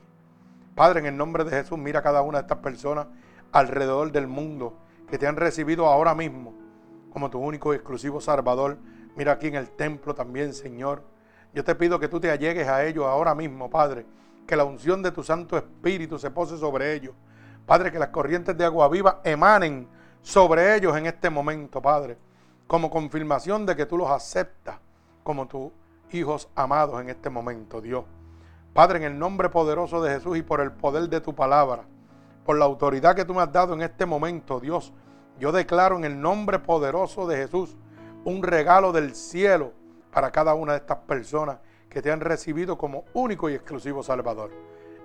[0.74, 3.06] Padre, en el nombre de Jesús, mira a cada una de estas personas
[3.52, 4.76] alrededor del mundo
[5.09, 6.55] que te han recibido ahora mismo
[7.10, 8.78] como tu único y exclusivo Salvador.
[9.16, 11.02] Mira aquí en el templo también, Señor.
[11.54, 14.06] Yo te pido que tú te allegues a ellos ahora mismo, Padre,
[14.46, 17.14] que la unción de tu Santo Espíritu se pose sobre ellos.
[17.66, 19.88] Padre, que las corrientes de agua viva emanen
[20.22, 22.18] sobre ellos en este momento, Padre,
[22.66, 24.78] como confirmación de que tú los aceptas
[25.22, 25.70] como tus
[26.10, 28.04] hijos amados en este momento, Dios.
[28.72, 31.84] Padre, en el nombre poderoso de Jesús y por el poder de tu palabra,
[32.44, 34.92] por la autoridad que tú me has dado en este momento, Dios,
[35.38, 37.76] yo declaro en el nombre poderoso de Jesús
[38.24, 39.72] un regalo del cielo
[40.12, 41.59] para cada una de estas personas
[41.89, 44.51] que te han recibido como único y exclusivo Salvador.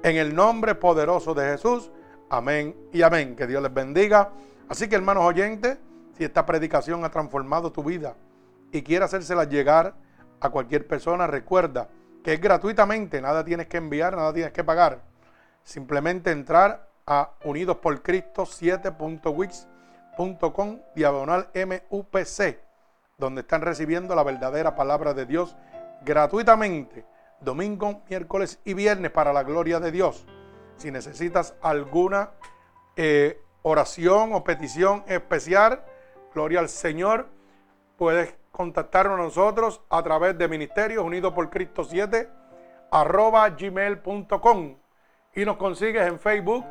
[0.04, 1.92] En el nombre poderoso de Jesús,
[2.30, 3.36] amén y amén.
[3.36, 4.32] Que Dios les bendiga.
[4.68, 5.78] Así que hermanos oyentes,
[6.18, 8.16] si esta predicación ha transformado tu vida
[8.72, 9.96] y quiere hacérsela llegar
[10.40, 11.88] a cualquier persona, recuerda
[12.24, 15.02] que es gratuitamente, nada tienes que enviar, nada tienes que pagar.
[15.64, 22.58] Simplemente entrar a Unidos por Cristo 7.wix.com diagonal MUPC,
[23.18, 25.56] donde están recibiendo la verdadera palabra de Dios
[26.04, 27.06] gratuitamente,
[27.40, 30.26] domingo, miércoles y viernes para la gloria de Dios.
[30.78, 32.32] Si necesitas alguna
[32.96, 35.84] eh, oración o petición especial,
[36.34, 37.28] gloria al Señor,
[37.98, 42.30] puedes contactarnos a nosotros a través de Ministerios Unidos por Cristo 7
[42.92, 44.76] arroba gmail.com
[45.36, 46.64] y nos consigues en Facebook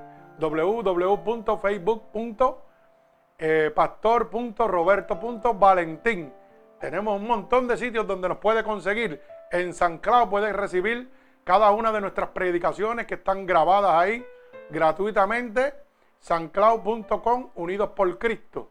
[3.43, 6.33] www.facebook.pastor.roberto.valentín.
[6.81, 9.21] Tenemos un montón de sitios donde nos puede conseguir.
[9.51, 11.11] En San Clau puedes recibir
[11.45, 14.25] cada una de nuestras predicaciones que están grabadas ahí
[14.71, 15.75] gratuitamente
[16.21, 18.71] sancloud.com unidos por Cristo.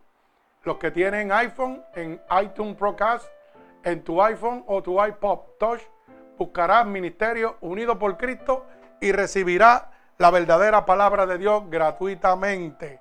[0.64, 3.28] Los que tienen iPhone en iTunes Procast,
[3.84, 5.82] en tu iPhone o tu iPod Touch,
[6.38, 8.66] buscarás Ministerio Unido por Cristo
[9.02, 9.84] y recibirás
[10.18, 13.01] la verdadera palabra de Dios gratuitamente.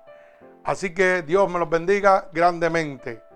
[0.63, 3.30] Así que Dios me los bendiga grandemente.